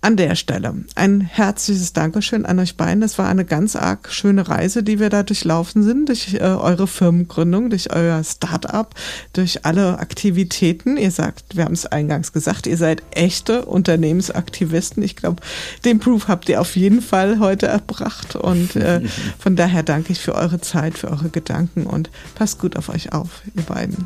an 0.03 0.17
der 0.17 0.35
Stelle 0.35 0.73
ein 0.95 1.21
herzliches 1.21 1.93
Dankeschön 1.93 2.45
an 2.45 2.59
euch 2.59 2.75
beiden. 2.75 3.03
Es 3.03 3.17
war 3.17 3.29
eine 3.29 3.45
ganz 3.45 3.77
arg 3.77 4.11
schöne 4.11 4.47
Reise, 4.47 4.83
die 4.83 4.99
wir 4.99 5.09
da 5.09 5.23
durchlaufen 5.23 5.81
sind, 5.81 6.09
durch 6.09 6.33
äh, 6.33 6.39
eure 6.39 6.87
Firmengründung, 6.87 7.69
durch 7.69 7.93
euer 7.93 8.21
Start-up, 8.23 8.95
durch 9.31 9.65
alle 9.65 9.99
Aktivitäten. 9.99 10.97
Ihr 10.97 11.11
sagt, 11.11 11.55
wir 11.55 11.63
haben 11.63 11.73
es 11.73 11.85
eingangs 11.85 12.33
gesagt, 12.33 12.67
ihr 12.67 12.75
seid 12.75 13.01
echte 13.11 13.65
Unternehmensaktivisten. 13.65 15.01
Ich 15.03 15.15
glaube, 15.15 15.41
den 15.85 15.99
Proof 15.99 16.27
habt 16.27 16.49
ihr 16.49 16.59
auf 16.59 16.75
jeden 16.75 17.01
Fall 17.01 17.39
heute 17.39 17.67
erbracht. 17.67 18.35
Und 18.35 18.75
äh, 18.75 19.01
von 19.39 19.55
daher 19.55 19.83
danke 19.83 20.11
ich 20.11 20.19
für 20.19 20.35
eure 20.35 20.59
Zeit, 20.59 20.97
für 20.97 21.09
eure 21.09 21.29
Gedanken 21.29 21.85
und 21.85 22.11
passt 22.35 22.59
gut 22.59 22.75
auf 22.75 22.89
euch 22.89 23.13
auf, 23.13 23.41
ihr 23.55 23.63
beiden. 23.63 24.05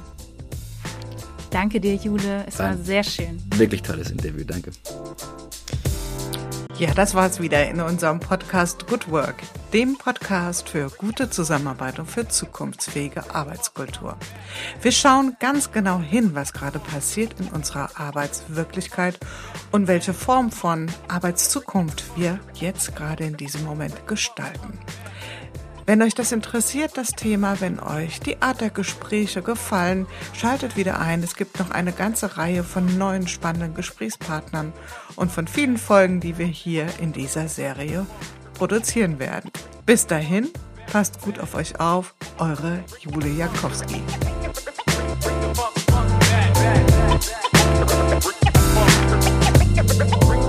Danke 1.49 1.79
dir, 1.79 1.95
Jule. 1.95 2.45
Es 2.47 2.59
war, 2.59 2.69
war 2.69 2.77
sehr 2.77 3.03
schön. 3.03 3.41
Wirklich 3.55 3.81
tolles 3.81 4.11
Interview. 4.11 4.43
Danke. 4.45 4.71
Ja, 6.79 6.93
das 6.93 7.15
war's 7.15 7.39
wieder 7.39 7.67
in 7.67 7.81
unserem 7.81 8.19
Podcast 8.19 8.85
Good 8.85 9.09
Work, 9.09 9.37
dem 9.73 9.97
Podcast 9.97 10.69
für 10.69 10.91
gute 10.91 11.27
Zusammenarbeit 11.27 11.97
und 11.97 12.05
für 12.05 12.27
zukunftsfähige 12.27 13.33
Arbeitskultur. 13.33 14.15
Wir 14.83 14.91
schauen 14.91 15.35
ganz 15.39 15.71
genau 15.71 15.99
hin, 15.99 16.35
was 16.35 16.53
gerade 16.53 16.77
passiert 16.77 17.39
in 17.39 17.47
unserer 17.47 17.99
Arbeitswirklichkeit 17.99 19.17
und 19.71 19.87
welche 19.87 20.13
Form 20.13 20.51
von 20.51 20.85
Arbeitszukunft 21.07 22.15
wir 22.15 22.39
jetzt 22.53 22.95
gerade 22.95 23.23
in 23.23 23.37
diesem 23.37 23.63
Moment 23.63 24.05
gestalten. 24.05 24.77
Wenn 25.87 26.01
euch 26.01 26.13
das 26.13 26.33
interessiert, 26.33 26.97
das 26.97 27.13
Thema, 27.13 27.61
wenn 27.61 27.79
euch 27.79 28.19
die 28.19 28.41
Art 28.41 28.59
der 28.59 28.71
Gespräche 28.71 29.41
gefallen, 29.41 30.05
schaltet 30.33 30.75
wieder 30.75 30.99
ein. 30.99 31.23
Es 31.23 31.37
gibt 31.37 31.59
noch 31.59 31.71
eine 31.71 31.93
ganze 31.93 32.37
Reihe 32.37 32.65
von 32.65 32.97
neuen 32.97 33.29
spannenden 33.29 33.73
Gesprächspartnern 33.73 34.73
und 35.17 35.31
von 35.31 35.47
vielen 35.47 35.77
Folgen, 35.77 36.21
die 36.21 36.37
wir 36.37 36.45
hier 36.45 36.87
in 36.99 37.11
dieser 37.11 37.49
Serie 37.49 38.05
produzieren 38.53 39.19
werden. 39.19 39.51
Bis 39.85 40.07
dahin, 40.07 40.47
passt 40.91 41.21
gut 41.21 41.39
auf 41.39 41.55
euch 41.55 41.79
auf, 41.81 42.15
eure 42.37 42.79
Jule 43.01 43.27
Jakowski. 43.27 44.01
Bring 45.19 45.41
the 45.41 45.61
funk 45.91 46.19
back. 46.19 46.53
Bring 49.83 49.99
the 49.99 50.17
funk. 50.21 50.46